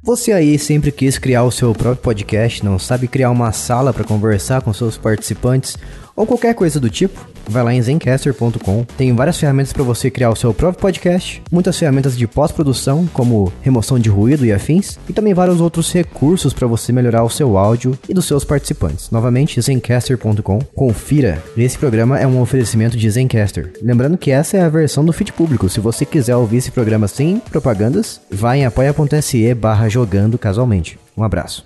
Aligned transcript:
Você 0.00 0.30
aí 0.30 0.56
sempre 0.60 0.92
quis 0.92 1.18
criar 1.18 1.42
o 1.42 1.50
seu 1.50 1.72
próprio 1.74 2.02
podcast, 2.04 2.64
não 2.64 2.78
sabe 2.78 3.08
criar 3.08 3.32
uma 3.32 3.50
sala 3.50 3.92
para 3.92 4.04
conversar 4.04 4.62
com 4.62 4.72
seus 4.72 4.96
participantes 4.96 5.76
ou 6.14 6.24
qualquer 6.24 6.54
coisa 6.54 6.78
do 6.78 6.88
tipo? 6.88 7.28
Vai 7.48 7.62
lá 7.62 7.74
em 7.74 7.82
zencaster.com, 7.82 8.84
tem 8.96 9.14
várias 9.14 9.38
ferramentas 9.38 9.72
para 9.72 9.82
você 9.82 10.10
criar 10.10 10.30
o 10.30 10.36
seu 10.36 10.52
próprio 10.52 10.80
podcast, 10.80 11.42
muitas 11.50 11.78
ferramentas 11.78 12.16
de 12.16 12.26
pós-produção, 12.26 13.08
como 13.12 13.52
remoção 13.62 13.98
de 13.98 14.08
ruído 14.08 14.44
e 14.44 14.52
afins, 14.52 14.98
e 15.08 15.12
também 15.12 15.34
vários 15.34 15.60
outros 15.60 15.92
recursos 15.92 16.52
para 16.52 16.66
você 16.66 16.92
melhorar 16.92 17.24
o 17.24 17.30
seu 17.30 17.56
áudio 17.56 17.98
e 18.08 18.14
dos 18.14 18.26
seus 18.26 18.44
participantes. 18.44 19.10
Novamente, 19.10 19.60
zencaster.com, 19.60 20.58
confira. 20.74 21.42
Esse 21.56 21.78
programa 21.78 22.18
é 22.18 22.26
um 22.26 22.40
oferecimento 22.40 22.96
de 22.96 23.10
Zencaster. 23.10 23.72
Lembrando 23.82 24.18
que 24.18 24.30
essa 24.30 24.56
é 24.56 24.60
a 24.60 24.68
versão 24.68 25.04
do 25.04 25.12
feed 25.12 25.32
público. 25.32 25.68
Se 25.68 25.80
você 25.80 26.04
quiser 26.04 26.36
ouvir 26.36 26.58
esse 26.58 26.70
programa 26.70 27.08
sem 27.08 27.40
propagandas, 27.40 28.20
vai 28.30 28.60
em 28.60 28.66
apoia.se 28.66 29.54
barra 29.54 29.88
jogando 29.88 30.38
casualmente. 30.38 30.98
Um 31.16 31.22
abraço. 31.22 31.64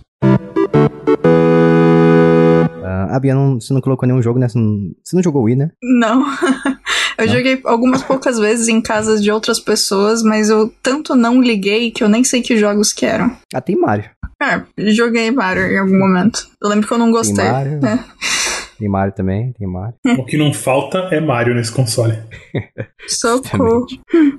A 3.10 3.18
Bia, 3.20 3.34
não, 3.34 3.60
você 3.60 3.72
não 3.72 3.80
colocou 3.80 4.06
nenhum 4.06 4.22
jogo 4.22 4.38
nessa. 4.38 4.58
Você 5.02 5.16
não 5.16 5.22
jogou 5.22 5.42
Wii, 5.42 5.56
né? 5.56 5.70
Não. 5.82 6.26
eu 7.18 7.26
não? 7.26 7.32
joguei 7.32 7.60
algumas 7.64 8.02
poucas 8.02 8.38
vezes 8.38 8.68
em 8.68 8.80
casas 8.80 9.22
de 9.22 9.30
outras 9.30 9.58
pessoas, 9.60 10.22
mas 10.22 10.50
eu 10.50 10.72
tanto 10.82 11.14
não 11.14 11.40
liguei 11.40 11.90
que 11.90 12.02
eu 12.02 12.08
nem 12.08 12.24
sei 12.24 12.42
que 12.42 12.56
jogos 12.56 12.92
que 12.92 13.06
eram. 13.06 13.36
Ah, 13.54 13.60
tem 13.60 13.76
Mario. 13.76 14.10
É, 14.42 14.62
joguei 14.92 15.30
Mario 15.30 15.66
em 15.66 15.78
algum 15.78 15.98
momento. 15.98 16.48
Eu 16.60 16.68
lembro 16.68 16.86
que 16.86 16.92
eu 16.92 16.98
não 16.98 17.10
gostei. 17.10 17.44
Tem 17.44 17.52
Mario. 17.52 17.80
É. 17.86 17.98
Tem 18.82 18.88
Mario 18.88 19.14
também, 19.14 19.52
tem 19.52 19.68
Mario. 19.68 19.94
O 20.18 20.24
que 20.24 20.36
não 20.36 20.52
falta 20.52 20.98
é 21.12 21.20
Mario 21.20 21.54
nesse 21.54 21.70
console. 21.70 22.18
Socorro. 23.06 23.86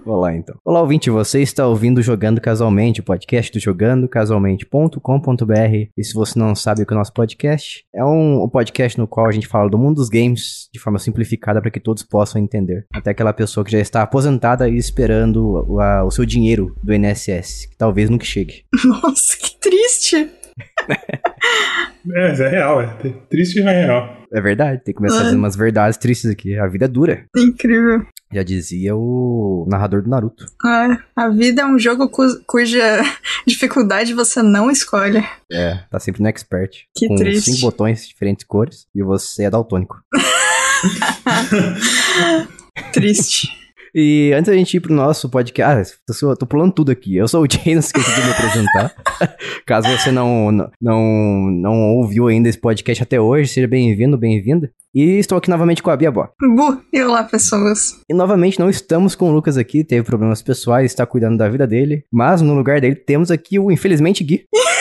Vou 0.06 0.18
lá 0.18 0.36
então. 0.36 0.58
Olá, 0.66 0.82
ouvinte, 0.82 1.10
você 1.10 1.42
está 1.42 1.66
ouvindo 1.66 2.02
Jogando 2.02 2.42
Casualmente, 2.42 3.00
o 3.00 3.06
podcast 3.06 3.54
do 3.54 3.60
jogandocasualmente.com.br. 3.62 5.88
E 5.98 6.04
se 6.04 6.14
você 6.14 6.38
não 6.38 6.54
sabe 6.56 6.84
o 6.84 6.86
que 6.86 6.94
é 6.94 6.96
o 6.96 7.00
nosso 7.00 7.14
podcast, 7.14 7.86
é 7.96 8.04
um, 8.04 8.44
um 8.44 8.50
podcast 8.50 9.00
no 9.00 9.08
qual 9.08 9.28
a 9.28 9.32
gente 9.32 9.48
fala 9.48 9.70
do 9.70 9.78
mundo 9.78 9.96
dos 9.96 10.10
games 10.10 10.68
de 10.74 10.80
forma 10.80 11.00
simplificada 11.00 11.62
para 11.62 11.72
que 11.72 11.80
todos 11.80 12.04
possam 12.04 12.42
entender. 12.42 12.86
Até 12.94 13.12
aquela 13.12 13.32
pessoa 13.32 13.64
que 13.64 13.72
já 13.72 13.80
está 13.80 14.02
aposentada 14.02 14.68
e 14.68 14.76
esperando 14.76 15.66
o, 15.70 15.80
a, 15.80 16.04
o 16.04 16.12
seu 16.12 16.26
dinheiro 16.26 16.76
do 16.84 16.94
INSS, 16.94 17.68
que 17.68 17.78
talvez 17.78 18.10
nunca 18.10 18.26
chegue. 18.26 18.66
Nossa, 18.84 19.38
que 19.38 19.58
triste! 19.58 20.43
é, 22.14 22.28
é 22.28 22.50
real, 22.50 22.82
é 22.82 22.88
triste, 23.30 23.62
mas 23.62 23.74
é 23.74 23.86
real. 23.86 24.18
É 24.32 24.42
verdade, 24.42 24.84
tem 24.84 24.94
que 24.94 24.98
começar 24.98 25.20
fazendo 25.20 25.38
umas 25.38 25.56
verdades 25.56 25.98
tristes 25.98 26.32
aqui. 26.32 26.58
A 26.58 26.68
vida 26.68 26.86
é 26.86 26.88
dura. 26.88 27.26
Incrível. 27.38 28.06
Já 28.34 28.42
dizia 28.42 28.96
o 28.96 29.68
narrador 29.70 30.02
do 30.02 30.10
Naruto. 30.10 30.46
É, 30.66 30.98
a 31.16 31.30
vida 31.30 31.62
é 31.62 31.66
um 31.66 31.78
jogo 31.78 32.10
cu 32.10 32.24
cuja 32.48 33.00
dificuldade 33.46 34.14
você 34.14 34.42
não 34.42 34.72
escolhe. 34.72 35.24
É, 35.52 35.76
tá 35.92 36.00
sempre 36.00 36.24
no 36.24 36.30
expert. 36.30 36.86
Que 36.96 37.08
com 37.08 37.16
triste. 37.16 37.52
cinco 37.52 37.62
botões, 37.62 38.08
diferentes 38.08 38.44
cores, 38.44 38.88
e 38.96 39.04
você 39.04 39.44
é 39.44 39.52
daltônico. 39.52 40.02
triste. 42.92 43.50
E 43.96 44.34
antes 44.34 44.52
da 44.52 44.58
gente 44.58 44.76
ir 44.76 44.80
pro 44.80 44.94
nosso 44.94 45.30
podcast. 45.30 45.94
Ah, 46.10 46.14
tô, 46.20 46.36
tô 46.36 46.46
pulando 46.48 46.74
tudo 46.74 46.92
aqui. 46.92 47.16
Eu 47.16 47.28
sou 47.28 47.44
o 47.44 47.48
Jay, 47.50 47.76
não 47.76 47.80
esqueci 47.80 48.12
de 48.16 48.26
me 48.26 48.32
apresentar. 48.32 48.96
Caso 49.68 49.88
você 49.88 50.12
não, 50.12 50.52
não, 50.82 51.52
não 51.52 51.96
ouviu 51.98 52.28
ainda 52.28 52.50
esse 52.50 52.58
podcast 52.58 53.04
até 53.04 53.22
hoje, 53.22 53.50
seja 53.54 53.68
bem-vindo, 53.68 54.18
bem-vinda. 54.18 54.72
E 54.96 55.20
estou 55.20 55.38
aqui 55.38 55.50
novamente 55.50 55.84
com 55.84 55.92
a 55.92 55.98
Bia 55.98 56.12
Bo. 56.12 56.28
Bu, 56.56 56.82
e 56.92 57.04
olá, 57.04 57.24
pessoas. 57.24 58.00
E 58.10 58.14
novamente 58.16 58.60
não 58.60 58.70
estamos 58.70 59.14
com 59.14 59.30
o 59.30 59.34
Lucas 59.34 59.58
aqui, 59.58 59.84
teve 59.84 60.04
problemas 60.04 60.42
pessoais, 60.42 60.92
está 60.92 61.06
cuidando 61.06 61.38
da 61.38 61.48
vida 61.48 61.68
dele. 61.68 62.04
Mas 62.12 62.42
no 62.42 62.56
lugar 62.56 62.82
dele 62.82 62.96
temos 62.96 63.30
aqui 63.30 63.60
o 63.60 63.72
Infelizmente 63.72 64.24
Gui. 64.24 64.46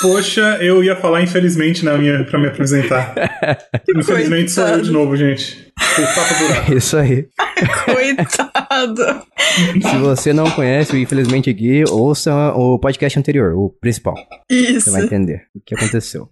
Poxa, 0.00 0.58
eu 0.60 0.84
ia 0.84 0.96
falar 0.96 1.22
infelizmente 1.22 1.84
na 1.84 1.96
minha, 1.96 2.24
pra 2.24 2.38
me 2.38 2.48
apresentar. 2.48 3.14
Infelizmente 3.96 4.50
sou 4.50 4.66
eu 4.66 4.82
de 4.82 4.90
novo, 4.90 5.16
gente. 5.16 5.72
Isso 6.76 6.96
aí. 6.96 7.28
Coitado. 7.84 9.22
Se 9.80 9.96
você 9.98 10.32
não 10.32 10.50
conhece 10.50 10.92
o 10.92 10.98
Infelizmente 10.98 11.52
Gui, 11.52 11.84
ouça 11.88 12.52
o 12.54 12.78
podcast 12.78 13.18
anterior, 13.18 13.54
o 13.54 13.68
principal. 13.68 14.14
Isso. 14.50 14.82
Você 14.82 14.90
vai 14.90 15.04
entender 15.04 15.46
o 15.54 15.60
que 15.60 15.74
aconteceu. 15.74 16.28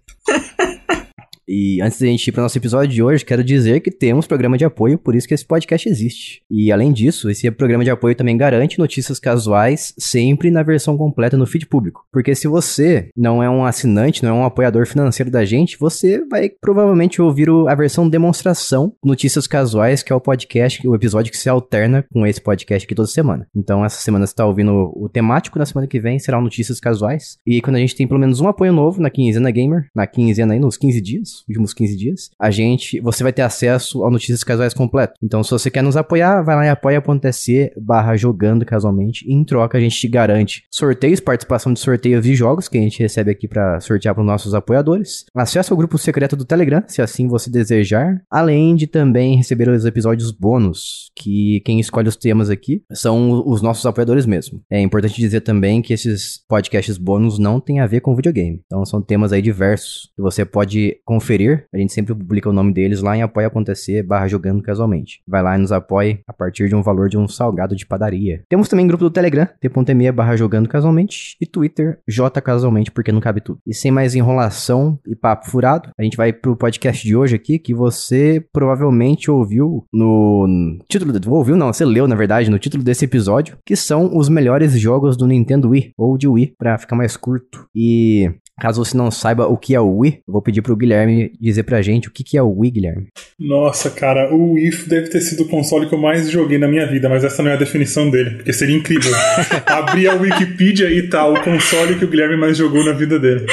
E 1.47 1.81
antes 1.81 1.99
da 1.99 2.07
gente 2.07 2.27
ir 2.27 2.31
para 2.31 2.41
o 2.41 2.43
nosso 2.43 2.57
episódio 2.57 2.93
de 2.93 3.03
hoje, 3.03 3.25
quero 3.25 3.43
dizer 3.43 3.81
que 3.81 3.91
temos 3.91 4.27
programa 4.27 4.57
de 4.57 4.65
apoio, 4.65 4.97
por 4.97 5.15
isso 5.15 5.27
que 5.27 5.33
esse 5.33 5.45
podcast 5.45 5.87
existe. 5.87 6.41
E 6.49 6.71
além 6.71 6.91
disso, 6.91 7.29
esse 7.29 7.49
programa 7.51 7.83
de 7.83 7.89
apoio 7.89 8.15
também 8.15 8.37
garante 8.37 8.79
notícias 8.79 9.19
casuais 9.19 9.93
sempre 9.97 10.49
na 10.49 10.63
versão 10.63 10.97
completa 10.97 11.37
no 11.37 11.45
feed 11.45 11.65
público. 11.65 12.05
Porque 12.11 12.33
se 12.35 12.47
você 12.47 13.09
não 13.15 13.43
é 13.43 13.49
um 13.49 13.65
assinante, 13.65 14.23
não 14.23 14.29
é 14.29 14.33
um 14.33 14.45
apoiador 14.45 14.87
financeiro 14.87 15.29
da 15.29 15.43
gente, 15.43 15.77
você 15.77 16.23
vai 16.25 16.49
provavelmente 16.49 17.21
ouvir 17.21 17.49
a 17.67 17.75
versão 17.75 18.07
demonstração 18.07 18.93
Notícias 19.03 19.47
Casuais, 19.47 20.01
que 20.01 20.13
é 20.13 20.15
o 20.15 20.21
podcast, 20.21 20.87
o 20.87 20.95
episódio 20.95 21.31
que 21.31 21.37
se 21.37 21.49
alterna 21.49 22.05
com 22.11 22.25
esse 22.25 22.39
podcast 22.41 22.85
aqui 22.85 22.95
toda 22.95 23.07
semana. 23.07 23.47
Então, 23.55 23.83
essa 23.83 23.99
semana 23.99 24.25
você 24.25 24.31
está 24.31 24.45
ouvindo 24.45 24.93
o 24.95 25.09
temático, 25.09 25.59
na 25.59 25.65
semana 25.65 25.87
que 25.87 25.99
vem 25.99 26.19
será 26.19 26.39
Notícias 26.39 26.79
Casuais. 26.79 27.37
E 27.45 27.61
quando 27.61 27.75
a 27.75 27.79
gente 27.79 27.95
tem 27.95 28.07
pelo 28.07 28.19
menos 28.19 28.39
um 28.39 28.47
apoio 28.47 28.71
novo 28.71 29.01
na 29.01 29.09
quinzena 29.09 29.51
gamer, 29.51 29.87
na 29.93 30.07
quinzena 30.07 30.53
aí, 30.53 30.59
nos 30.59 30.77
15 30.77 31.01
dias, 31.01 31.32
últimos 31.47 31.73
15 31.73 31.97
dias, 31.97 32.29
a 32.39 32.51
gente, 32.51 32.99
você 32.99 33.23
vai 33.23 33.33
ter 33.33 33.41
acesso 33.41 34.03
ao 34.03 34.11
Notícias 34.11 34.43
Casuais 34.43 34.73
completo. 34.73 35.13
Então, 35.21 35.43
se 35.43 35.51
você 35.51 35.69
quer 35.69 35.83
nos 35.83 35.97
apoiar, 35.97 36.41
vai 36.41 36.55
lá 36.55 36.65
em 36.65 36.69
apoia.se 36.69 37.71
barra 37.81 38.15
jogando 38.15 38.65
casualmente 38.65 39.25
em 39.27 39.43
troca 39.43 39.77
a 39.77 39.81
gente 39.81 39.97
te 39.97 40.07
garante 40.07 40.63
sorteios, 40.71 41.19
participação 41.19 41.73
de 41.73 41.79
sorteios 41.79 42.23
de 42.23 42.35
jogos 42.35 42.67
que 42.67 42.77
a 42.77 42.81
gente 42.81 42.99
recebe 42.99 43.31
aqui 43.31 43.47
para 43.47 43.79
sortear 43.79 44.13
para 44.13 44.21
os 44.21 44.27
nossos 44.27 44.53
apoiadores, 44.53 45.25
acesso 45.35 45.73
ao 45.73 45.77
grupo 45.77 45.97
secreto 45.97 46.35
do 46.35 46.45
Telegram, 46.45 46.83
se 46.87 47.01
assim 47.01 47.27
você 47.27 47.49
desejar, 47.49 48.21
além 48.29 48.75
de 48.75 48.87
também 48.87 49.35
receber 49.35 49.69
os 49.69 49.85
episódios 49.85 50.31
bônus, 50.31 51.11
que 51.15 51.61
quem 51.65 51.79
escolhe 51.79 52.07
os 52.07 52.15
temas 52.15 52.49
aqui 52.49 52.83
são 52.91 53.43
os 53.47 53.61
nossos 53.61 53.85
apoiadores 53.85 54.25
mesmo. 54.25 54.61
É 54.71 54.79
importante 54.79 55.19
dizer 55.19 55.41
também 55.41 55.81
que 55.81 55.93
esses 55.93 56.43
podcasts 56.47 56.97
bônus 56.97 57.39
não 57.39 57.59
têm 57.59 57.79
a 57.79 57.87
ver 57.87 58.01
com 58.01 58.15
videogame. 58.15 58.61
Então, 58.65 58.85
são 58.85 59.01
temas 59.01 59.31
aí 59.31 59.41
diversos 59.41 60.11
que 60.15 60.21
você 60.21 60.45
pode 60.45 60.97
conferir 61.05 61.22
conferir, 61.23 61.65
a 61.73 61.77
gente 61.77 61.93
sempre 61.93 62.13
publica 62.13 62.49
o 62.49 62.53
nome 62.53 62.73
deles 62.73 63.01
lá 63.01 63.15
em 63.15 63.21
apoia.se 63.21 64.03
barra 64.03 64.27
jogando 64.27 64.61
casualmente. 64.61 65.21
Vai 65.25 65.41
lá 65.41 65.55
e 65.55 65.61
nos 65.61 65.71
apoie 65.71 66.19
a 66.27 66.33
partir 66.33 66.67
de 66.67 66.75
um 66.75 66.83
valor 66.83 67.07
de 67.07 67.17
um 67.17 67.27
salgado 67.27 67.75
de 67.75 67.85
padaria. 67.85 68.43
Temos 68.49 68.67
também 68.67 68.85
grupo 68.85 69.05
do 69.05 69.09
Telegram, 69.09 69.47
t.me 69.61 70.11
barra 70.11 70.35
jogando 70.35 70.67
casualmente, 70.67 71.37
e 71.39 71.45
Twitter, 71.45 71.99
jcasualmente, 72.07 72.91
porque 72.91 73.11
não 73.11 73.21
cabe 73.21 73.39
tudo. 73.39 73.59
E 73.65 73.73
sem 73.73 73.89
mais 73.89 74.15
enrolação 74.15 74.99
e 75.07 75.15
papo 75.15 75.49
furado, 75.49 75.91
a 75.97 76.03
gente 76.03 76.17
vai 76.17 76.33
pro 76.33 76.57
podcast 76.57 77.05
de 77.05 77.15
hoje 77.15 77.35
aqui, 77.35 77.57
que 77.57 77.73
você 77.73 78.43
provavelmente 78.51 79.31
ouviu 79.31 79.85
no 79.93 80.77
título, 80.89 81.13
ouviu 81.33 81.55
não, 81.55 81.71
você 81.71 81.85
leu 81.85 82.07
na 82.07 82.15
verdade, 82.15 82.51
no 82.51 82.59
título 82.59 82.83
desse 82.83 83.05
episódio, 83.05 83.57
que 83.65 83.75
são 83.75 84.17
os 84.17 84.27
melhores 84.27 84.73
jogos 84.73 85.15
do 85.15 85.25
Nintendo 85.25 85.69
Wii, 85.69 85.93
ou 85.97 86.17
de 86.17 86.27
Wii, 86.27 86.55
pra 86.57 86.77
ficar 86.77 86.95
mais 86.95 87.15
curto. 87.15 87.65
E 87.73 88.29
Caso 88.59 88.83
você 88.83 88.95
não 88.95 89.09
saiba 89.09 89.47
o 89.47 89.57
que 89.57 89.73
é 89.73 89.79
o 89.79 89.97
Wii, 89.97 90.21
eu 90.27 90.31
vou 90.31 90.41
pedir 90.41 90.61
pro 90.61 90.75
Guilherme 90.75 91.12
dizer 91.39 91.63
pra 91.63 91.81
gente 91.81 92.07
o 92.07 92.11
que, 92.11 92.23
que 92.23 92.37
é 92.37 92.41
o 92.41 92.59
Wii, 92.59 92.71
Guilherme. 92.71 93.07
Nossa, 93.39 93.89
cara, 93.89 94.33
o 94.33 94.53
Wii 94.53 94.71
deve 94.87 95.09
ter 95.09 95.21
sido 95.21 95.43
o 95.43 95.47
console 95.47 95.87
que 95.87 95.93
eu 95.93 95.99
mais 95.99 96.29
joguei 96.29 96.57
na 96.57 96.67
minha 96.67 96.85
vida, 96.85 97.09
mas 97.09 97.23
essa 97.23 97.41
não 97.43 97.51
é 97.51 97.53
a 97.53 97.57
definição 97.57 98.09
dele, 98.09 98.31
porque 98.31 98.53
seria 98.53 98.75
incrível. 98.75 99.11
Abrir 99.65 100.07
a 100.07 100.15
Wikipedia 100.15 100.89
e 100.89 101.09
tá 101.09 101.25
o 101.25 101.41
console 101.41 101.97
que 101.97 102.05
o 102.05 102.07
Guilherme 102.07 102.37
mais 102.37 102.57
jogou 102.57 102.83
na 102.83 102.93
vida 102.93 103.19
dele. 103.19 103.45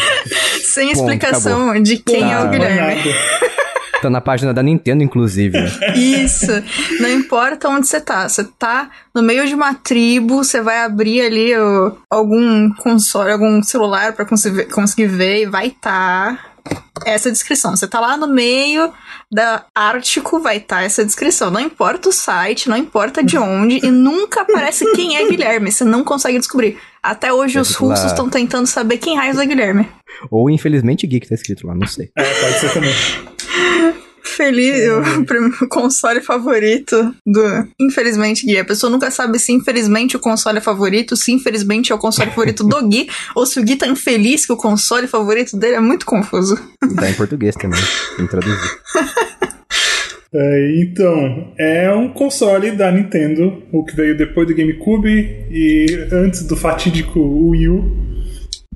Sem 0.62 0.92
explicação 0.92 1.80
de 1.82 1.98
quem 1.98 2.32
é 2.32 2.40
o 2.40 2.48
Guilherme. 2.48 3.12
Tá 4.00 4.08
na 4.08 4.20
página 4.20 4.54
da 4.54 4.62
Nintendo, 4.62 5.04
inclusive. 5.04 5.58
Isso. 5.94 6.50
Não 7.00 7.10
importa 7.10 7.68
onde 7.68 7.86
você 7.86 8.00
tá. 8.00 8.28
Você 8.28 8.44
tá 8.58 8.88
no 9.14 9.22
meio 9.22 9.46
de 9.46 9.54
uma 9.54 9.74
tribo, 9.74 10.42
você 10.42 10.62
vai 10.62 10.82
abrir 10.82 11.20
ali 11.20 11.54
o, 11.54 11.96
algum 12.10 12.72
console, 12.74 13.30
algum 13.30 13.62
celular 13.62 14.14
para 14.14 14.24
conseguir, 14.24 14.66
conseguir 14.66 15.06
ver 15.06 15.42
e 15.42 15.46
vai 15.46 15.66
estar 15.66 16.34
tá 16.34 16.49
essa 17.04 17.30
descrição. 17.30 17.76
Você 17.76 17.86
tá 17.86 18.00
lá 18.00 18.16
no 18.16 18.26
meio 18.26 18.92
da 19.30 19.64
Ártico, 19.74 20.40
vai 20.40 20.58
estar 20.58 20.76
tá 20.76 20.82
essa 20.82 21.04
descrição. 21.04 21.50
Não 21.50 21.60
importa 21.60 22.08
o 22.08 22.12
site, 22.12 22.68
não 22.68 22.76
importa 22.76 23.22
de 23.22 23.38
onde, 23.38 23.84
e 23.84 23.90
nunca 23.90 24.42
aparece 24.42 24.90
quem 24.92 25.16
é 25.16 25.28
Guilherme. 25.28 25.70
Você 25.72 25.84
não 25.84 26.04
consegue 26.04 26.38
descobrir. 26.38 26.78
Até 27.02 27.32
hoje 27.32 27.58
os 27.58 27.74
russos 27.74 28.06
estão 28.06 28.28
tentando 28.28 28.66
saber 28.66 28.98
quem 28.98 29.16
raios 29.16 29.38
é 29.38 29.46
Guilherme. 29.46 29.88
Ou 30.30 30.50
infelizmente 30.50 31.06
Geek 31.06 31.28
tá 31.28 31.34
escrito 31.34 31.66
lá, 31.66 31.74
não 31.74 31.86
sei. 31.86 32.10
É, 32.16 32.22
pode 32.22 32.60
ser 32.60 32.72
também. 32.72 32.94
Feliz, 34.36 34.76
o 35.60 35.68
console 35.68 36.20
favorito 36.20 37.14
do. 37.26 37.42
Infelizmente, 37.80 38.46
Gui. 38.46 38.58
A 38.58 38.64
pessoa 38.64 38.90
nunca 38.90 39.10
sabe 39.10 39.38
se 39.38 39.52
infelizmente 39.52 40.16
o 40.16 40.20
console 40.20 40.58
é 40.58 40.60
favorito, 40.60 41.16
se 41.16 41.32
infelizmente 41.32 41.92
é 41.92 41.94
o 41.94 41.98
console 41.98 42.30
favorito 42.30 42.64
do 42.64 42.88
Gui, 42.88 43.08
ou 43.34 43.44
se 43.46 43.58
o 43.58 43.64
Gui 43.64 43.76
tá 43.76 43.86
infeliz 43.86 44.46
que 44.46 44.52
o 44.52 44.56
console 44.56 45.06
favorito 45.06 45.56
dele 45.56 45.76
é 45.76 45.80
muito 45.80 46.06
confuso. 46.06 46.56
Tá 46.96 47.10
em 47.10 47.14
português 47.14 47.54
também, 47.56 47.80
tem 48.16 48.26
que 48.26 48.30
traduzir. 48.30 48.80
É, 50.32 50.80
então, 50.80 51.52
é 51.58 51.92
um 51.92 52.08
console 52.08 52.70
da 52.70 52.92
Nintendo, 52.92 53.64
o 53.72 53.84
que 53.84 53.96
veio 53.96 54.16
depois 54.16 54.46
do 54.46 54.54
GameCube 54.54 55.10
e 55.50 55.86
antes 56.12 56.44
do 56.46 56.54
fatídico 56.54 57.18
Wii 57.18 57.68
U 57.68 58.19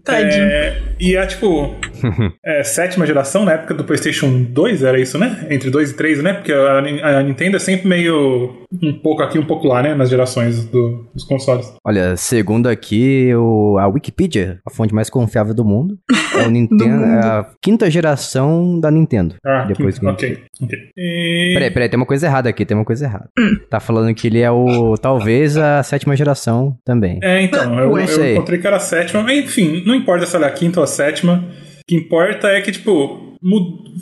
Tadinho. 0.05 0.45
É, 0.45 0.83
e 1.01 1.17
é 1.17 1.27
tipo. 1.27 1.75
é, 2.45 2.63
sétima 2.63 3.07
geração, 3.07 3.45
na 3.45 3.53
época 3.53 3.75
do 3.75 3.85
PlayStation 3.85 4.43
2, 4.43 4.83
era 4.83 5.01
isso, 5.01 5.19
né? 5.19 5.47
Entre 5.51 5.71
2 5.71 5.91
e 5.91 5.95
3, 5.95 6.23
né? 6.23 6.35
Porque 6.35 6.53
a, 6.53 7.19
a 7.19 7.23
Nintendo 7.23 7.57
é 7.57 7.61
sempre 7.61 7.89
meio. 7.89 8.64
Um 8.83 8.93
pouco 8.93 9.23
aqui, 9.23 9.39
um 9.39 9.45
pouco 9.47 9.67
lá, 9.67 9.83
né? 9.83 9.95
Nas 9.95 10.09
gerações 10.11 10.65
do- 10.65 11.07
dos 11.15 11.25
consoles. 11.25 11.73
Olha, 11.85 12.17
segundo 12.17 12.69
aqui, 12.69 13.35
o, 13.35 13.77
a 13.79 13.87
Wikipedia, 13.89 14.59
a 14.67 14.71
fonte 14.71 14.95
mais 14.95 15.09
confiável 15.11 15.55
do 15.55 15.65
mundo, 15.65 15.99
é 16.39 16.47
o 16.47 16.51
Nintendo, 16.53 16.85
mundo. 16.85 17.05
é 17.05 17.19
a 17.27 17.47
quinta 17.63 17.91
geração 17.91 18.79
da 18.81 18.91
Nintendo. 18.91 19.37
Ah, 19.45 19.65
Depois 19.67 19.99
que- 19.99 20.07
ok. 20.07 20.39
ok. 20.63 20.79
E... 20.97 21.51
Peraí, 21.55 21.71
peraí, 21.71 21.89
tem 21.89 21.99
uma 21.99 22.07
coisa 22.07 22.27
errada 22.27 22.49
aqui, 22.49 22.65
tem 22.65 22.77
uma 22.77 22.85
coisa 22.85 23.05
errada. 23.07 23.29
Hum. 23.39 23.57
Tá 23.71 23.81
falando 23.81 24.15
que 24.15 24.27
ele 24.27 24.41
é 24.41 24.51
o, 24.51 24.97
talvez, 24.97 25.57
a 25.57 25.83
sétima 25.83 26.17
geração 26.17 26.77
também. 26.85 27.19
É, 27.23 27.43
então, 27.43 27.79
eu, 27.79 27.99
eu 27.99 28.09
Sei. 28.09 28.35
encontrei 28.35 28.59
que 28.59 28.67
era 28.67 28.77
a 28.77 28.81
sétima, 28.81 29.23
mas 29.23 29.39
enfim, 29.45 29.83
não 29.87 29.95
importa 29.95 30.27
se 30.27 30.37
ela 30.37 30.47
é 30.47 30.49
a 30.49 30.53
quinta 30.53 30.81
ou 30.81 30.85
a 30.85 30.87
sétima. 30.87 31.45
O 31.85 31.87
que 31.87 31.97
importa 31.97 32.49
é 32.49 32.63
que, 32.63 32.73
tipo, 32.73 33.37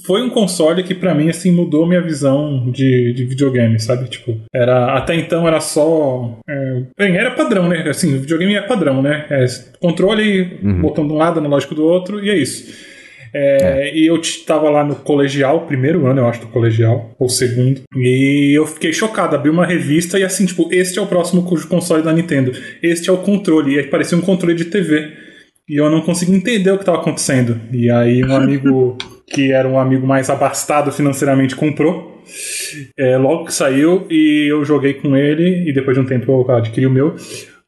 foi 0.07 0.23
um 0.23 0.31
console 0.31 0.85
que 0.85 0.95
pra 0.95 1.13
mim, 1.15 1.29
assim, 1.29 1.51
mudou 1.51 1.85
minha 1.85 2.01
visão 2.01 2.71
de, 2.71 3.13
de 3.13 3.25
videogame, 3.25 3.81
sabe? 3.81 4.09
Tipo, 4.09 4.39
era, 4.55 4.97
até 4.97 5.17
então 5.17 5.49
era 5.49 5.59
só. 5.61 6.39
é, 6.49 6.83
bem, 6.97 7.17
era 7.17 7.33
padrão, 7.33 7.69
né? 7.69 7.83
Assim, 7.89 8.15
o 8.15 8.21
videogame 8.21 8.55
é 8.55 8.63
padrão, 8.63 9.03
né? 9.03 9.27
É 9.29 9.45
controle, 9.81 10.59
Uhum. 10.63 10.81
botão 10.81 11.05
de 11.07 11.13
um 11.13 11.17
lado, 11.17 11.41
analógico 11.41 11.75
do 11.75 11.85
outro, 11.85 12.25
e 12.25 12.31
é 12.31 12.37
isso. 12.37 12.73
É, 13.35 13.91
E 13.97 14.07
eu 14.07 14.21
tava 14.47 14.71
lá 14.71 14.85
no 14.85 14.95
colegial, 14.95 15.67
primeiro 15.67 16.07
ano, 16.07 16.21
eu 16.21 16.29
acho, 16.29 16.43
do 16.43 16.47
colegial, 16.49 17.17
ou 17.19 17.29
segundo, 17.29 17.81
e 17.97 18.53
eu 18.57 18.65
fiquei 18.67 18.93
chocado. 18.93 19.35
Abri 19.35 19.51
uma 19.51 19.67
revista 19.67 20.21
e 20.21 20.23
assim, 20.23 20.47
tipo, 20.47 20.69
este 20.71 21.01
é 21.01 21.03
o 21.03 21.07
próximo 21.07 21.43
co- 21.43 21.67
console 21.67 22.03
da 22.05 22.13
Nintendo, 22.13 22.53
este 22.81 23.11
é 23.11 23.13
o 23.13 23.17
controle, 23.19 23.75
e 23.75 23.79
aí 23.81 23.87
parecia 23.89 24.17
um 24.17 24.21
controle 24.21 24.55
de 24.55 24.67
TV. 24.67 25.11
E 25.69 25.81
eu 25.81 25.91
não 25.91 26.01
conseguia 26.01 26.37
entender 26.37 26.71
o 26.71 26.77
que 26.77 26.83
estava 26.83 26.99
acontecendo. 26.99 27.61
E 27.73 27.91
aí 27.91 28.25
um 28.25 28.35
amigo 28.35 28.97
que 29.27 29.53
era 29.53 29.69
um 29.69 29.79
amigo 29.79 30.07
mais 30.07 30.29
abastado 30.29 30.93
financeiramente 30.93 31.57
comprou. 31.57 32.13
é, 32.97 33.17
logo 33.17 33.47
que 33.47 33.55
saiu 33.55 34.07
e 34.09 34.47
eu 34.51 34.65
joguei 34.65 34.95
com 34.95 35.17
ele 35.17 35.69
e 35.69 35.73
depois 35.73 35.97
de 35.97 36.03
um 36.03 36.07
tempo 36.07 36.31
eu 36.31 36.55
adquiri 36.55 36.87
o 36.87 36.91
meu. 36.91 37.17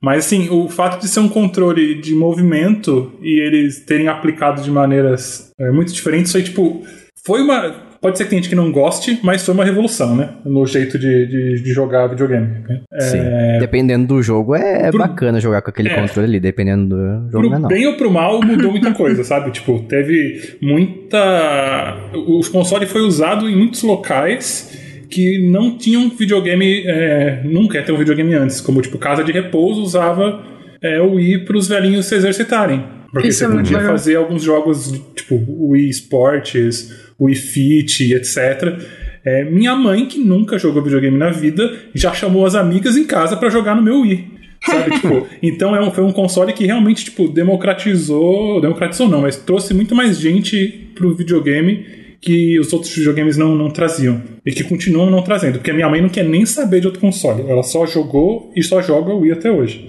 Mas 0.04 0.26
assim, 0.26 0.50
o 0.50 0.68
fato 0.68 1.00
de 1.00 1.08
ser 1.08 1.20
um 1.20 1.28
controle 1.28 1.94
de 1.94 2.14
movimento 2.14 3.12
e 3.22 3.40
eles 3.40 3.86
terem 3.86 4.06
aplicado 4.06 4.62
de 4.62 4.70
maneiras 4.70 5.50
é, 5.58 5.70
muito 5.70 5.94
diferentes, 5.94 6.30
foi 6.30 6.42
tipo. 6.42 6.84
Foi 7.24 7.40
uma. 7.40 7.93
Pode 8.04 8.18
ser 8.18 8.24
que 8.24 8.30
tem 8.30 8.38
gente 8.38 8.50
que 8.50 8.54
não 8.54 8.70
goste, 8.70 9.18
mas 9.22 9.42
foi 9.46 9.54
uma 9.54 9.64
revolução, 9.64 10.14
né? 10.14 10.28
No 10.44 10.66
jeito 10.66 10.98
de, 10.98 11.26
de, 11.26 11.62
de 11.62 11.72
jogar 11.72 12.06
videogame. 12.08 12.48
né? 12.68 12.80
Sim. 13.00 13.18
Dependendo 13.58 14.06
do 14.08 14.22
jogo, 14.22 14.54
é 14.54 14.90
Pro- 14.90 14.98
bacana 14.98 15.40
jogar 15.40 15.62
com 15.62 15.70
aquele 15.70 15.88
É. 15.88 15.94
controle 15.94 16.28
ali. 16.28 16.38
Dependendo 16.38 16.94
do 16.94 17.30
jogo, 17.32 17.48
Pro 17.48 17.58
não 17.58 17.64
é 17.70 17.74
bem 17.74 17.86
ou 17.86 17.96
pro 17.96 18.10
mal, 18.12 18.42
mudou 18.44 18.70
muita 18.72 18.92
coisa, 18.92 19.24
sabe? 19.24 19.50
Tipo, 19.52 19.78
teve 19.88 20.58
muita. 20.60 21.96
O 22.14 22.40
console 22.52 22.84
foi 22.86 23.00
usado 23.00 23.48
em 23.48 23.56
muitos 23.56 23.82
locais 23.82 24.78
que 25.10 25.38
não 25.50 25.78
tinham 25.78 26.08
videogame. 26.10 26.84
é, 26.86 27.40
Nunca 27.44 27.78
ia 27.78 27.84
ter 27.84 27.92
um 27.92 27.96
videogame 27.96 28.34
antes. 28.34 28.60
Como, 28.60 28.82
tipo, 28.82 28.98
Casa 28.98 29.24
de 29.24 29.32
Repouso 29.32 29.80
usava 29.82 30.42
é, 30.82 31.00
o 31.00 31.14
Wii 31.14 31.44
pros 31.46 31.68
velhinhos 31.68 32.06
se 32.06 32.14
exercitarem. 32.14 32.84
Porque 33.12 33.28
Isso 33.28 33.38
você 33.38 33.44
é 33.44 33.48
podia 33.48 33.76
legal. 33.78 33.92
fazer 33.92 34.16
alguns 34.16 34.42
jogos, 34.42 34.90
tipo, 35.14 35.40
Wii 35.70 35.88
Sports, 35.90 36.92
Wii 37.20 37.34
Fit, 37.34 38.12
etc. 38.14 38.78
É, 39.24 39.44
minha 39.44 39.74
mãe, 39.74 40.06
que 40.06 40.18
nunca 40.18 40.58
jogou 40.58 40.82
videogame 40.82 41.16
na 41.16 41.30
vida, 41.30 41.72
já 41.94 42.12
chamou 42.12 42.44
as 42.44 42.54
amigas 42.54 42.96
em 42.96 43.04
casa 43.04 43.36
pra 43.36 43.48
jogar 43.48 43.74
no 43.74 43.82
meu 43.82 44.00
Wii. 44.02 44.32
Sabe, 44.64 44.90
tipo, 45.00 45.26
então 45.42 45.74
é 45.74 45.80
um- 45.80 45.90
foi 45.90 46.04
um 46.04 46.12
console 46.12 46.52
que 46.52 46.64
realmente, 46.66 47.04
tipo, 47.06 47.28
democratizou. 47.28 48.60
Democratizou 48.60 49.08
não, 49.08 49.22
mas 49.22 49.36
trouxe 49.36 49.72
muito 49.74 49.94
mais 49.94 50.18
gente 50.18 50.90
pro 50.94 51.14
videogame 51.14 51.86
que 52.20 52.58
os 52.58 52.72
outros 52.72 52.94
videogames 52.96 53.36
não, 53.36 53.54
não 53.54 53.68
traziam. 53.70 54.22
E 54.46 54.50
que 54.52 54.64
continuam 54.64 55.10
não 55.10 55.22
trazendo. 55.22 55.54
Porque 55.58 55.70
a 55.70 55.74
minha 55.74 55.88
mãe 55.88 56.00
não 56.00 56.08
quer 56.08 56.24
nem 56.24 56.46
saber 56.46 56.80
de 56.80 56.86
outro 56.86 57.00
console. 57.00 57.44
Ela 57.48 57.62
só 57.62 57.84
jogou 57.86 58.50
e 58.56 58.62
só 58.62 58.80
joga 58.80 59.12
o 59.12 59.20
Wii 59.20 59.32
até 59.32 59.50
hoje. 59.52 59.86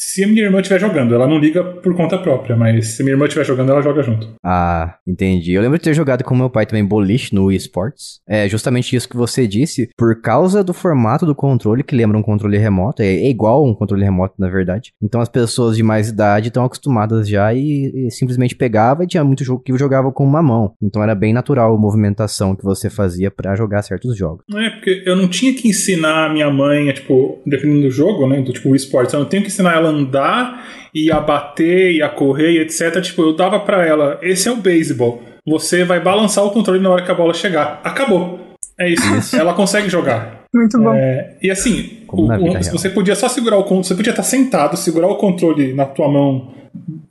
Se 0.00 0.22
a 0.22 0.28
minha 0.28 0.44
irmã 0.44 0.60
estiver 0.60 0.78
jogando, 0.78 1.12
ela 1.12 1.26
não 1.26 1.38
liga 1.38 1.64
por 1.64 1.92
conta 1.96 2.16
própria, 2.16 2.54
mas 2.54 2.90
se 2.90 3.02
a 3.02 3.04
minha 3.04 3.14
irmã 3.14 3.26
estiver 3.26 3.44
jogando, 3.44 3.72
ela 3.72 3.82
joga 3.82 4.00
junto. 4.00 4.28
Ah, 4.44 4.94
entendi. 5.04 5.54
Eu 5.54 5.60
lembro 5.60 5.76
de 5.76 5.82
ter 5.82 5.92
jogado 5.92 6.22
com 6.22 6.36
meu 6.36 6.48
pai 6.48 6.66
também 6.66 6.84
boliche 6.84 7.34
no 7.34 7.46
Wii 7.46 7.56
Sports. 7.56 8.20
É 8.24 8.48
justamente 8.48 8.94
isso 8.94 9.08
que 9.08 9.16
você 9.16 9.44
disse. 9.44 9.90
Por 9.96 10.20
causa 10.20 10.62
do 10.62 10.72
formato 10.72 11.26
do 11.26 11.34
controle, 11.34 11.82
que 11.82 11.96
lembra 11.96 12.16
um 12.16 12.22
controle 12.22 12.56
remoto. 12.56 13.02
É, 13.02 13.06
é 13.08 13.28
igual 13.28 13.66
um 13.66 13.74
controle 13.74 14.04
remoto, 14.04 14.36
na 14.38 14.48
verdade. 14.48 14.92
Então 15.02 15.20
as 15.20 15.28
pessoas 15.28 15.76
de 15.76 15.82
mais 15.82 16.10
idade 16.10 16.46
estão 16.46 16.64
acostumadas 16.64 17.28
já 17.28 17.52
e, 17.52 18.06
e 18.06 18.10
simplesmente 18.12 18.54
pegava 18.54 19.02
e 19.02 19.08
tinha 19.08 19.24
muito 19.24 19.42
jogo 19.42 19.64
que 19.64 19.76
jogava 19.76 20.12
com 20.12 20.24
uma 20.24 20.40
mão. 20.40 20.74
Então 20.80 21.02
era 21.02 21.14
bem 21.16 21.32
natural 21.32 21.74
a 21.74 21.78
movimentação 21.78 22.54
que 22.54 22.62
você 22.62 22.88
fazia 22.88 23.32
pra 23.32 23.56
jogar 23.56 23.82
certos 23.82 24.16
jogos. 24.16 24.44
Não 24.48 24.60
é, 24.60 24.70
porque 24.70 25.02
eu 25.04 25.16
não 25.16 25.26
tinha 25.26 25.52
que 25.52 25.66
ensinar 25.66 26.26
a 26.26 26.32
minha 26.32 26.48
mãe, 26.48 26.88
a, 26.88 26.92
tipo, 26.92 27.42
dependendo 27.44 27.82
do 27.82 27.90
jogo, 27.90 28.28
né, 28.28 28.40
do 28.40 28.52
tipo 28.52 28.76
esportes, 28.76 29.12
eu 29.12 29.18
não 29.18 29.26
tenho 29.26 29.42
que 29.42 29.48
ensinar 29.48 29.74
ela 29.74 29.87
andar 29.88 30.64
e 30.94 31.10
a 31.10 31.20
bater 31.20 31.92
e 31.92 32.02
a 32.02 32.08
correr 32.08 32.52
e 32.52 32.58
etc. 32.60 33.00
Tipo, 33.02 33.22
eu 33.22 33.36
dava 33.36 33.58
pra 33.60 33.84
ela, 33.86 34.18
esse 34.22 34.48
é 34.48 34.52
o 34.52 34.56
beisebol. 34.56 35.22
Você 35.46 35.84
vai 35.84 35.98
balançar 36.00 36.44
o 36.44 36.50
controle 36.50 36.80
na 36.80 36.90
hora 36.90 37.02
que 37.02 37.10
a 37.10 37.14
bola 37.14 37.32
chegar. 37.34 37.80
Acabou. 37.82 38.40
É 38.78 38.88
isso. 38.88 39.02
ela 39.36 39.54
consegue 39.54 39.88
jogar. 39.88 40.44
Muito 40.54 40.78
bom. 40.78 40.94
É, 40.94 41.36
e 41.42 41.50
assim, 41.50 41.98
o- 42.08 42.26
o- 42.50 42.52
você 42.72 42.88
podia 42.90 43.14
só 43.14 43.28
segurar 43.28 43.56
o 43.58 43.62
controle, 43.64 43.84
você 43.84 43.94
podia 43.94 44.10
estar 44.10 44.22
sentado, 44.22 44.76
segurar 44.76 45.08
o 45.08 45.16
controle 45.16 45.72
na 45.74 45.84
tua 45.84 46.08
mão 46.08 46.54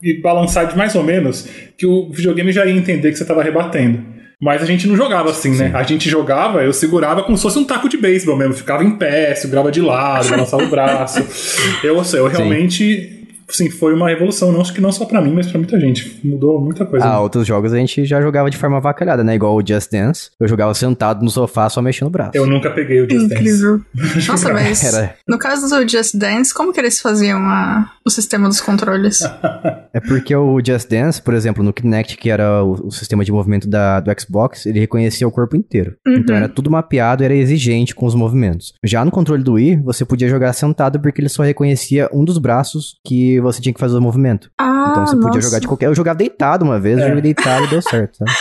e 0.01 0.19
balançar 0.21 0.67
de 0.67 0.77
mais 0.77 0.95
ou 0.95 1.03
menos, 1.03 1.47
que 1.77 1.85
o 1.85 2.09
videogame 2.09 2.51
já 2.51 2.65
ia 2.65 2.71
entender 2.75 3.11
que 3.11 3.17
você 3.17 3.23
estava 3.23 3.43
rebatendo. 3.43 4.01
Mas 4.39 4.61
a 4.61 4.65
gente 4.65 4.87
não 4.87 4.95
jogava 4.95 5.31
assim, 5.31 5.55
né? 5.55 5.71
A 5.73 5.81
gente 5.81 6.07
jogava, 6.09 6.63
eu 6.63 6.71
segurava 6.71 7.23
como 7.23 7.35
se 7.35 7.41
fosse 7.41 7.57
um 7.57 7.63
taco 7.63 7.89
de 7.89 7.97
beisebol 7.97 8.37
mesmo. 8.37 8.53
Ficava 8.53 8.83
em 8.83 8.91
pé, 8.91 9.33
segurava 9.33 9.71
de 9.71 9.81
lado, 9.81 10.29
balançava 10.29 10.63
o 10.63 10.69
braço. 10.69 11.25
Eu, 11.83 11.99
assim, 11.99 12.17
eu 12.17 12.27
realmente, 12.27 13.16
sim, 13.49 13.69
foi 13.69 13.93
uma 13.93 14.09
revolução. 14.09 14.51
Não 14.51 14.63
não 14.79 14.91
só 14.91 15.05
pra 15.05 15.21
mim, 15.21 15.31
mas 15.33 15.47
pra 15.47 15.57
muita 15.57 15.79
gente. 15.79 16.19
Mudou 16.23 16.59
muita 16.61 16.85
coisa. 16.85 17.05
Ah, 17.05 17.19
outros 17.19 17.45
jogos 17.47 17.73
a 17.73 17.77
gente 17.77 18.05
já 18.05 18.21
jogava 18.21 18.49
de 18.49 18.57
forma 18.57 18.77
avacalhada, 18.77 19.23
né? 19.23 19.35
Igual 19.35 19.55
o 19.55 19.65
Just 19.65 19.91
Dance. 19.91 20.29
Eu 20.39 20.47
jogava 20.47 20.73
sentado 20.73 21.23
no 21.23 21.29
sofá 21.29 21.69
só 21.69 21.81
mexendo 21.81 22.07
o 22.07 22.11
braço. 22.11 22.31
Eu 22.33 22.45
nunca 22.45 22.69
peguei 22.71 23.01
o 23.01 23.09
Just 23.09 23.27
Dance. 23.29 23.33
Incrível. 23.35 23.81
Nossa, 24.27 24.53
mas 24.53 24.83
Era- 24.83 25.15
no 25.27 25.37
caso 25.37 25.67
do 25.67 25.87
Just 25.89 26.15
Dance, 26.15 26.53
como 26.53 26.73
que 26.73 26.79
eles 26.79 26.99
faziam 27.01 27.39
a- 27.39 27.91
o 28.05 28.09
sistema 28.09 28.47
dos 28.47 28.61
controles? 28.61 29.19
É 29.93 29.99
porque 29.99 30.35
o 30.35 30.59
Just 30.63 30.87
Dance, 30.89 31.19
por 31.19 31.33
exemplo, 31.33 31.63
no 31.63 31.73
Kinect, 31.73 32.17
que 32.17 32.29
era 32.29 32.63
o, 32.63 32.87
o 32.87 32.91
sistema 32.91 33.25
de 33.25 33.31
movimento 33.31 33.67
da, 33.67 33.99
do 33.99 34.11
Xbox, 34.21 34.67
ele 34.67 34.79
reconhecia 34.79 35.27
o 35.27 35.31
corpo 35.31 35.55
inteiro. 35.55 35.95
Uhum. 36.05 36.17
Então 36.17 36.35
era 36.35 36.47
tudo 36.47 36.69
mapeado, 36.69 37.23
era 37.23 37.33
exigente 37.33 37.95
com 37.95 38.05
os 38.05 38.13
movimentos. 38.13 38.73
Já 38.83 39.03
no 39.03 39.09
controle 39.09 39.41
do 39.41 39.53
Wii, 39.53 39.77
você 39.77 40.05
podia 40.05 40.29
jogar 40.29 40.53
sentado 40.53 40.99
porque 40.99 41.19
ele 41.19 41.29
só 41.29 41.41
reconhecia 41.41 42.07
um 42.13 42.23
dos 42.23 42.37
braços 42.37 42.97
que 43.03 43.36
você 43.39 43.61
tinha 43.61 43.73
que 43.73 43.79
fazer 43.79 43.97
o 43.97 44.01
movimento. 44.01 44.49
Ah, 44.59 44.87
Então 44.91 45.05
você 45.07 45.15
podia 45.15 45.27
nossa. 45.29 45.41
jogar 45.41 45.59
de 45.59 45.67
qualquer. 45.67 45.85
Eu 45.87 45.95
jogava 45.95 46.17
deitado 46.17 46.63
uma 46.65 46.79
vez, 46.79 46.97
É. 46.99 47.03
eu 47.03 47.07
joguei 47.07 47.21
deitado 47.21 47.65
e 47.65 47.69
deu 47.69 47.81
certo, 47.81 48.17
sabe? 48.17 48.31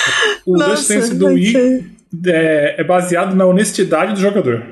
O 0.47 0.59
Just 0.63 0.89
Dance 0.89 1.15
do 1.15 1.27
Wii 1.27 1.85
é, 2.27 2.81
é 2.81 2.85
baseado 2.85 3.35
na 3.35 3.45
honestidade 3.47 4.13
do 4.15 4.21
jogador. 4.21 4.63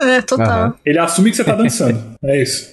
É, 0.00 0.20
total. 0.20 0.46
Aham. 0.48 0.74
Ele 0.84 0.98
assume 0.98 1.30
que 1.30 1.36
você 1.36 1.44
tá 1.44 1.54
dançando. 1.54 1.96
é 2.24 2.42
isso. 2.42 2.72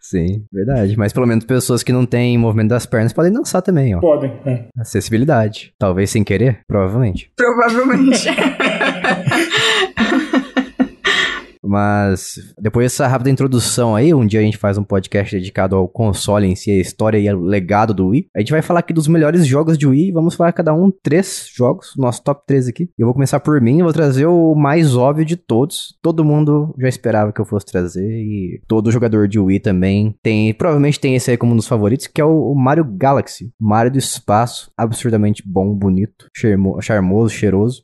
Sim, 0.00 0.42
verdade. 0.50 0.96
Mas 0.96 1.12
pelo 1.12 1.26
menos 1.26 1.44
pessoas 1.44 1.82
que 1.82 1.92
não 1.92 2.06
têm 2.06 2.38
movimento 2.38 2.70
das 2.70 2.86
pernas 2.86 3.12
podem 3.12 3.30
dançar 3.30 3.60
também, 3.60 3.94
ó. 3.94 4.00
Podem. 4.00 4.32
é. 4.46 4.64
Acessibilidade. 4.78 5.74
Talvez 5.78 6.08
sem 6.10 6.24
querer, 6.24 6.60
provavelmente. 6.66 7.30
Provavelmente. 7.36 8.28
Mas 11.62 12.34
depois 12.60 12.86
dessa 12.86 13.06
rápida 13.06 13.30
introdução 13.30 13.94
aí, 13.94 14.12
um 14.14 14.26
dia 14.26 14.40
a 14.40 14.42
gente 14.42 14.56
faz 14.56 14.78
um 14.78 14.84
podcast 14.84 15.34
dedicado 15.36 15.76
ao 15.76 15.86
console 15.88 16.46
em 16.46 16.56
si, 16.56 16.70
a 16.70 16.76
história 16.80 17.18
e 17.18 17.32
o 17.32 17.40
legado 17.40 17.92
do 17.94 18.08
Wii. 18.08 18.28
A 18.34 18.40
gente 18.40 18.52
vai 18.52 18.62
falar 18.62 18.80
aqui 18.80 18.92
dos 18.92 19.06
melhores 19.08 19.46
jogos 19.46 19.76
de 19.76 19.86
Wii, 19.86 20.12
vamos 20.12 20.34
falar 20.34 20.52
cada 20.52 20.72
um 20.74 20.90
três 21.02 21.48
jogos, 21.54 21.92
nosso 21.96 22.22
top 22.22 22.42
3 22.46 22.68
aqui. 22.68 22.88
Eu 22.98 23.06
vou 23.06 23.14
começar 23.14 23.40
por 23.40 23.60
mim, 23.60 23.78
eu 23.78 23.84
vou 23.84 23.92
trazer 23.92 24.26
o 24.26 24.54
mais 24.54 24.96
óbvio 24.96 25.24
de 25.24 25.36
todos. 25.36 25.98
Todo 26.02 26.24
mundo 26.24 26.74
já 26.78 26.88
esperava 26.88 27.32
que 27.32 27.40
eu 27.40 27.44
fosse 27.44 27.66
trazer 27.66 28.08
e 28.08 28.60
todo 28.66 28.90
jogador 28.90 29.28
de 29.28 29.38
Wii 29.38 29.60
também 29.60 30.14
tem, 30.22 30.52
provavelmente 30.54 30.98
tem 31.00 31.14
esse 31.14 31.30
aí 31.30 31.36
como 31.36 31.52
um 31.52 31.56
dos 31.56 31.68
favoritos, 31.68 32.06
que 32.06 32.20
é 32.20 32.24
o, 32.24 32.54
Mario 32.54 32.84
Galaxy. 32.84 33.52
Mario 33.60 33.92
do 33.92 33.98
espaço, 33.98 34.70
absurdamente 34.76 35.42
bom, 35.46 35.74
bonito, 35.74 36.26
charmo- 36.34 36.80
charmoso, 36.80 37.34
cheiroso. 37.34 37.82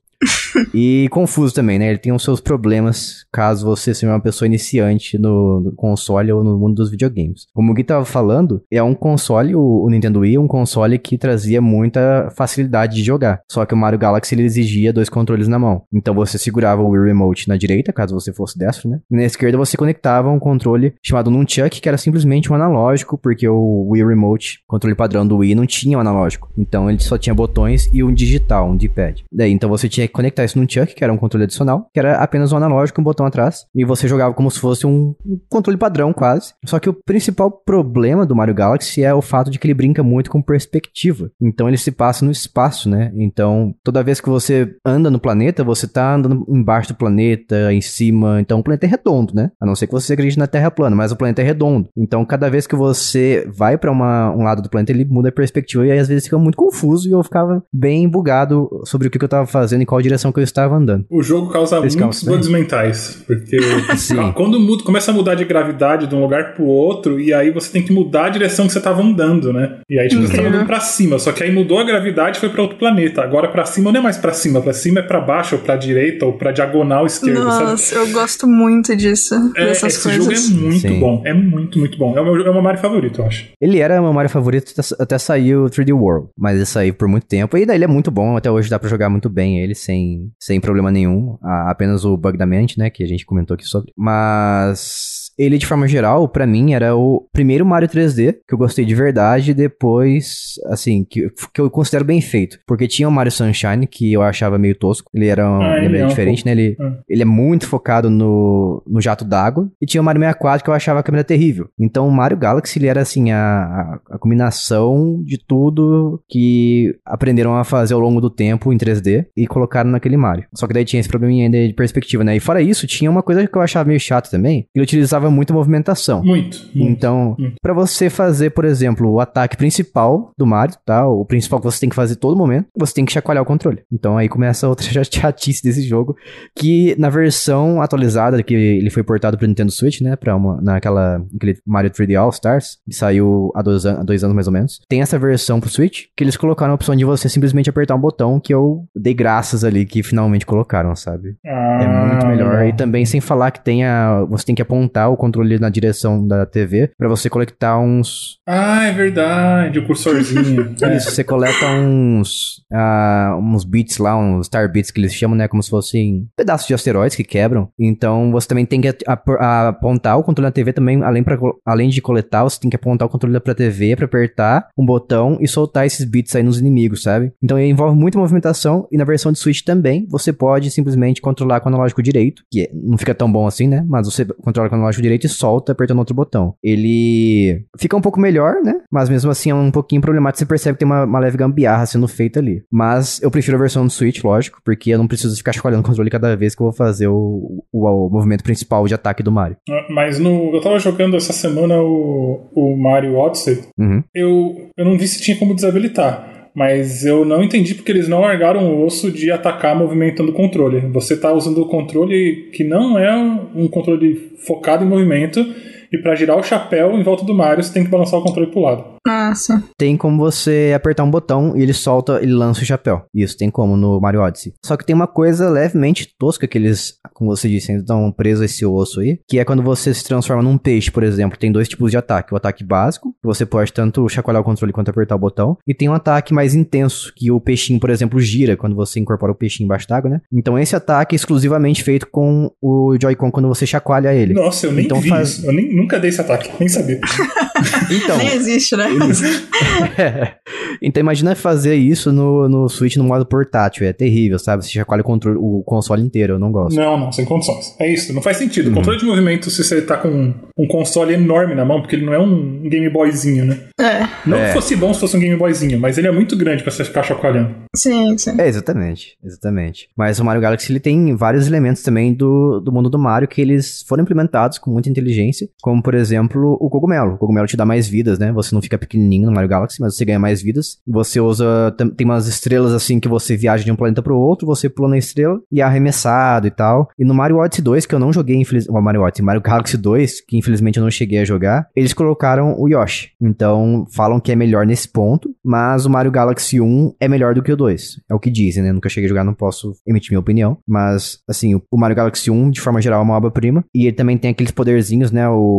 E 0.75 1.09
confuso 1.11 1.55
também, 1.55 1.79
né? 1.79 1.89
Ele 1.89 1.99
tem 1.99 2.13
os 2.13 2.23
seus 2.23 2.41
problemas 2.41 3.25
caso 3.33 3.67
você 3.67 3.95
seja 3.95 4.13
uma 4.13 4.21
pessoa 4.21 4.47
iniciante 4.47 5.19
no, 5.19 5.61
no 5.61 5.73
console 5.73 6.33
ou 6.33 6.43
no 6.43 6.59
mundo 6.59 6.77
dos 6.77 6.91
videogames. 6.91 7.47
Como 7.55 7.73
o 7.73 7.75
Gui 7.75 7.85
tava 7.85 8.05
falando, 8.05 8.63
é 8.71 8.83
um 8.83 8.95
console, 8.95 9.55
o, 9.55 9.85
o 9.85 9.91
Nintendo 9.91 10.21
Wii, 10.21 10.39
um 10.39 10.47
console 10.47 10.99
que 10.99 11.19
trazia 11.19 11.61
muita 11.61 12.31
facilidade 12.37 12.97
de 12.97 13.05
jogar. 13.05 13.41
Só 13.51 13.65
que 13.65 13.75
o 13.75 13.77
Mario 13.77 13.99
Galaxy 13.99 14.35
ele 14.35 14.45
exigia 14.45 14.93
dois 14.93 15.09
controles 15.09 15.49
na 15.49 15.59
mão. 15.59 15.83
Então 15.93 16.15
você 16.15 16.39
segurava 16.39 16.83
o 16.83 16.89
Wii 16.89 17.07
Remote 17.07 17.49
na 17.49 17.57
direita, 17.57 17.93
caso 17.93 18.15
você 18.15 18.33
fosse 18.33 18.59
destro, 18.59 18.89
né? 18.89 19.01
E 19.11 19.17
na 19.17 19.25
esquerda 19.25 19.59
você 19.59 19.77
conectava 19.77 20.31
um 20.31 20.39
controle 20.39 20.95
chamado 21.03 21.31
Nunchuck, 21.31 21.81
que 21.81 21.89
era 21.89 21.99
simplesmente 21.99 22.51
um 22.51 22.55
analógico, 22.55 23.19
porque 23.19 23.49
o 23.49 23.89
Wii 23.91 24.07
Remote, 24.07 24.61
controle 24.67 24.95
padrão 24.95 25.27
do 25.27 25.39
Wii, 25.39 25.55
não 25.55 25.67
tinha 25.67 25.99
um 25.99 26.01
analógico. 26.01 26.49
Então 26.57 26.89
ele 26.89 27.01
só 27.01 27.19
tinha 27.19 27.35
botões 27.35 27.91
e 27.93 28.03
um 28.03 28.13
digital, 28.13 28.69
um 28.69 28.77
D-pad. 28.77 29.25
Daí 29.33 29.53
então 29.53 29.69
você 29.69 29.89
tinha 29.89 30.07
que 30.07 30.13
conectar 30.17 30.45
isso 30.45 30.59
num 30.59 30.67
Chuck, 30.69 30.95
que 30.95 31.05
era 31.05 31.13
um 31.13 31.19
controle 31.19 31.45
adicional, 31.45 31.91
que 31.93 32.01
era 32.01 32.17
apenas 32.17 32.51
um 32.51 32.57
analógico 32.57 33.01
um 33.01 33.05
botão 33.05 33.27
atrás, 33.27 33.67
e 33.75 33.85
você 33.85 34.09
jogava 34.09 34.33
como 34.33 34.51
se 34.51 34.59
fosse 34.59 34.87
um 34.87 35.15
controle 35.51 35.77
padrão 35.77 36.13
quase. 36.13 36.55
Só 36.65 36.79
que 36.79 36.89
o 36.89 36.95
principal 36.95 37.51
problema 37.51 38.25
do 38.25 38.35
Mario 38.35 38.55
Galaxy 38.55 39.05
é 39.05 39.13
o 39.13 39.21
fato 39.21 39.51
de 39.51 39.59
que 39.59 39.67
ele 39.67 39.75
brinca 39.75 40.03
muito 40.03 40.31
com 40.31 40.41
perspectiva. 40.41 41.31
Então 41.41 41.69
ele 41.69 41.77
se 41.77 41.93
passa 41.93 42.25
no 42.25 42.31
espaço, 42.31 42.89
né? 42.89 43.13
Então 43.17 43.75
toda 43.85 44.03
vez 44.03 44.21
que 44.21 44.29
você 44.29 44.75
anda 44.85 45.11
no 45.11 45.21
planeta, 45.21 45.63
você 45.63 45.87
tá 45.87 46.15
andando 46.15 46.47
embaixo 46.49 46.89
do 46.89 46.97
planeta, 46.97 47.73
em 47.73 47.83
cima. 47.83 48.41
Então 48.41 48.61
o 48.61 48.63
planeta 48.63 48.87
é 48.87 48.89
redondo, 48.89 49.35
né? 49.35 49.51
A 49.61 49.67
não 49.67 49.75
ser 49.75 49.87
que 49.87 49.93
você 49.93 50.15
acredite 50.15 50.39
na 50.39 50.47
Terra 50.47 50.71
plana, 50.71 50.97
mas 50.97 51.13
o 51.13 51.17
planeta 51.17 51.43
é 51.43 51.45
redondo. 51.45 51.89
Então 51.97 52.25
cada 52.25 52.49
vez 52.49 52.67
que 52.67 52.75
você 52.75 53.47
vai 53.55 53.77
para 53.77 53.93
um 53.93 54.43
lado 54.43 54.63
do 54.63 54.71
planeta, 54.71 54.93
ele 54.93 55.05
muda 55.05 55.29
a 55.29 55.33
perspectiva 55.33 55.87
e 55.87 55.93
aí 55.93 55.99
às 55.99 56.09
vezes 56.09 56.25
fica 56.25 56.39
muito 56.39 56.57
confuso 56.57 57.09
e 57.09 57.13
eu 57.13 57.23
ficava 57.23 57.63
bem 57.73 58.09
bugado 58.09 58.71
sobre 58.85 59.09
o 59.09 59.11
que, 59.11 59.19
que 59.19 59.25
eu 59.25 59.29
tava 59.29 59.47
fazendo 59.47 59.83
e 59.83 59.87
qual 59.87 59.96
direção 60.03 60.33
que 60.33 60.39
eu 60.39 60.45
estava 60.45 60.77
andando. 60.77 61.05
O 61.11 61.23
jogo 61.23 61.51
causa 61.51 61.85
Esse 61.87 61.99
muitos 61.99 62.23
bugs 62.23 62.49
mentais, 62.49 63.23
porque 63.27 63.59
quando 64.35 64.59
muda, 64.61 64.85
começa 64.85 65.11
a 65.11 65.15
mudar 65.15 65.35
de 65.35 65.45
gravidade 65.45 66.07
de 66.07 66.15
um 66.15 66.21
lugar 66.21 66.55
pro 66.55 66.65
outro, 66.65 67.21
e 67.21 67.33
aí 67.33 67.51
você 67.51 67.71
tem 67.71 67.83
que 67.83 67.93
mudar 67.93 68.27
a 68.27 68.29
direção 68.29 68.67
que 68.67 68.73
você 68.73 68.79
estava 68.79 69.03
andando, 69.03 69.53
né? 69.53 69.79
E 69.89 69.99
aí 69.99 70.09
tipo, 70.09 70.23
você 70.23 70.37
tava 70.37 70.49
andando 70.49 70.67
pra 70.67 70.81
cima, 70.81 71.19
só 71.19 71.33
que 71.33 71.43
aí 71.43 71.53
mudou 71.53 71.79
a 71.79 71.85
gravidade 71.85 72.39
e 72.39 72.41
foi 72.41 72.49
para 72.49 72.63
outro 72.63 72.79
planeta. 72.79 73.23
Agora 73.23 73.49
para 73.49 73.65
cima 73.65 73.93
não 73.93 74.01
é 74.01 74.03
mais 74.03 74.17
para 74.17 74.33
cima, 74.33 74.61
para 74.61 74.73
cima 74.73 75.01
é 75.01 75.03
para 75.03 75.21
baixo, 75.21 75.57
ou 75.57 75.61
pra 75.63 75.77
direita, 75.77 76.27
ou 76.27 76.33
pra 76.35 76.53
diagonal 76.53 77.07
esquerda. 77.07 77.45
Nossa, 77.45 77.77
sabe? 77.77 78.09
eu 78.09 78.13
gosto 78.13 78.47
muito 78.47 78.97
disso. 78.97 79.35
É, 79.57 79.71
esse 79.71 79.81
coisas. 79.81 80.13
jogo 80.15 80.33
é 80.33 80.61
muito 80.61 80.81
Sim. 80.81 81.01
bom, 81.01 81.23
é 81.25 81.33
muito, 81.33 81.79
muito 81.79 81.99
bom. 81.99 82.17
É 82.17 82.21
o, 82.21 82.25
meu, 82.25 82.47
é 82.47 82.51
o 82.51 82.53
meu 82.53 82.63
Mario 82.63 82.81
favorito, 82.81 83.21
eu 83.21 83.27
acho. 83.27 83.49
Ele 83.61 83.79
era 83.79 84.01
o 84.01 84.05
meu 84.05 84.13
Mario 84.13 84.31
favorito 84.31 84.73
até 84.99 85.19
sair 85.19 85.57
o 85.57 85.67
3D 85.67 85.93
World, 85.93 86.29
mas 86.37 86.57
ele 86.57 86.67
saiu 86.67 86.95
por 86.95 87.09
muito 87.09 87.27
tempo, 87.27 87.57
e 87.57 87.67
daí 87.67 87.77
ele 87.77 87.85
é 87.85 87.89
muito 87.89 88.11
bom, 88.11 88.37
até 88.37 88.51
hoje 88.51 88.71
dá 88.71 88.79
para 88.79 88.89
jogar 88.89 89.09
muito 89.09 89.29
bem 89.29 89.61
ele 89.61 89.75
sem, 89.87 90.33
sem 90.39 90.61
problema 90.61 90.91
nenhum. 90.91 91.39
apenas 91.43 92.05
o 92.05 92.17
bug 92.17 92.37
da 92.37 92.47
mente, 92.47 92.79
né? 92.79 92.91
Que 92.91 93.03
a 93.03 93.07
gente 93.07 93.25
comentou 93.25 93.55
aqui 93.55 93.65
sobre. 93.65 93.93
Mas 93.97 95.26
ele, 95.39 95.59
de 95.59 95.67
forma 95.67 95.87
geral, 95.87 96.29
para 96.29 96.47
mim, 96.47 96.73
era 96.73 96.97
o 96.97 97.27
primeiro 97.33 97.65
Mario 97.65 97.89
3D 97.89 98.37
que 98.47 98.55
eu 98.55 98.59
gostei 98.59 98.85
de 98.85 98.95
verdade, 98.95 99.53
depois, 99.53 100.55
assim, 100.67 101.05
que, 101.05 101.29
que 101.53 101.61
eu 101.61 101.71
considero 101.71 102.05
bem 102.05 102.21
feito. 102.21 102.59
Porque 102.67 102.89
tinha 102.89 103.09
o 103.09 103.13
Mario 103.13 103.33
Sunshine, 103.33 103.87
que 103.87 104.13
eu 104.13 104.23
achava 104.23 104.59
meio 104.59 104.75
tosco. 104.75 105.11
Ele 105.15 105.27
era 105.27 105.49
um, 105.49 105.63
ah, 105.63 105.85
ele 105.85 105.99
é 105.99 106.07
diferente, 106.07 106.45
né? 106.45 106.53
Ele, 106.53 106.77
ah. 106.81 106.99
ele 107.09 107.23
é 107.23 107.27
muito 107.27 107.67
focado 107.67 108.09
no, 108.09 108.83
no 108.87 109.01
jato 109.01 109.25
d'água. 109.25 109.71
E 109.81 109.87
tinha 109.87 110.01
o 110.01 110.05
Mario 110.05 110.21
64, 110.21 110.65
que 110.65 110.71
eu 110.71 110.75
achava 110.75 111.01
a 111.01 111.03
câmera 111.03 111.25
terrível. 111.25 111.69
Então, 111.79 112.07
o 112.09 112.13
Mario 112.13 112.37
Galaxy, 112.37 112.79
ele 112.79 112.87
era, 112.87 113.01
assim, 113.01 113.31
a, 113.31 113.39
a, 113.39 114.15
a 114.15 114.19
combinação 114.19 115.23
de 115.25 115.39
tudo 115.39 116.23
que 116.29 116.95
aprenderam 117.05 117.57
a 117.57 117.65
fazer 117.65 117.95
ao 117.95 118.01
longo 118.01 118.21
do 118.21 118.31
tempo 118.31 118.73
em 118.73 118.79
3D 118.79 119.27
e 119.37 119.47
colocaram 119.47 119.91
naquele 119.91 120.17
Mario. 120.17 120.47
Só 120.55 120.67
que 120.67 120.75
daí 120.75 120.85
tinha 120.85 121.01
esse 121.01 121.09
probleminha 121.09 121.45
ainda 121.45 121.67
de 121.67 121.75
perspectiva, 121.75 122.25
né? 122.25 122.37
E 122.37 122.41
fora 122.41 122.63
isso, 122.63 122.87
tinha 122.87 123.11
uma 123.11 123.23
coisa 123.23 123.47
que 123.47 123.57
eu 123.57 123.63
achava 123.63 123.89
meio 123.89 124.01
chato 124.01 124.31
também. 124.31 124.67
Ele 124.75 124.83
utilizava 124.83 125.26
muita 125.31 125.53
movimentação. 125.53 126.23
Muito. 126.23 126.59
muito 126.75 126.91
então, 126.91 127.37
para 127.63 127.73
você 127.73 128.09
fazer, 128.11 128.51
por 128.51 128.65
exemplo, 128.65 129.11
o 129.11 129.21
ataque 129.21 129.57
principal 129.57 130.33
do 130.37 130.47
Mario, 130.47 130.77
tá? 130.85 131.07
O 131.07 131.25
principal 131.25 131.59
que 131.61 131.65
você 131.65 131.81
tem 131.81 131.89
que 131.89 131.97
fazer 131.97 132.17
todo 132.17 132.37
momento, 132.37 132.69
você 132.77 132.95
tem 132.95 133.05
que 133.05 133.13
chacoalhar 133.13 133.43
o 133.43 133.47
controle. 133.47 133.83
Então 133.93 134.17
aí 134.17 134.29
começa 134.29 134.69
outra 134.69 134.87
chatice 135.05 135.63
desse 135.63 135.83
jogo, 135.83 136.17
que 136.57 136.95
na 136.99 137.09
versão 137.09 137.81
atualizada 137.81 138.43
que 138.43 138.55
ele 138.55 138.91
foi 138.91 139.03
portado 139.03 139.37
pro 139.37 139.47
Nintendo 139.47 139.73
Switch, 139.73 140.01
né, 140.01 140.17
para 140.17 140.35
uma 140.37 140.61
naquela 140.61 141.23
aquele 141.35 141.59
Mario 141.67 141.91
3D 141.91 142.19
All 142.19 142.31
Stars, 142.31 142.79
que 142.89 142.95
saiu 142.95 143.53
há 143.55 143.63
dois, 143.63 143.85
há 143.87 144.03
dois 144.03 144.23
anos 144.23 144.35
mais 144.35 144.47
ou 144.47 144.53
menos. 144.53 144.81
Tem 144.89 145.01
essa 145.01 145.19
versão 145.19 145.61
pro 145.61 145.71
Switch 145.71 146.07
que 146.17 146.25
eles 146.25 146.37
colocaram 146.37 146.73
a 146.73 146.75
opção 146.75 146.95
de 146.95 147.05
você 147.05 147.29
simplesmente 147.29 147.71
apertar 147.71 147.95
um 147.95 148.01
botão 148.01 148.41
que 148.41 148.53
eu 148.53 148.85
dei 148.95 149.15
graças 149.15 149.65
ali 149.65 149.85
que 149.85 150.03
finalmente 150.03 150.47
colocaram, 150.47 150.95
sabe? 150.95 151.37
Ah, 151.47 151.79
é 151.83 152.07
muito 152.09 152.27
melhor 152.27 152.67
e 152.67 152.73
também 152.73 153.05
sem 153.05 153.21
falar 153.21 153.51
que 153.51 153.65
tem 153.65 153.85
a 153.85 154.25
você 154.29 154.45
tem 154.45 154.55
que 154.55 154.63
apontar 154.63 155.11
o 155.17 155.19
controle 155.19 155.59
na 155.59 155.69
direção 155.69 156.27
da 156.27 156.47
TV 156.47 156.91
para 156.97 157.09
você 157.09 157.29
coletar 157.29 157.79
uns. 157.79 158.39
Ah, 158.47 158.85
é 158.85 158.93
verdade, 158.93 159.79
o 159.79 159.87
cursorzinho. 159.87 160.75
é. 160.81 160.97
Isso, 160.97 161.11
você 161.11 161.25
coleta 161.25 161.67
uns. 161.67 162.65
Uh, 162.73 163.37
uns 163.39 163.65
bits 163.65 163.99
lá, 163.99 164.17
uns 164.17 164.47
star 164.47 164.71
bits 164.71 164.91
que 164.91 165.01
eles 165.01 165.15
chamam, 165.15 165.37
né? 165.37 165.49
Como 165.49 165.63
se 165.63 165.71
fossem 165.71 166.29
pedaços 166.37 166.67
de 166.67 166.75
asteroides 166.75 167.17
que 167.17 167.25
quebram. 167.25 167.69
Então 167.79 168.31
você 168.31 168.47
também 168.47 168.67
tem 168.67 168.81
que 168.81 168.95
apontar 169.07 170.19
o 170.19 170.23
controle 170.23 170.47
na 170.47 170.53
TV 170.53 170.73
também, 170.73 171.03
além, 171.03 171.23
pra, 171.23 171.39
além 171.65 171.89
de 171.89 172.01
coletar, 172.01 172.45
você 172.45 172.61
tem 172.61 172.71
que 172.71 172.77
apontar 172.77 173.07
o 173.07 173.11
controle 173.11 173.39
pra 173.41 173.55
TV 173.55 173.97
pra 173.97 174.05
apertar 174.05 174.69
um 174.77 174.85
botão 174.85 175.39
e 175.41 175.49
soltar 175.49 175.87
esses 175.87 176.05
bits 176.05 176.35
aí 176.35 176.43
nos 176.43 176.59
inimigos, 176.59 177.03
sabe? 177.03 177.33
Então 177.43 177.59
envolve 177.59 177.97
muita 177.97 178.19
movimentação 178.19 178.87
e 178.91 178.97
na 178.97 179.05
versão 179.05 179.33
de 179.33 179.39
Switch 179.39 179.63
também 179.63 180.07
você 180.09 180.33
pode 180.33 180.71
simplesmente 180.71 181.21
controlar 181.21 181.61
com 181.61 181.69
o 181.69 181.73
analógico 181.73 182.03
direito, 182.03 182.43
que 182.51 182.69
não 182.73 182.99
fica 182.99 183.15
tão 183.15 183.31
bom 183.31 183.47
assim, 183.47 183.67
né? 183.67 183.85
Mas 183.89 184.07
você 184.07 184.25
controla 184.25 184.69
com 184.69 184.75
o 184.75 184.79
analógico 184.79 185.03
direito 185.07 185.27
e 185.27 185.29
solta 185.29 185.73
apertando 185.73 185.99
outro 185.99 186.15
botão. 186.15 186.55
Ele 186.63 187.65
fica 187.79 187.97
um 187.97 188.01
pouco 188.01 188.21
melhor, 188.21 188.57
né? 188.63 188.81
Mas 188.91 189.09
mesmo 189.09 189.31
assim 189.31 189.51
é 189.51 189.55
um 189.55 189.71
pouquinho 189.71 190.01
problemático. 190.01 190.39
Você 190.39 190.47
percebe 190.47 190.75
que 190.75 190.81
tem 190.81 190.87
uma, 190.87 191.05
uma 191.05 191.19
leve 191.19 191.37
gambiarra 191.37 191.87
sendo 191.87 192.09
feita 192.09 192.41
ali. 192.41 192.63
Mas 192.71 193.21
eu 193.23 193.31
prefiro 193.31 193.57
a 193.57 193.61
versão 193.61 193.85
do 193.85 193.91
Switch, 193.91 194.23
lógico, 194.23 194.61
porque 194.65 194.91
eu 194.91 194.99
não 194.99 195.07
preciso 195.07 195.37
ficar 195.37 195.53
escolhendo 195.53 195.83
o 195.83 195.85
controle 195.85 196.11
cada 196.11 196.37
vez 196.37 196.55
que 196.55 196.63
eu 196.63 196.67
vou 196.67 196.75
fazer 196.75 197.09
o, 197.09 197.65
o, 197.73 197.87
o, 197.87 198.11
movimento 198.11 198.45
principal 198.45 198.87
de 198.87 198.95
ataque 198.95 199.23
do 199.23 199.33
Mario. 199.33 199.57
Ah, 199.69 199.87
mas 199.91 200.19
no, 200.19 200.55
eu 200.55 200.61
tava 200.61 200.79
jogando 200.79 201.17
essa 201.17 201.33
semana 201.33 201.81
o, 201.81 202.49
o 202.55 202.77
Mario 202.77 203.17
Odyssey. 203.17 203.63
Uhum. 203.79 204.03
Eu, 204.15 204.71
eu 204.77 204.85
não 204.85 204.99
vi 204.99 205.07
se 205.07 205.21
tinha 205.21 205.39
como 205.39 205.55
desabilitar. 205.55 206.36
Mas 206.57 207.05
eu 207.05 207.23
não 207.23 207.45
entendi 207.45 207.75
porque 207.75 207.93
eles 207.93 208.09
não 208.09 208.23
largaram 208.23 208.65
o 208.65 208.87
osso 208.87 209.11
de 209.11 209.31
atacar 209.31 209.77
movimentando 209.77 210.31
o 210.31 210.35
controle. 210.35 210.81
Você 210.91 211.13
está 211.13 211.31
usando 211.31 211.59
o 211.59 211.69
controle 211.69 212.49
que 212.51 212.65
não 212.65 212.99
é 212.99 213.15
um 213.55 213.69
controle 213.69 214.33
focado 214.39 214.83
em 214.83 214.89
movimento, 214.89 215.47
e 215.93 215.99
para 215.99 216.15
girar 216.15 216.37
o 216.37 216.43
chapéu 216.43 216.93
em 216.93 217.03
volta 217.03 217.25
do 217.25 217.35
Mario, 217.35 217.63
você 217.63 217.73
tem 217.73 217.85
que 217.85 217.91
balançar 217.91 218.19
o 218.19 218.23
controle 218.23 218.51
pro 218.51 218.61
lado. 218.61 218.97
Ah, 219.07 219.33
sim. 219.35 219.63
Tem 219.79 219.97
como 219.97 220.19
você 220.19 220.73
apertar 220.75 221.05
um 221.05 221.11
botão 221.11 221.57
e 221.57 221.63
ele 221.63 221.73
solta, 221.73 222.21
ele 222.21 222.33
lança 222.33 222.63
o 222.63 222.65
chapéu. 222.65 223.05
Isso 223.15 223.37
tem 223.37 223.51
como 223.51 223.77
no 223.77 224.01
Mario 224.01 224.21
Odyssey. 224.21 224.55
Só 224.65 224.77
que 224.77 224.85
tem 224.85 224.97
uma 224.97 225.07
coisa 225.07 225.49
levemente 225.49 226.09
tosca 226.19 226.49
que 226.49 226.59
eles, 226.59 226.95
como 227.15 227.31
você 227.35 227.49
disse, 227.49 227.71
ainda 227.71 227.83
estão 227.83 228.11
presos 228.11 228.43
a 228.43 228.45
esse 228.47 228.67
osso 228.67 229.01
aí, 229.01 229.21
que 229.29 229.39
é 229.39 229.45
quando 229.45 229.63
você 229.63 229.95
se 229.95 230.05
transforma 230.05 230.43
num 230.43 230.59
peixe, 230.59 230.91
por 230.91 231.05
exemplo. 231.05 231.39
Tem 231.39 231.53
dois 231.53 231.69
tipos 231.69 231.91
de 231.91 231.97
ataque. 231.97 232.35
O 232.35 232.37
ataque 232.37 232.65
básico, 232.65 233.13
que 233.13 233.27
você 233.27 233.47
pode 233.47 233.73
tanto 233.73 234.09
chacoalhar 234.09 234.43
o 234.43 234.45
controle 234.45 234.73
quanto 234.73 234.91
apertar 234.91 235.15
o 235.15 235.21
botão. 235.21 235.57
E 235.67 235.73
tem 235.73 235.89
um 235.89 235.95
ataque 235.95 236.35
mais 236.35 236.55
intenso, 236.55 237.13
que 237.15 237.31
o 237.31 237.41
peixinho, 237.41 237.79
por 237.79 237.91
exemplo, 237.91 238.19
gira 238.19 238.57
quando 238.57 238.75
você 238.75 238.99
incorpora 238.99 239.33
o 239.33 239.37
peixinho 239.37 239.67
embaixo 239.67 239.87
d'água, 239.87 240.11
né? 240.11 240.21
Então 240.33 240.59
esse 240.59 240.75
ataque 240.75 241.15
é 241.15 241.17
exclusivamente 241.17 241.83
feito 241.83 242.09
com 242.11 242.51
o 242.61 242.97
Joy-Con 243.01 243.31
quando 243.31 243.49
você 243.49 243.67
chacoalha 243.67 244.13
ele. 244.13 244.35
Nossa, 244.35 244.67
eu 244.67 244.73
nem 244.73 244.85
então, 244.85 245.01
vi 245.01 245.09
faz... 245.09 245.29
isso. 245.29 245.47
Eu 245.47 245.53
nem, 245.53 245.73
nunca 245.77 246.01
dei 246.01 246.09
esse 246.09 246.21
ataque, 246.21 246.51
nem 246.59 246.69
sabia. 246.69 246.99
então, 247.91 248.17
nem 248.17 248.35
existe, 248.35 248.75
né? 248.77 248.89
é. 249.99 250.35
Então 250.81 251.01
imagina 251.01 251.35
fazer 251.35 251.75
isso 251.75 252.13
no, 252.13 252.49
no 252.49 252.69
Switch 252.69 252.97
no 252.97 253.05
modo 253.05 253.27
portátil. 253.27 253.87
É 253.87 253.93
terrível, 253.93 254.39
sabe? 254.39 254.65
Você 254.65 254.71
chacoalha 254.71 255.03
o, 255.03 255.05
controle, 255.05 255.39
o 255.39 255.63
console 255.65 256.03
inteiro, 256.03 256.35
eu 256.35 256.39
não 256.39 256.51
gosto. 256.51 256.77
Não, 256.77 256.99
não, 256.99 257.13
sem 257.13 257.25
condições. 257.25 257.75
É 257.79 257.91
isso, 257.91 258.13
não 258.13 258.23
faz 258.23 258.37
sentido. 258.39 258.69
Uhum. 258.69 258.75
Controle 258.75 258.99
de 258.99 259.05
movimento, 259.05 259.51
se 259.51 259.63
você 259.63 259.83
tá 259.83 259.97
com 259.97 260.09
um, 260.09 260.35
um, 260.59 260.67
console 260.67 261.15
enorme 261.15 261.55
na 261.55 261.65
mão, 261.65 261.81
porque 261.81 261.97
ele 261.97 262.07
não 262.07 262.15
é 262.15 262.19
um 262.19 262.69
Game 262.69 262.89
Boyzinho, 262.89 263.45
né? 263.45 263.59
É. 263.79 264.07
Não 264.27 264.39
é. 264.39 264.49
que 264.49 264.53
fosse 264.55 264.75
bom 264.77 264.93
se 264.95 265.01
fosse 265.01 265.17
um 265.17 265.21
Game 265.21 265.37
Boyzinho, 265.37 265.79
mas 265.79 265.99
ele 265.99 266.09
é 266.09 266.13
muito 266.13 266.37
grande 266.37 266.63
pra 266.63 266.73
você 266.73 266.85
ficar 266.85 267.03
chacoalhando. 267.03 267.55
Sim, 267.75 268.17
sim. 268.17 268.35
É, 268.39 268.49
exatamente. 268.49 269.17
Exatamente. 269.25 269.89
Mas 269.97 270.19
o 270.19 270.25
Mario 270.25 270.43
Galaxy 270.43 270.73
ele 270.73 270.81
tem 270.81 271.15
vários 271.15 271.47
elementos 271.47 271.83
também 271.83 272.13
do, 272.15 272.61
do 272.61 272.73
mundo 272.73 272.89
do 272.89 272.99
Mario 272.99 273.29
que 273.29 273.41
eles 273.41 273.85
foram 273.87 274.03
implementados 274.03 274.59
com 274.59 274.71
muita 274.71 274.89
inteligência. 274.89 275.49
Como 275.67 275.83
por 275.83 275.95
exemplo 275.95 276.57
o 276.61 276.71
cogumelo. 276.71 277.15
O 277.15 277.19
cogumelo 277.19 277.49
te 277.49 277.57
dá 277.57 277.67
mais 277.67 277.89
vidas, 277.89 278.21
né? 278.21 278.31
Você 278.31 278.55
não 278.55 278.63
fica 278.63 278.79
pequenininho 278.79 279.27
no 279.27 279.33
Mario 279.33 279.51
Galaxy, 279.51 279.81
mas 279.81 279.97
você 279.97 280.05
ganha 280.05 280.21
mais 280.21 280.41
vidas. 280.41 280.79
Você 280.87 281.19
usa. 281.19 281.75
Tem 281.97 282.07
umas 282.07 282.29
estrelas 282.29 282.73
assim 282.73 283.01
que 283.01 283.09
você 283.09 283.37
viaja 283.37 283.65
de 283.65 283.73
um 283.73 283.75
planeta 283.75 284.01
pro 284.01 284.17
outro, 284.17 284.47
você 284.47 284.69
pula 284.69 284.91
na 284.91 284.97
estrela 284.97 285.41
e 285.51 285.61
é 285.61 285.65
arremessado 285.65 286.47
e 286.47 286.53
tal. 286.53 286.89
E 286.97 287.05
no 287.05 287.13
Mario 287.13 287.39
Odyssey 287.39 287.65
2, 287.65 287.85
que 287.85 287.97
eu 287.97 287.99
não 287.99 288.13
joguei, 288.13 288.37
infelizmente. 288.37 288.81
Mario 288.81 289.03
Odyssey, 289.03 289.25
Mario 289.25 289.43
Galaxy 289.43 289.77
2, 289.77 290.21
que 290.21 290.39
infelizmente 290.39 290.79
eu 290.79 290.85
não 290.85 290.91
cheguei 290.91 291.19
a 291.19 291.25
jogar, 291.25 291.67
eles 291.75 291.93
colocaram 291.93 292.55
o 292.57 292.69
Yoshi. 292.69 293.11
Então 293.21 293.87
falam 293.91 294.21
que 294.21 294.31
é 294.31 294.37
melhor 294.37 294.65
nesse 294.65 294.87
ponto, 294.87 295.35
mas 295.45 295.85
o 295.85 295.91
Mario 295.91 296.13
Galaxy 296.13 296.61
1 296.61 296.95
é 297.01 297.09
melhor 297.09 297.35
do 297.35 297.43
que 297.43 297.51
o 297.51 297.57
2. 297.57 298.03
É 298.09 298.15
o 298.15 298.21
que 298.21 298.31
dizem, 298.31 298.63
né? 298.63 298.73
nunca 298.73 298.89
cheguei 298.89 299.07
a 299.07 299.09
jogar, 299.09 299.25
não 299.25 299.35
posso 299.35 299.75
emitir 299.85 300.13
minha 300.13 300.21
opinião. 300.21 300.59
Mas, 300.67 301.19
assim, 301.29 301.57
o 301.57 301.77
Mario 301.77 301.97
Galaxy 301.97 302.31
1, 302.31 302.51
de 302.51 302.61
forma 302.61 302.81
geral, 302.81 303.01
é 303.01 303.03
uma 303.03 303.17
obra-prima. 303.17 303.65
E 303.75 303.87
ele 303.87 303.97
também 303.97 304.17
tem 304.17 304.31
aqueles 304.31 304.53
poderzinhos, 304.53 305.11
né? 305.11 305.29
O... 305.29 305.56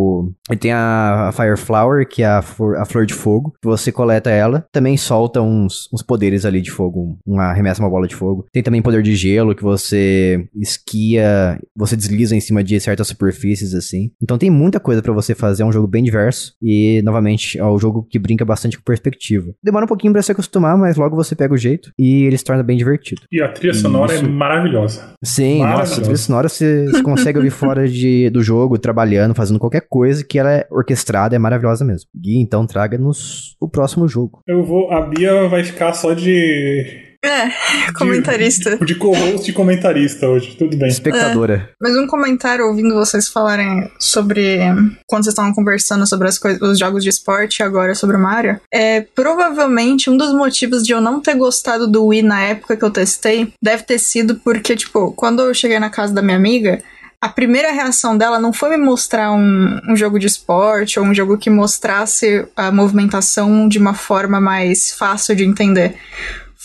Ele 0.49 0.59
tem 0.59 0.71
a, 0.71 1.31
Fire 1.35 1.57
Flower, 1.57 2.07
que 2.07 2.23
é 2.23 2.27
a, 2.27 2.39
a 2.39 2.85
flor 2.85 3.05
de 3.05 3.13
fogo. 3.13 3.53
Você 3.63 3.91
coleta 3.91 4.29
ela. 4.29 4.65
Também 4.71 4.97
solta 4.97 5.41
uns, 5.41 5.89
uns 5.93 6.01
poderes 6.01 6.45
ali 6.45 6.61
de 6.61 6.71
fogo. 6.71 7.17
Um, 7.25 7.39
arremessa 7.39 7.81
uma 7.81 7.89
bola 7.89 8.07
de 8.07 8.15
fogo. 8.15 8.45
Tem 8.51 8.63
também 8.63 8.81
poder 8.81 9.01
de 9.01 9.15
gelo, 9.15 9.55
que 9.55 9.63
você 9.63 10.47
esquia, 10.55 11.59
você 11.75 11.95
desliza 11.95 12.35
em 12.35 12.39
cima 12.39 12.63
de 12.63 12.79
certas 12.79 13.07
superfícies, 13.07 13.73
assim. 13.73 14.11
Então 14.21 14.37
tem 14.37 14.49
muita 14.49 14.79
coisa 14.79 15.01
para 15.01 15.13
você 15.13 15.35
fazer. 15.35 15.63
É 15.63 15.65
um 15.65 15.71
jogo 15.71 15.87
bem 15.87 16.03
diverso. 16.03 16.53
E, 16.61 17.01
novamente, 17.03 17.57
é 17.57 17.65
um 17.65 17.77
jogo 17.77 18.05
que 18.09 18.19
brinca 18.19 18.45
bastante 18.45 18.77
com 18.77 18.83
perspectiva. 18.83 19.53
Demora 19.63 19.85
um 19.85 19.87
pouquinho 19.87 20.13
pra 20.13 20.21
se 20.21 20.31
acostumar, 20.31 20.77
mas 20.77 20.97
logo 20.97 21.15
você 21.15 21.35
pega 21.35 21.53
o 21.53 21.57
jeito. 21.57 21.91
E 21.97 22.23
ele 22.23 22.37
se 22.37 22.43
torna 22.43 22.63
bem 22.63 22.77
divertido. 22.77 23.21
E 23.31 23.41
a 23.41 23.49
trilha 23.49 23.73
sonora 23.73 24.13
é 24.13 24.15
Isso. 24.15 24.25
é 24.25 24.27
maravilhosa. 24.27 25.13
Sim, 25.23 25.59
maravilhosa. 25.59 25.89
nossa, 25.89 26.01
a 26.01 26.03
trilha 26.03 26.17
sonora 26.17 26.49
você, 26.49 26.85
você 26.85 27.03
consegue 27.03 27.37
ouvir 27.37 27.51
fora 27.51 27.87
de, 27.87 28.29
do 28.29 28.41
jogo, 28.41 28.77
trabalhando, 28.77 29.35
fazendo 29.35 29.59
qualquer 29.59 29.81
coisa 29.89 30.23
que 30.23 30.39
ela 30.39 30.51
é 30.51 30.67
orquestrada, 30.69 31.35
é 31.35 31.39
maravilhosa 31.39 31.83
mesmo. 31.83 32.09
Gui, 32.15 32.39
então 32.39 32.65
traga-nos 32.65 33.55
o 33.59 33.69
próximo 33.69 34.07
jogo. 34.07 34.41
Eu 34.47 34.63
vou. 34.63 34.91
A 34.91 35.01
Bia 35.01 35.47
vai 35.47 35.63
ficar 35.63 35.93
só 35.93 36.13
de 36.13 37.07
é, 37.23 37.91
comentarista. 37.93 38.77
De, 38.77 38.85
de 38.85 38.95
co-host 38.95 39.49
e 39.49 39.53
comentarista 39.53 40.27
hoje, 40.27 40.55
tudo 40.55 40.77
bem. 40.77 40.87
Espectadora. 40.87 41.69
É, 41.69 41.73
mas 41.81 41.97
um 41.97 42.05
comentário 42.07 42.65
ouvindo 42.65 42.93
vocês 42.93 43.27
falarem 43.27 43.89
sobre. 43.99 44.59
Quando 45.07 45.23
vocês 45.23 45.33
estavam 45.33 45.53
conversando 45.53 46.05
sobre 46.05 46.27
as 46.27 46.37
coisas, 46.37 46.61
os 46.61 46.77
jogos 46.77 47.03
de 47.03 47.09
esporte 47.09 47.59
e 47.59 47.63
agora 47.63 47.95
sobre 47.95 48.15
o 48.15 48.19
Mario. 48.19 48.59
É, 48.73 49.01
provavelmente 49.01 50.09
um 50.09 50.17
dos 50.17 50.33
motivos 50.33 50.83
de 50.83 50.93
eu 50.93 51.01
não 51.01 51.19
ter 51.19 51.35
gostado 51.35 51.87
do 51.87 52.05
Wii 52.05 52.21
na 52.21 52.41
época 52.41 52.77
que 52.77 52.85
eu 52.85 52.91
testei 52.91 53.51
deve 53.61 53.83
ter 53.83 53.99
sido 53.99 54.35
porque, 54.35 54.75
tipo, 54.75 55.11
quando 55.13 55.41
eu 55.41 55.53
cheguei 55.53 55.79
na 55.79 55.89
casa 55.89 56.13
da 56.13 56.21
minha 56.21 56.37
amiga. 56.37 56.81
A 57.19 57.29
primeira 57.29 57.71
reação 57.71 58.17
dela 58.17 58.39
não 58.39 58.53
foi 58.53 58.69
me 58.69 58.77
mostrar 58.77 59.31
um, 59.31 59.79
um 59.89 59.95
jogo 59.95 60.19
de 60.19 60.27
esporte 60.27 60.99
ou 60.99 61.05
um 61.05 61.13
jogo 61.13 61.37
que 61.37 61.49
mostrasse 61.49 62.47
a 62.55 62.71
movimentação 62.71 63.67
de 63.67 63.79
uma 63.79 63.93
forma 63.93 64.39
mais 64.39 64.91
fácil 64.91 65.35
de 65.35 65.43
entender 65.43 65.97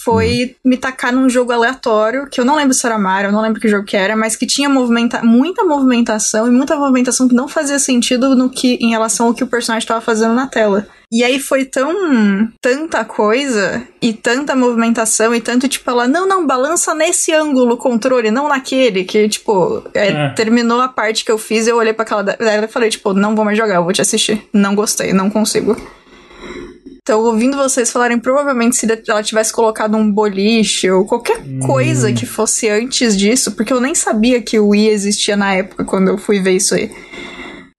foi 0.04 0.44
uhum. 0.64 0.70
me 0.70 0.76
tacar 0.76 1.12
num 1.12 1.28
jogo 1.28 1.52
aleatório, 1.52 2.26
que 2.28 2.40
eu 2.40 2.44
não 2.44 2.56
lembro 2.56 2.74
se 2.74 2.84
era 2.84 2.98
Mario, 2.98 3.28
eu 3.28 3.32
não 3.32 3.40
lembro 3.40 3.60
que 3.60 3.68
jogo 3.68 3.84
que 3.84 3.96
era, 3.96 4.16
mas 4.16 4.34
que 4.34 4.46
tinha 4.46 4.68
movimenta 4.68 5.22
muita 5.22 5.64
movimentação 5.64 6.48
e 6.48 6.50
muita 6.50 6.76
movimentação 6.76 7.28
que 7.28 7.34
não 7.34 7.46
fazia 7.46 7.78
sentido 7.78 8.34
no 8.34 8.50
que 8.50 8.74
em 8.80 8.90
relação 8.90 9.26
ao 9.26 9.34
que 9.34 9.44
o 9.44 9.46
personagem 9.46 9.84
estava 9.84 10.00
fazendo 10.00 10.34
na 10.34 10.48
tela. 10.48 10.88
E 11.12 11.22
aí 11.22 11.38
foi 11.38 11.66
tão 11.66 12.48
tanta 12.58 13.04
coisa 13.04 13.86
e 14.00 14.14
tanta 14.14 14.56
movimentação 14.56 15.34
e 15.34 15.42
tanto 15.42 15.68
tipo 15.68 15.90
ela 15.90 16.08
não, 16.08 16.26
não, 16.26 16.46
balança 16.46 16.94
nesse 16.94 17.34
ângulo 17.34 17.74
o 17.74 17.76
controle, 17.76 18.30
não 18.30 18.48
naquele, 18.48 19.04
que 19.04 19.28
tipo, 19.28 19.84
é, 19.92 20.08
é. 20.08 20.28
terminou 20.30 20.80
a 20.80 20.88
parte 20.88 21.22
que 21.22 21.30
eu 21.30 21.36
fiz, 21.36 21.66
eu 21.66 21.76
olhei 21.76 21.92
para 21.92 22.04
aquela 22.04 22.22
dela 22.22 22.64
e 22.64 22.68
falei 22.68 22.88
tipo, 22.88 23.12
não 23.12 23.36
vou 23.36 23.44
mais 23.44 23.58
jogar, 23.58 23.74
eu 23.74 23.84
vou 23.84 23.92
te 23.92 24.00
assistir. 24.00 24.42
Não 24.54 24.74
gostei, 24.74 25.12
não 25.12 25.28
consigo. 25.28 25.76
Então, 27.02 27.20
ouvindo 27.20 27.56
vocês 27.56 27.90
falarem, 27.90 28.18
provavelmente 28.18 28.76
se 28.76 28.86
ela 29.08 29.24
tivesse 29.24 29.52
colocado 29.52 29.96
um 29.96 30.10
boliche 30.10 30.88
ou 30.88 31.04
qualquer 31.04 31.38
hum. 31.40 31.58
coisa 31.58 32.12
que 32.12 32.24
fosse 32.24 32.70
antes 32.70 33.18
disso, 33.18 33.52
porque 33.52 33.72
eu 33.72 33.80
nem 33.80 33.94
sabia 33.94 34.40
que 34.40 34.58
o 34.58 34.68
Wii 34.68 34.88
existia 34.88 35.36
na 35.36 35.52
época 35.52 35.84
quando 35.84 36.08
eu 36.08 36.16
fui 36.16 36.40
ver 36.40 36.52
isso 36.52 36.74
aí. 36.74 36.90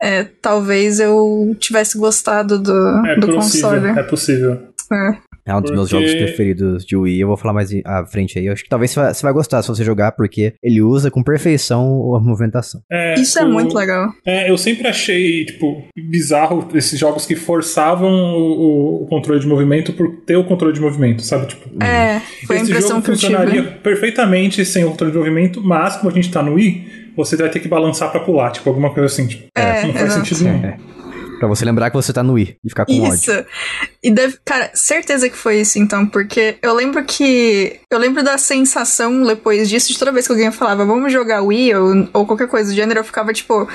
É, 0.03 0.25
talvez 0.41 0.99
eu 0.99 1.55
tivesse 1.57 1.97
gostado 1.97 2.59
do, 2.59 3.05
é 3.07 3.15
do 3.15 3.27
possível, 3.27 3.69
console. 3.69 3.99
É 3.99 4.03
possível. 4.03 4.59
É. 4.91 5.33
É 5.45 5.53
um 5.53 5.61
dos 5.61 5.71
porque... 5.71 5.75
meus 5.75 5.89
jogos 5.89 6.13
preferidos 6.13 6.85
de 6.85 6.95
Wii. 6.95 7.21
Eu 7.21 7.27
vou 7.27 7.37
falar 7.37 7.53
mais 7.53 7.69
à 7.85 8.05
frente 8.05 8.39
aí. 8.39 8.45
Eu 8.45 8.53
acho 8.53 8.63
que 8.63 8.69
talvez 8.69 8.93
você 8.93 9.21
vai, 9.21 9.33
gostar 9.33 9.61
se 9.61 9.67
você 9.67 9.83
jogar, 9.83 10.13
porque 10.13 10.53
ele 10.63 10.81
usa 10.81 11.11
com 11.11 11.21
perfeição 11.21 12.15
a 12.15 12.19
movimentação. 12.19 12.81
É, 12.89 13.15
Isso 13.15 13.37
é 13.39 13.45
muito 13.45 13.75
legal. 13.75 14.09
É, 14.25 14.49
eu 14.49 14.57
sempre 14.57 14.87
achei, 14.87 15.45
tipo, 15.45 15.85
bizarro 15.97 16.67
esses 16.73 16.97
jogos 16.97 17.25
que 17.25 17.35
forçavam 17.35 18.09
o, 18.09 19.03
o, 19.03 19.07
controle 19.07 19.39
de 19.39 19.47
movimento 19.47 19.91
por 19.91 20.15
ter 20.25 20.37
o 20.37 20.45
controle 20.45 20.73
de 20.73 20.79
movimento, 20.79 21.21
sabe? 21.21 21.47
Tipo, 21.47 21.83
é, 21.83 22.21
foi 22.45 22.57
esse 22.57 22.65
a 22.65 22.69
impressão 22.69 22.89
jogo 22.89 23.01
que 23.01 23.11
funcionaria 23.11 23.63
perfeitamente 23.63 24.63
sem 24.65 24.85
o 24.85 24.91
controle 24.91 25.11
de 25.11 25.17
movimento, 25.17 25.61
mas 25.61 25.97
como 25.97 26.09
a 26.09 26.13
gente 26.13 26.31
tá 26.31 26.41
no 26.41 26.53
Wii, 26.53 27.02
você 27.15 27.35
vai 27.35 27.49
ter 27.49 27.59
que 27.59 27.67
balançar 27.67 28.11
pra 28.11 28.19
pular, 28.19 28.51
tipo, 28.51 28.69
alguma 28.69 28.93
coisa 28.93 29.05
assim. 29.05 29.27
Tipo, 29.27 29.47
é, 29.55 29.85
não 29.85 29.93
faz 29.93 30.13
sentido 30.13 30.43
nenhum. 30.43 30.65
É. 30.65 30.77
Pra 31.39 31.47
você 31.47 31.65
lembrar 31.65 31.89
que 31.89 31.95
você 31.95 32.13
tá 32.13 32.23
no 32.23 32.33
Wii 32.33 32.57
e 32.63 32.69
ficar 32.69 32.85
com 32.85 32.93
isso. 32.93 33.31
ódio. 33.31 33.45
E 34.01 34.09
deve, 34.09 34.37
cara, 34.45 34.71
certeza 34.73 35.29
que 35.29 35.35
foi 35.35 35.59
isso 35.59 35.77
então, 35.77 36.05
porque 36.05 36.57
eu 36.61 36.73
lembro 36.73 37.03
que. 37.03 37.81
Eu 37.91 37.99
lembro 37.99 38.23
da 38.23 38.37
sensação 38.37 39.23
depois 39.25 39.67
disso, 39.67 39.91
de 39.91 39.99
toda 39.99 40.11
vez 40.11 40.25
que 40.25 40.31
alguém 40.31 40.51
falava, 40.51 40.85
vamos 40.85 41.11
jogar 41.11 41.41
Wii 41.41 41.75
ou, 41.75 42.09
ou 42.13 42.25
qualquer 42.25 42.47
coisa 42.47 42.71
do 42.71 42.75
gênero, 42.75 43.01
eu 43.01 43.03
ficava 43.03 43.33
tipo. 43.33 43.67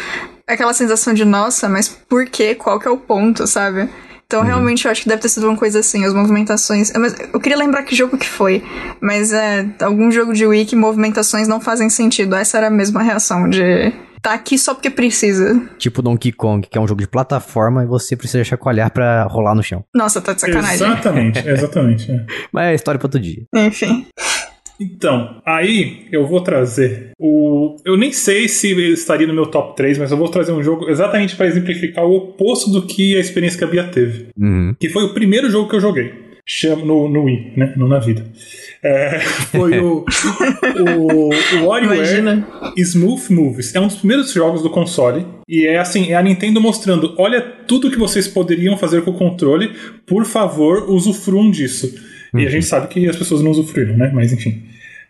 Aquela 0.46 0.72
sensação 0.72 1.12
de, 1.12 1.27
nossa, 1.27 1.68
mas 1.68 1.88
por 1.88 2.24
quê? 2.24 2.55
Qual 2.55 2.81
que 2.81 2.88
é 2.88 2.90
o 2.90 2.96
ponto, 2.96 3.46
sabe? 3.46 3.87
Então, 4.31 4.41
uhum. 4.41 4.47
realmente, 4.47 4.85
eu 4.85 4.91
acho 4.91 5.03
que 5.03 5.09
deve 5.09 5.23
ter 5.23 5.31
sido 5.31 5.49
uma 5.49 5.57
coisa 5.57 5.79
assim, 5.79 6.05
as 6.05 6.12
movimentações. 6.12 6.93
Mas 6.99 7.17
eu 7.33 7.41
queria 7.41 7.57
lembrar 7.57 7.83
que 7.83 7.97
jogo 7.97 8.19
que 8.19 8.29
foi. 8.29 8.62
Mas 9.01 9.33
é 9.33 9.67
algum 9.81 10.11
jogo 10.11 10.35
de 10.35 10.47
Wii 10.47 10.67
que 10.67 10.77
movimentações 10.77 11.49
não 11.49 11.62
fazem 11.62 11.88
sentido. 11.88 12.37
Essa 12.37 12.59
era 12.59 12.67
a 12.67 12.71
mesma 12.71 13.03
reação 13.03 13.49
de 13.49 13.91
tá 14.21 14.35
aqui 14.35 14.59
só 14.59 14.75
porque 14.75 14.91
precisa. 14.91 15.59
Tipo 15.79 16.03
Donkey 16.03 16.33
Kong, 16.33 16.69
que 16.69 16.77
é 16.77 16.81
um 16.81 16.87
jogo 16.87 17.01
de 17.01 17.09
plataforma 17.09 17.85
e 17.85 17.87
você 17.87 18.14
precisa 18.14 18.45
chacoalhar 18.45 18.93
pra 18.93 19.23
rolar 19.25 19.55
no 19.55 19.62
chão. 19.62 19.83
Nossa, 19.95 20.21
tá 20.21 20.35
de 20.35 20.43
sacanagem. 20.43 20.87
Exatamente, 20.87 21.38
exatamente. 21.49 22.12
É. 22.12 22.27
Mas 22.53 22.64
é 22.67 22.75
história 22.75 22.99
pra 22.99 23.07
outro 23.07 23.21
dia. 23.21 23.47
Enfim. 23.55 24.07
Então, 24.81 25.41
aí 25.45 26.07
eu 26.12 26.27
vou 26.27 26.41
trazer 26.41 27.11
o. 27.19 27.77
Eu 27.85 27.97
nem 27.97 28.12
sei 28.12 28.49
se 28.49 28.71
ele 28.71 28.93
estaria 28.93 29.27
no 29.27 29.35
meu 29.35 29.47
top 29.47 29.77
3, 29.77 29.99
mas 29.99 30.11
eu 30.11 30.17
vou 30.17 30.29
trazer 30.29 30.53
um 30.53 30.62
jogo 30.62 30.88
exatamente 30.88 31.35
para 31.35 31.47
exemplificar 31.47 32.05
o 32.05 32.17
oposto 32.17 32.71
do 32.71 32.87
que 32.87 33.17
a 33.17 33.21
experiência 33.21 33.59
que 33.59 33.64
a 33.64 33.69
Bia 33.69 33.85
teve. 33.85 34.29
Uhum. 34.38 34.75
Que 34.79 34.88
foi 34.88 35.05
o 35.05 35.14
primeiro 35.14 35.51
jogo 35.51 35.69
que 35.69 35.77
eu 35.77 35.81
joguei. 35.81 36.29
Chama, 36.51 36.83
no, 36.83 37.09
no 37.11 37.25
Wii, 37.25 37.53
né? 37.57 37.75
Não 37.77 37.88
na 37.88 37.99
vida. 37.99 38.25
É, 38.83 39.19
foi 39.51 39.81
o, 39.81 40.05
o, 40.99 41.29
o 41.61 41.67
WarioWare 41.67 42.45
Smooth 42.77 43.33
Moves. 43.33 43.75
É 43.75 43.81
um 43.81 43.87
dos 43.87 43.97
primeiros 43.97 44.33
jogos 44.33 44.62
do 44.62 44.71
console. 44.71 45.27
E 45.47 45.67
é 45.67 45.79
assim, 45.79 46.11
é 46.11 46.14
a 46.14 46.23
Nintendo 46.23 46.61
mostrando: 46.61 47.14
olha 47.19 47.41
tudo 47.41 47.91
que 47.91 47.99
vocês 47.99 48.27
poderiam 48.27 48.79
fazer 48.79 49.03
com 49.03 49.11
o 49.11 49.19
controle, 49.19 49.75
por 50.07 50.25
favor, 50.25 50.88
usufruam 50.88 51.51
disso. 51.51 52.08
Uhum. 52.33 52.41
E 52.41 52.43
a 52.43 52.47
uhum. 52.47 52.53
gente 52.53 52.67
sabe 52.67 52.88
que 52.88 53.09
as 53.09 53.17
pessoas 53.17 53.43
não 53.43 53.51
usufruíram, 53.51 53.97
né? 53.97 54.11
Mas 54.12 54.33
enfim. 54.33 54.62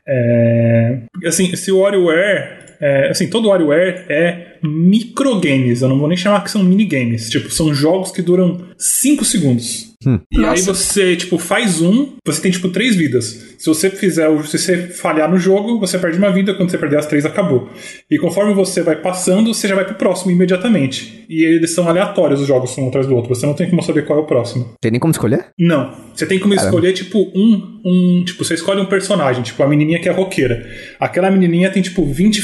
É, 0.07 0.99
assim, 1.27 1.55
se 1.55 1.71
o 1.71 1.79
WarioWare. 1.79 2.59
É, 2.81 3.09
assim, 3.09 3.29
todo 3.29 3.49
WarioWare 3.49 4.05
é 4.09 4.57
microgames. 4.63 5.83
Eu 5.83 5.89
não 5.89 5.99
vou 5.99 6.09
nem 6.09 6.17
chamar 6.17 6.45
que 6.45 6.51
são 6.51 6.63
minigames. 6.63 7.29
Tipo, 7.29 7.51
são 7.51 7.75
jogos 7.75 8.13
que 8.13 8.23
duram 8.23 8.67
5 8.77 9.25
segundos. 9.25 9.88
Hum. 10.07 10.21
E 10.31 10.39
Nossa. 10.39 10.53
aí 10.53 10.61
você, 10.63 11.17
tipo, 11.17 11.39
faz 11.39 11.81
um, 11.81 12.17
você 12.25 12.41
tem, 12.41 12.51
tipo, 12.51 12.69
três 12.69 12.95
vidas. 12.95 13.57
Se 13.59 13.67
você 13.67 13.91
fizer, 13.91 14.29
se 14.45 14.59
você 14.59 14.77
falhar 14.89 15.29
no 15.29 15.39
jogo, 15.39 15.81
você 15.81 15.99
perde 15.99 16.19
uma 16.19 16.31
vida, 16.31 16.55
quando 16.55 16.71
você 16.71 16.79
perder 16.79 16.99
as 16.99 17.07
três, 17.07 17.27
acabou. 17.27 17.69
E 18.09 18.17
conforme 18.19 18.55
você 18.55 18.83
vai 18.83 18.97
passando, 18.97 19.53
você 19.53 19.67
já 19.67 19.75
vai 19.75 19.85
pro 19.85 19.97
próximo 19.97 20.31
imediatamente. 20.31 21.27
E 21.29 21.45
eles 21.45 21.75
são 21.75 21.89
aleatórios 21.89 22.41
os 22.41 22.47
jogos 22.47 22.77
um 22.79 22.89
atrás 22.89 23.07
do 23.07 23.15
outro. 23.15 23.35
Você 23.35 23.45
não 23.45 23.55
tem 23.55 23.69
como 23.69 23.83
saber 23.83 24.07
qual 24.07 24.21
é 24.21 24.23
o 24.23 24.27
próximo. 24.27 24.75
Tem 24.81 24.91
nem 24.91 25.01
como 25.01 25.11
escolher? 25.11 25.47
Não. 25.59 25.93
Você 26.15 26.27
tem 26.27 26.39
como 26.39 26.55
Caramba. 26.55 26.69
escolher, 26.69 26.93
tipo, 26.93 27.19
um, 27.35 27.81
um. 27.85 28.25
Tipo, 28.25 28.45
você 28.45 28.55
escolhe 28.55 28.81
um 28.81 28.87
personagem, 28.87 29.43
tipo, 29.43 29.63
a 29.63 29.69
menininha 29.69 30.01
que 30.01 30.09
é 30.09 30.13
roqueira. 30.13 30.65
Aquela 31.01 31.31
menininha 31.31 31.71
tem, 31.71 31.83
tipo, 31.83 32.05
20, 32.05 32.41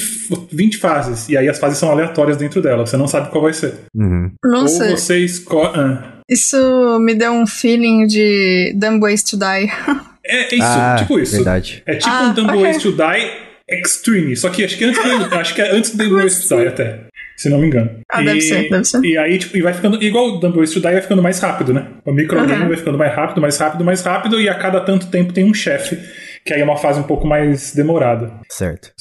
20 0.51 0.77
fases. 0.79 1.29
E 1.29 1.37
aí 1.37 1.49
as 1.49 1.59
fases 1.59 1.79
são 1.79 1.91
aleatórias 1.91 2.37
dentro 2.37 2.61
dela. 2.61 2.85
Você 2.85 2.97
não 2.97 3.07
sabe 3.07 3.31
qual 3.31 3.45
vai 3.45 3.53
ser. 3.53 3.75
Uhum. 3.95 4.33
Nossa. 4.45 4.91
Ou 4.91 4.97
você 4.97 5.19
escolhe. 5.19 5.71
Ah. 5.75 6.14
Isso 6.29 6.99
me 7.01 7.15
deu 7.15 7.33
um 7.33 7.47
feeling 7.47 8.07
de 8.07 8.73
Dumb 8.77 9.01
Ways 9.01 9.23
to 9.23 9.37
Die. 9.37 9.71
É, 10.27 10.55
isso, 10.55 10.65
ah, 10.65 10.97
tipo 10.99 11.19
isso. 11.19 11.37
Verdade. 11.37 11.83
É 11.85 11.97
tipo 11.97 12.11
ah, 12.11 12.23
um 12.23 12.33
Dumb 12.33 12.49
okay. 12.49 12.63
Ways 12.63 12.83
to 12.83 12.93
Die 12.93 13.31
Extreme. 13.69 14.35
Só 14.35 14.49
que 14.49 14.65
acho 14.65 14.79
que 14.79 14.85
antes, 14.85 14.99
acho 15.33 15.55
que 15.55 15.61
é 15.61 15.71
antes 15.71 15.95
do 15.95 16.03
Dumb 16.03 16.15
Ways 16.15 16.49
to 16.49 16.57
Die 16.57 16.67
até. 16.67 17.01
Se 17.37 17.51
não 17.51 17.59
me 17.59 17.67
engano. 17.67 18.01
Ah, 18.11 18.23
e, 18.23 18.25
deve 18.25 18.41
ser, 18.41 18.71
deve 18.71 18.85
ser. 18.85 19.05
E 19.05 19.19
aí, 19.19 19.39
tipo, 19.39 19.55
e 19.57 19.61
vai 19.61 19.75
ficando. 19.75 20.03
Igual 20.03 20.29
o 20.29 20.39
Dumb 20.39 20.57
Ways 20.57 20.71
to 20.71 20.81
Die 20.81 20.93
vai 20.93 21.03
ficando 21.03 21.23
mais 21.23 21.39
rápido, 21.41 21.75
né? 21.75 21.89
O 22.07 22.13
microgame 22.13 22.63
uhum. 22.63 22.69
vai 22.69 22.77
ficando 22.79 22.97
mais 22.97 23.15
rápido, 23.15 23.41
mais 23.43 23.59
rápido, 23.59 23.85
mais 23.85 24.01
rápido, 24.03 24.41
e 24.41 24.49
a 24.49 24.55
cada 24.55 24.81
tanto 24.81 25.09
tempo 25.09 25.33
tem 25.33 25.45
um 25.45 25.53
chefe, 25.53 25.99
que 26.43 26.55
aí 26.55 26.63
é 26.63 26.65
uma 26.65 26.79
fase 26.79 27.01
um 27.01 27.05
pouco 27.05 27.27
mais 27.27 27.75
demorada. 27.75 28.33
Certo. 28.49 28.93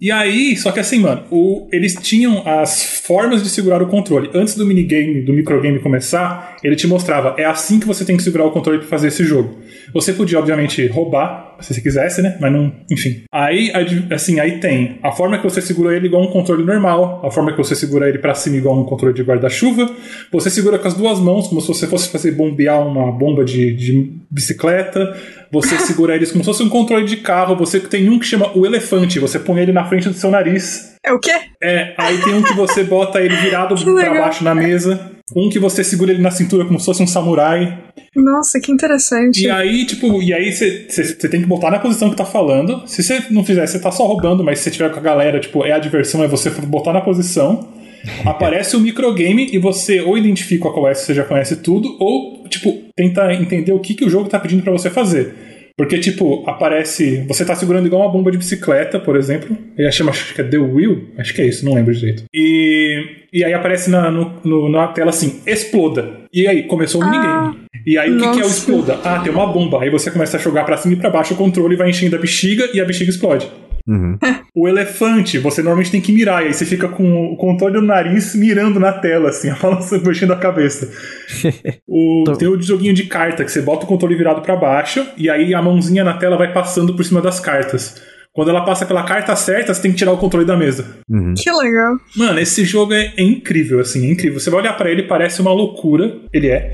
E 0.00 0.10
aí, 0.10 0.56
só 0.56 0.72
que 0.72 0.80
assim, 0.80 1.00
mano, 1.00 1.24
o, 1.30 1.68
eles 1.70 1.94
tinham 1.94 2.42
as 2.48 3.02
formas 3.04 3.42
de 3.42 3.50
segurar 3.50 3.82
o 3.82 3.86
controle. 3.86 4.30
Antes 4.32 4.54
do 4.54 4.64
minigame, 4.64 5.20
do 5.20 5.32
microgame 5.32 5.78
começar, 5.78 6.56
ele 6.64 6.74
te 6.74 6.86
mostrava, 6.86 7.34
é 7.36 7.44
assim 7.44 7.78
que 7.78 7.86
você 7.86 8.04
tem 8.04 8.16
que 8.16 8.22
segurar 8.22 8.46
o 8.46 8.50
controle 8.50 8.78
para 8.78 8.88
fazer 8.88 9.08
esse 9.08 9.24
jogo. 9.24 9.58
Você 9.92 10.12
podia, 10.12 10.38
obviamente, 10.38 10.86
roubar, 10.86 11.56
se 11.60 11.74
você 11.74 11.80
quisesse, 11.80 12.22
né? 12.22 12.36
Mas 12.40 12.52
não. 12.52 12.72
Enfim. 12.90 13.22
Aí, 13.32 13.70
assim, 14.10 14.40
aí 14.40 14.58
tem 14.58 14.98
a 15.02 15.12
forma 15.12 15.38
que 15.38 15.44
você 15.44 15.60
segura 15.60 15.94
ele 15.94 16.06
igual 16.06 16.22
um 16.22 16.30
controle 16.30 16.64
normal, 16.64 17.20
a 17.24 17.30
forma 17.30 17.52
que 17.52 17.58
você 17.58 17.74
segura 17.74 18.08
ele 18.08 18.18
para 18.18 18.34
cima 18.34 18.56
igual 18.56 18.78
um 18.78 18.84
controle 18.84 19.14
de 19.14 19.22
guarda-chuva. 19.22 19.90
Você 20.32 20.50
segura 20.50 20.78
com 20.78 20.88
as 20.88 20.94
duas 20.94 21.18
mãos, 21.18 21.48
como 21.48 21.60
se 21.60 21.68
você 21.68 21.86
fosse 21.86 22.08
fazer 22.08 22.32
bombear 22.32 22.80
uma 22.86 23.10
bomba 23.12 23.44
de, 23.44 23.74
de 23.74 24.12
bicicleta. 24.30 25.16
Você 25.52 25.76
segura 25.84 26.14
eles 26.14 26.30
como 26.30 26.44
se 26.44 26.50
fosse 26.50 26.62
um 26.62 26.68
controle 26.68 27.04
de 27.04 27.18
carro. 27.18 27.56
Você 27.56 27.80
tem 27.80 28.08
um 28.08 28.18
que 28.18 28.26
chama 28.26 28.56
o 28.56 28.64
elefante. 28.64 29.18
Você 29.18 29.38
põe 29.38 29.60
ele 29.60 29.72
na 29.72 29.84
frente 29.90 30.08
do 30.08 30.14
seu 30.14 30.30
nariz. 30.30 30.96
É 31.04 31.12
o 31.12 31.20
quê? 31.20 31.32
É, 31.62 31.94
aí 31.98 32.18
tem 32.22 32.34
um 32.34 32.42
que 32.42 32.54
você 32.54 32.82
bota 32.82 33.20
ele 33.20 33.36
virado 33.36 33.74
para 33.84 34.14
baixo 34.14 34.42
na 34.42 34.54
mesa. 34.54 35.10
Um 35.36 35.48
que 35.48 35.58
você 35.58 35.84
segura 35.84 36.12
ele 36.12 36.22
na 36.22 36.30
cintura 36.30 36.64
como 36.64 36.80
se 36.80 36.86
fosse 36.86 37.02
um 37.02 37.06
samurai. 37.06 37.78
Nossa, 38.16 38.58
que 38.58 38.72
interessante. 38.72 39.44
E 39.44 39.50
aí, 39.50 39.84
tipo, 39.84 40.20
e 40.22 40.32
aí 40.32 40.52
você 40.52 41.04
tem 41.28 41.42
que 41.42 41.46
botar 41.46 41.70
na 41.70 41.78
posição 41.78 42.10
que 42.10 42.16
tá 42.16 42.24
falando. 42.24 42.82
Se 42.88 43.02
você 43.02 43.22
não 43.30 43.44
fizer, 43.44 43.66
você 43.66 43.78
tá 43.78 43.92
só 43.92 44.06
roubando, 44.06 44.42
mas 44.42 44.58
se 44.58 44.64
você 44.64 44.70
tiver 44.72 44.90
com 44.90 44.98
a 44.98 45.02
galera, 45.02 45.38
tipo, 45.38 45.64
é 45.64 45.72
a 45.72 45.78
diversão, 45.78 46.24
é 46.24 46.26
você 46.26 46.50
botar 46.50 46.92
na 46.92 47.00
posição. 47.00 47.68
aparece 48.24 48.76
o 48.76 48.80
microgame 48.80 49.50
e 49.52 49.58
você 49.58 50.00
ou 50.00 50.16
identifica 50.16 50.70
qual 50.70 50.88
é, 50.88 50.94
se 50.94 51.06
você 51.06 51.14
já 51.14 51.24
conhece 51.24 51.56
tudo, 51.56 51.96
ou, 52.00 52.44
tipo, 52.48 52.82
tenta 52.96 53.32
entender 53.32 53.72
o 53.72 53.78
que, 53.78 53.94
que 53.94 54.04
o 54.04 54.10
jogo 54.10 54.28
tá 54.28 54.38
pedindo 54.38 54.62
para 54.62 54.72
você 54.72 54.90
fazer. 54.90 55.49
Porque, 55.80 55.98
tipo, 55.98 56.44
aparece. 56.46 57.24
Você 57.26 57.42
tá 57.42 57.54
segurando 57.54 57.86
igual 57.86 58.02
uma 58.02 58.12
bomba 58.12 58.30
de 58.30 58.36
bicicleta, 58.36 59.00
por 59.00 59.16
exemplo. 59.16 59.56
Ele 59.78 59.90
chama, 59.90 60.10
acho 60.10 60.34
que 60.34 60.40
é 60.42 60.44
The 60.44 60.58
Wheel. 60.58 61.04
Acho 61.16 61.32
que 61.32 61.40
é 61.40 61.46
isso, 61.46 61.64
não 61.64 61.72
lembro 61.72 61.94
direito. 61.94 62.24
E, 62.34 63.02
e 63.32 63.42
aí 63.42 63.54
aparece 63.54 63.88
na, 63.88 64.10
no, 64.10 64.30
no, 64.44 64.68
na 64.68 64.88
tela 64.88 65.08
assim: 65.08 65.40
exploda. 65.46 66.20
E 66.34 66.46
aí, 66.46 66.64
começou 66.64 67.00
o 67.00 67.04
ah, 67.04 67.10
minigame. 67.10 67.60
E 67.86 67.96
aí, 67.96 68.14
o 68.14 68.18
que, 68.18 68.30
que, 68.30 68.40
é 68.40 68.44
o 68.44 68.46
exploda? 68.46 68.98
Ah, 69.02 69.20
tem 69.20 69.32
uma 69.32 69.46
bomba. 69.46 69.82
Aí 69.82 69.88
você 69.88 70.10
começa 70.10 70.36
a 70.36 70.40
jogar 70.40 70.64
para 70.64 70.76
cima 70.76 70.92
e 70.92 70.96
pra 70.98 71.08
baixo 71.08 71.32
o 71.32 71.36
controle 71.38 71.76
vai 71.76 71.88
enchendo 71.88 72.14
a 72.14 72.18
bexiga 72.18 72.68
e 72.74 72.78
a 72.78 72.84
bexiga 72.84 73.08
explode. 73.08 73.50
Uhum. 73.86 74.18
O 74.52 74.66
elefante, 74.66 75.38
você 75.38 75.62
normalmente 75.62 75.92
tem 75.92 76.00
que 76.00 76.10
mirar, 76.12 76.42
e 76.42 76.48
aí 76.48 76.52
você 76.52 76.66
fica 76.66 76.88
com 76.88 77.32
o 77.32 77.36
controle 77.36 77.74
do 77.74 77.80
nariz 77.80 78.34
mirando 78.34 78.80
na 78.80 78.92
tela, 78.92 79.30
assim, 79.30 79.48
mexendo 80.04 80.32
a 80.32 80.36
cabeça. 80.36 80.90
o, 81.86 82.24
Tô... 82.26 82.32
Tem 82.32 82.48
o 82.48 82.60
joguinho 82.60 82.92
de 82.92 83.04
carta, 83.04 83.44
que 83.44 83.50
você 83.50 83.62
bota 83.62 83.84
o 83.84 83.88
controle 83.88 84.16
virado 84.16 84.42
para 84.42 84.56
baixo, 84.56 85.06
e 85.16 85.30
aí 85.30 85.54
a 85.54 85.62
mãozinha 85.62 86.02
na 86.02 86.14
tela 86.14 86.36
vai 86.36 86.52
passando 86.52 86.94
por 86.94 87.04
cima 87.04 87.22
das 87.22 87.38
cartas. 87.38 88.02
Quando 88.32 88.50
ela 88.50 88.64
passa 88.64 88.86
pela 88.86 89.02
carta 89.02 89.34
certa, 89.34 89.74
você 89.74 89.82
tem 89.82 89.90
que 89.90 89.98
tirar 89.98 90.12
o 90.12 90.18
controle 90.18 90.46
da 90.46 90.56
mesa. 90.56 90.98
Uhum. 91.08 91.34
Que 91.36 91.50
legal. 91.50 91.96
Mano, 92.16 92.38
esse 92.38 92.64
jogo 92.64 92.92
é, 92.92 93.12
é 93.16 93.22
incrível, 93.22 93.80
assim, 93.80 94.06
é 94.06 94.12
incrível. 94.12 94.38
Você 94.38 94.50
vai 94.50 94.60
olhar 94.60 94.76
para 94.76 94.90
ele, 94.90 95.02
parece 95.02 95.40
uma 95.40 95.52
loucura. 95.52 96.16
Ele 96.32 96.48
é. 96.48 96.72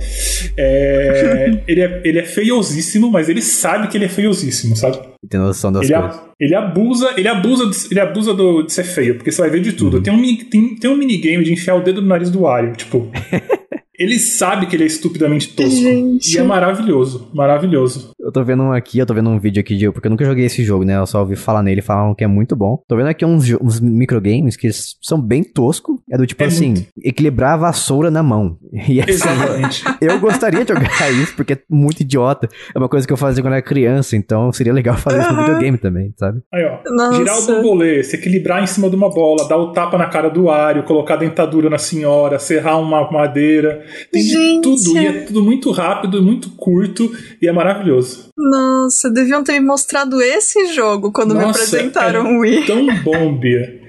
é 0.57 1.63
ele 1.67 1.81
é. 1.81 2.01
Ele 2.05 2.19
é 2.19 2.25
feiosíssimo, 2.25 3.11
mas 3.11 3.29
ele 3.31 3.41
sabe 3.41 3.89
que 3.89 3.97
ele 3.97 4.05
é 4.05 4.09
feiosíssimo, 4.09 4.77
sabe? 4.77 4.99
Tem 5.29 5.41
noção 5.41 5.73
das 5.73 5.89
ele 5.89 5.99
coisas. 5.99 6.17
A, 6.17 6.25
ele 6.39 6.55
abusa, 6.55 7.15
ele 7.17 7.29
abusa, 7.29 7.67
de, 7.67 7.77
ele 7.91 8.01
abusa 8.01 8.35
do, 8.35 8.63
de 8.63 8.73
ser 8.73 8.85
feio, 8.85 9.15
porque 9.15 9.33
você 9.33 9.41
vai 9.41 9.51
ver 9.51 9.61
de 9.61 9.73
tudo. 9.73 9.97
Uhum. 9.97 10.03
Tem, 10.03 10.13
um, 10.13 10.37
tem, 10.51 10.77
tem 10.77 10.91
um 10.91 10.97
minigame 10.97 11.43
de 11.43 11.53
enfiar 11.55 11.77
o 11.77 11.83
dedo 11.83 12.03
no 12.03 12.09
nariz 12.09 12.31
do 12.31 12.41
Wario, 12.41 12.73
tipo. 12.77 13.11
Ele 13.99 14.19
sabe 14.19 14.67
que 14.67 14.77
ele 14.77 14.85
é 14.85 14.87
estupidamente 14.87 15.55
tosco. 15.55 15.71
Gente. 15.71 16.35
E 16.35 16.39
é 16.39 16.43
maravilhoso. 16.43 17.31
Maravilhoso. 17.35 18.11
Eu 18.19 18.33
tô 18.33 18.43
vendo 18.43 18.63
um 18.65 18.73
aqui, 18.73 18.99
eu 18.99 19.07
tô 19.07 19.15
vendo 19.15 19.31
um 19.31 19.39
vídeo 19.39 19.61
aqui 19.61 19.77
de. 19.77 19.91
Porque 19.91 20.09
eu 20.09 20.11
nunca 20.11 20.25
joguei 20.25 20.45
esse 20.45 20.63
jogo, 20.65 20.85
né? 20.85 20.97
Eu 20.97 21.07
só 21.07 21.21
ouvi 21.21 21.37
falar 21.37 21.63
nele 21.63 21.81
falaram 21.81 22.15
que 22.15 22.25
é 22.25 22.27
muito 22.27 22.57
bom. 22.57 22.83
Tô 22.89 22.97
vendo 22.97 23.09
aqui 23.09 23.25
uns, 23.25 23.51
uns 23.61 23.81
microgames 23.81 24.57
que 24.57 24.69
são 25.03 25.21
bem 25.21 25.43
toscos. 25.43 25.97
É 26.11 26.17
do 26.17 26.27
tipo 26.27 26.43
é 26.43 26.47
assim, 26.47 26.71
muito... 26.71 26.89
equilibrar 27.03 27.55
a 27.55 27.57
vassoura 27.57 28.11
na 28.11 28.23
mão. 28.23 28.59
E 28.89 29.01
assim, 29.01 29.11
Exatamente. 29.11 29.85
eu 30.01 30.21
gostaria 30.21 30.65
de 30.65 30.73
jogar 30.73 31.11
isso, 31.13 31.35
porque 31.35 31.55
é 31.55 31.59
muito 31.69 32.01
idiota. 32.01 32.49
É 32.75 32.79
uma 32.79 32.89
coisa 32.89 33.07
que 33.07 33.13
eu 33.13 33.17
fazia 33.17 33.43
quando 33.43 33.55
era 33.55 33.63
criança, 33.63 34.17
então 34.17 34.53
seria 34.53 34.73
legal 34.73 34.97
fazer 34.97 35.21
isso 35.21 35.33
no 35.33 35.41
videogame 35.41 35.77
também, 35.77 36.15
sabe? 36.17 36.41
Aí, 36.53 36.65
ó. 36.65 36.79
Nossa. 36.95 37.17
Girar 37.17 37.39
o 37.39 37.47
bambolê, 37.47 38.03
se 38.03 38.17
equilibrar 38.17 38.63
em 38.63 38.67
cima 38.67 38.89
de 38.89 38.97
uma 38.97 39.11
bola, 39.11 39.49
dar 39.49 39.57
o 39.57 39.73
tapa 39.73 39.99
na 39.99 40.07
cara 40.07 40.29
do 40.29 40.49
Ario, 40.51 40.85
colocar 40.85 41.17
dentadura 41.17 41.69
na 41.69 41.79
senhora, 41.79 42.39
serrar 42.39 42.81
uma 42.81 43.11
madeira. 43.11 43.86
Tem 44.11 44.23
Gente. 44.23 44.77
de 44.77 44.85
tudo. 44.85 44.99
E 44.99 45.07
é 45.07 45.13
tudo 45.25 45.43
muito 45.43 45.71
rápido, 45.71 46.23
muito 46.23 46.51
curto 46.51 47.11
e 47.41 47.49
é 47.49 47.53
maravilhoso. 47.53 48.29
Nossa, 48.37 49.11
deviam 49.11 49.43
ter 49.43 49.55
me 49.55 49.67
mostrado 49.67 50.21
esse 50.21 50.73
jogo 50.73 51.13
quando 51.13 51.35
Nossa, 51.35 51.47
me 51.47 51.51
apresentaram 51.51 52.27
é 52.27 52.37
o 52.37 52.41
Wii. 52.41 52.67
Tão 52.67 52.87
bom, 53.03 53.39
Bia. 53.39 53.86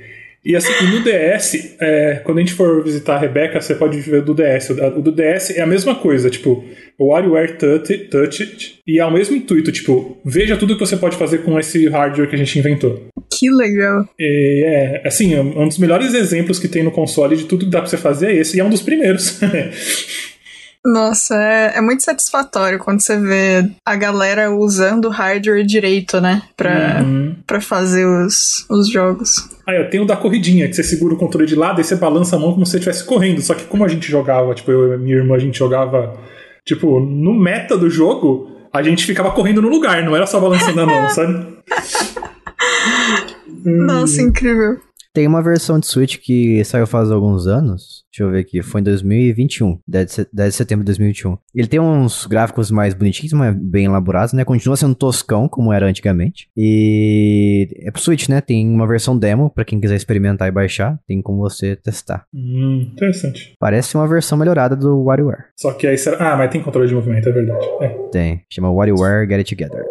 E 0.47 0.55
assim, 0.55 0.71
no 0.89 1.03
DS, 1.03 1.75
é, 1.77 2.21
quando 2.23 2.37
a 2.37 2.39
gente 2.39 2.53
for 2.53 2.81
visitar 2.81 3.15
a 3.15 3.19
Rebeca, 3.19 3.59
você 3.59 3.75
pode 3.75 3.99
ver 3.99 4.19
o 4.19 4.25
do 4.25 4.33
DS. 4.33 4.69
O 4.95 5.01
do 5.01 5.11
DS 5.11 5.57
é 5.57 5.61
a 5.61 5.67
mesma 5.67 5.93
coisa, 5.93 6.29
tipo, 6.29 6.63
o 6.97 7.07
WarioWare 7.07 7.57
Touch, 7.57 7.97
Touch 8.09 8.79
e 8.87 8.97
é 8.97 9.05
o 9.05 9.11
mesmo 9.11 9.35
intuito, 9.35 9.73
tipo, 9.73 10.17
veja 10.23 10.55
tudo 10.55 10.75
que 10.75 10.79
você 10.79 10.95
pode 10.95 11.17
fazer 11.17 11.39
com 11.39 11.59
esse 11.59 11.89
hardware 11.89 12.29
que 12.29 12.35
a 12.35 12.37
gente 12.37 12.57
inventou. 12.57 13.07
Que 13.29 13.49
legal. 13.49 14.07
E, 14.17 14.63
é, 14.65 15.01
assim, 15.05 15.35
um 15.37 15.67
dos 15.67 15.79
melhores 15.79 16.13
exemplos 16.13 16.59
que 16.59 16.69
tem 16.69 16.81
no 16.81 16.91
console 16.91 17.35
de 17.35 17.43
tudo 17.43 17.65
que 17.65 17.71
dá 17.71 17.81
pra 17.81 17.89
você 17.89 17.97
fazer 17.97 18.27
é 18.27 18.37
esse, 18.37 18.55
e 18.55 18.61
é 18.61 18.63
um 18.63 18.69
dos 18.69 18.81
primeiros. 18.81 19.41
Nossa, 20.87 21.35
é, 21.35 21.77
é, 21.77 21.81
muito 21.81 22.01
satisfatório 22.01 22.79
quando 22.79 23.01
você 23.01 23.19
vê 23.19 23.69
a 23.85 23.93
galera 23.97 24.49
usando 24.49 25.05
o 25.05 25.09
hardware 25.09 25.65
direito, 25.65 26.21
né? 26.21 26.43
Pra, 26.55 27.01
uhum. 27.03 27.35
Pra 27.45 27.59
fazer 27.59 28.05
os, 28.05 28.65
os 28.69 28.89
jogos. 28.89 29.49
Ah, 29.67 29.73
eu 29.73 29.89
tenho 29.89 30.03
o 30.03 30.07
da 30.07 30.15
corridinha, 30.15 30.65
que 30.65 30.73
você 30.73 30.83
segura 30.83 31.13
o 31.13 31.17
controle 31.17 31.45
de 31.45 31.55
lado 31.55 31.81
e 31.81 31.83
você 31.83 31.97
balança 31.97 32.37
a 32.37 32.39
mão 32.39 32.53
como 32.53 32.65
se 32.65 32.71
você 32.71 32.77
estivesse 32.77 33.03
correndo. 33.03 33.41
Só 33.41 33.53
que 33.53 33.65
como 33.65 33.83
a 33.83 33.87
gente 33.89 34.09
jogava, 34.09 34.55
tipo, 34.55 34.71
eu 34.71 34.93
e 34.93 34.97
minha 34.97 35.17
irmã, 35.17 35.35
a 35.35 35.39
gente 35.39 35.59
jogava, 35.59 36.17
tipo, 36.63 37.01
no 37.01 37.33
meta 37.33 37.77
do 37.77 37.89
jogo, 37.89 38.49
a 38.71 38.81
gente 38.81 39.05
ficava 39.05 39.31
correndo 39.31 39.61
no 39.61 39.67
lugar, 39.67 40.01
não 40.03 40.15
era 40.15 40.25
só 40.25 40.39
balançando 40.39 40.79
a 40.79 40.85
mão, 40.85 41.09
sabe? 41.11 41.47
Nossa, 43.65 44.21
incrível. 44.21 44.79
Tem 45.17 45.25
uma 45.25 45.41
versão 45.41 45.79
de 45.79 45.87
Switch 45.87 46.17
que 46.19 46.63
saiu 46.63 46.85
faz 46.85 47.09
alguns 47.09 47.47
anos. 47.47 48.03
Deixa 48.11 48.23
eu 48.23 48.29
ver 48.29 48.41
aqui. 48.41 48.61
Foi 48.61 48.81
em 48.81 48.83
2021. 48.83 49.79
10 49.87 50.27
de 50.31 50.51
setembro 50.51 50.83
de 50.83 50.91
2021. 50.91 51.35
Ele 51.55 51.67
tem 51.67 51.79
uns 51.79 52.27
gráficos 52.27 52.69
mais 52.69 52.93
bonitinhos, 52.93 53.33
mas 53.33 53.55
bem 53.59 53.85
elaborados, 53.85 54.33
né? 54.33 54.45
Continua 54.45 54.77
sendo 54.77 54.93
toscão, 54.93 55.49
como 55.49 55.73
era 55.73 55.87
antigamente. 55.87 56.47
E 56.55 57.67
é 57.79 57.89
pro 57.89 57.99
Switch, 57.99 58.29
né? 58.29 58.41
Tem 58.41 58.69
uma 58.69 58.87
versão 58.87 59.17
demo 59.17 59.49
para 59.49 59.65
quem 59.65 59.81
quiser 59.81 59.95
experimentar 59.95 60.49
e 60.49 60.51
baixar. 60.51 60.99
Tem 61.07 61.19
como 61.19 61.39
você 61.39 61.75
testar. 61.75 62.27
Hum, 62.31 62.87
interessante. 62.93 63.55
Parece 63.59 63.97
uma 63.97 64.07
versão 64.07 64.37
melhorada 64.37 64.75
do 64.75 65.03
WarioWare. 65.05 65.45
Só 65.55 65.73
que 65.73 65.87
aí 65.87 65.97
será. 65.97 66.33
Ah, 66.33 66.37
mas 66.37 66.51
tem 66.51 66.61
controle 66.61 66.87
de 66.87 66.93
movimento, 66.93 67.27
é 67.27 67.31
verdade. 67.31 67.65
É. 67.81 67.89
Tem. 68.11 68.43
Chama 68.53 68.71
WarioWare 68.71 69.27
Get 69.27 69.39
It 69.39 69.55
Together. 69.55 69.83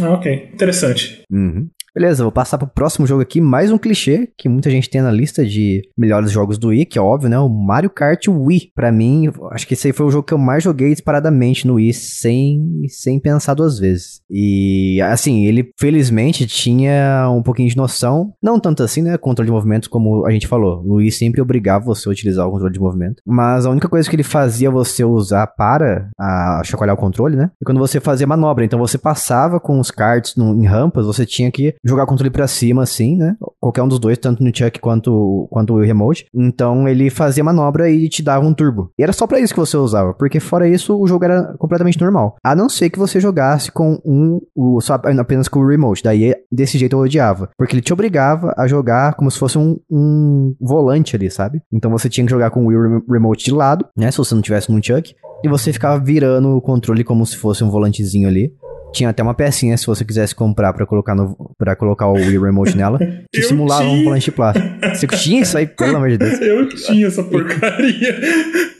Ah, 0.00 0.12
ok. 0.12 0.50
Interessante. 0.52 1.22
Uhum. 1.30 1.68
Beleza, 1.94 2.24
vou 2.24 2.32
passar 2.32 2.58
pro 2.58 2.66
próximo 2.66 3.06
jogo 3.06 3.22
aqui, 3.22 3.40
mais 3.40 3.70
um 3.70 3.78
clichê 3.78 4.28
que 4.36 4.48
muita 4.48 4.68
gente 4.68 4.90
tem 4.90 5.00
na 5.00 5.12
lista 5.12 5.46
de 5.46 5.80
melhores 5.96 6.32
jogos 6.32 6.58
do 6.58 6.68
Wii, 6.68 6.86
que 6.86 6.98
é 6.98 7.00
óbvio, 7.00 7.28
né? 7.28 7.38
O 7.38 7.48
Mario 7.48 7.88
Kart 7.88 8.26
Wii. 8.26 8.72
Para 8.74 8.90
mim, 8.90 9.30
acho 9.52 9.64
que 9.64 9.74
esse 9.74 9.86
aí 9.86 9.92
foi 9.92 10.04
o 10.04 10.10
jogo 10.10 10.26
que 10.26 10.34
eu 10.34 10.38
mais 10.38 10.64
joguei 10.64 10.90
disparadamente 10.90 11.68
no 11.68 11.74
Wii, 11.74 11.92
sem, 11.92 12.82
sem 12.88 13.20
pensar 13.20 13.54
duas 13.54 13.78
vezes. 13.78 14.20
E, 14.28 15.00
assim, 15.02 15.46
ele 15.46 15.70
felizmente 15.78 16.48
tinha 16.48 17.30
um 17.30 17.44
pouquinho 17.44 17.68
de 17.68 17.76
noção, 17.76 18.32
não 18.42 18.58
tanto 18.58 18.82
assim, 18.82 19.00
né? 19.00 19.16
Controle 19.16 19.46
de 19.46 19.52
movimentos, 19.52 19.86
como 19.86 20.26
a 20.26 20.32
gente 20.32 20.48
falou. 20.48 20.82
O 20.84 20.94
Wii 20.96 21.12
sempre 21.12 21.40
obrigava 21.40 21.84
você 21.84 22.08
a 22.08 22.12
utilizar 22.12 22.44
o 22.44 22.50
controle 22.50 22.74
de 22.74 22.80
movimento. 22.80 23.22
Mas 23.24 23.66
a 23.66 23.70
única 23.70 23.88
coisa 23.88 24.10
que 24.10 24.16
ele 24.16 24.24
fazia 24.24 24.68
você 24.68 25.04
usar 25.04 25.46
para 25.46 26.08
a 26.18 26.60
chacoalhar 26.64 26.96
o 26.96 26.98
controle, 26.98 27.36
né? 27.36 27.52
E 27.62 27.64
quando 27.64 27.78
você 27.78 28.00
fazia 28.00 28.26
manobra. 28.26 28.64
Então 28.64 28.80
você 28.80 28.98
passava 28.98 29.60
com 29.60 29.78
os 29.78 29.92
karts 29.92 30.34
no, 30.34 30.60
em 30.60 30.66
rampas, 30.66 31.06
você 31.06 31.24
tinha 31.24 31.52
que 31.52 31.72
jogar 31.84 32.04
o 32.04 32.06
controle 32.06 32.30
pra 32.30 32.46
cima, 32.46 32.82
assim, 32.82 33.16
né? 33.16 33.36
Qualquer 33.60 33.82
um 33.82 33.88
dos 33.88 33.98
dois, 33.98 34.18
tanto 34.18 34.42
no 34.42 34.54
Chuck 34.54 34.80
quanto, 34.80 35.46
quanto 35.50 35.74
o 35.74 35.80
Remote. 35.80 36.26
Então 36.34 36.88
ele 36.88 37.10
fazia 37.10 37.44
manobra 37.44 37.90
e 37.90 38.08
te 38.08 38.22
dava 38.22 38.46
um 38.46 38.54
turbo. 38.54 38.90
E 38.98 39.02
era 39.02 39.12
só 39.12 39.26
para 39.26 39.40
isso 39.40 39.52
que 39.52 39.60
você 39.60 39.76
usava, 39.76 40.14
porque 40.14 40.40
fora 40.40 40.68
isso 40.68 40.98
o 40.98 41.06
jogo 41.06 41.24
era 41.24 41.54
completamente 41.58 42.00
normal. 42.00 42.36
A 42.42 42.54
não 42.54 42.68
ser 42.68 42.90
que 42.90 42.98
você 42.98 43.20
jogasse 43.20 43.70
com 43.70 44.00
um, 44.04 44.40
o, 44.54 44.80
só 44.80 44.94
apenas 44.94 45.48
com 45.48 45.60
o 45.60 45.66
Remote. 45.66 46.02
Daí 46.02 46.34
desse 46.50 46.78
jeito 46.78 46.96
eu 46.96 47.00
odiava. 47.00 47.50
Porque 47.56 47.74
ele 47.74 47.82
te 47.82 47.92
obrigava 47.92 48.54
a 48.56 48.66
jogar 48.66 49.14
como 49.14 49.30
se 49.30 49.38
fosse 49.38 49.58
um, 49.58 49.78
um 49.90 50.54
volante 50.60 51.16
ali, 51.16 51.30
sabe? 51.30 51.60
Então 51.72 51.90
você 51.90 52.08
tinha 52.08 52.24
que 52.24 52.30
jogar 52.30 52.50
com 52.50 52.64
o 52.64 52.68
Wii 52.68 53.02
Remote 53.08 53.44
de 53.44 53.52
lado, 53.52 53.86
né? 53.96 54.10
Se 54.10 54.18
você 54.18 54.34
não 54.34 54.42
tivesse 54.42 54.70
num 54.70 54.82
Chuck. 54.82 55.14
E 55.42 55.48
você 55.48 55.74
ficava 55.74 56.02
virando 56.02 56.56
o 56.56 56.60
controle 56.60 57.04
como 57.04 57.26
se 57.26 57.36
fosse 57.36 57.62
um 57.62 57.70
volantezinho 57.70 58.26
ali. 58.26 58.50
Tinha 58.94 59.10
até 59.10 59.22
uma 59.22 59.34
pecinha 59.34 59.76
se 59.76 59.86
você 59.86 60.04
quisesse 60.04 60.34
comprar 60.34 60.72
para 60.72 60.86
colocar 60.86 61.14
no 61.16 61.36
para 61.58 61.74
colocar 61.74 62.06
o 62.06 62.12
Wii 62.12 62.38
Remote 62.38 62.76
nela, 62.76 62.98
que 63.32 63.42
simulava 63.42 63.82
tinha. 63.82 63.92
um 63.92 64.04
volante 64.04 64.24
de 64.26 64.32
plástico. 64.32 64.68
Você 64.94 65.06
tinha 65.08 65.42
isso 65.42 65.58
aí, 65.58 65.66
pelo 65.66 65.96
amor 65.96 66.10
de 66.10 66.18
Deus? 66.18 66.38
Eu 66.40 66.68
tinha 66.68 67.08
essa 67.08 67.22
porcaria. 67.24 68.16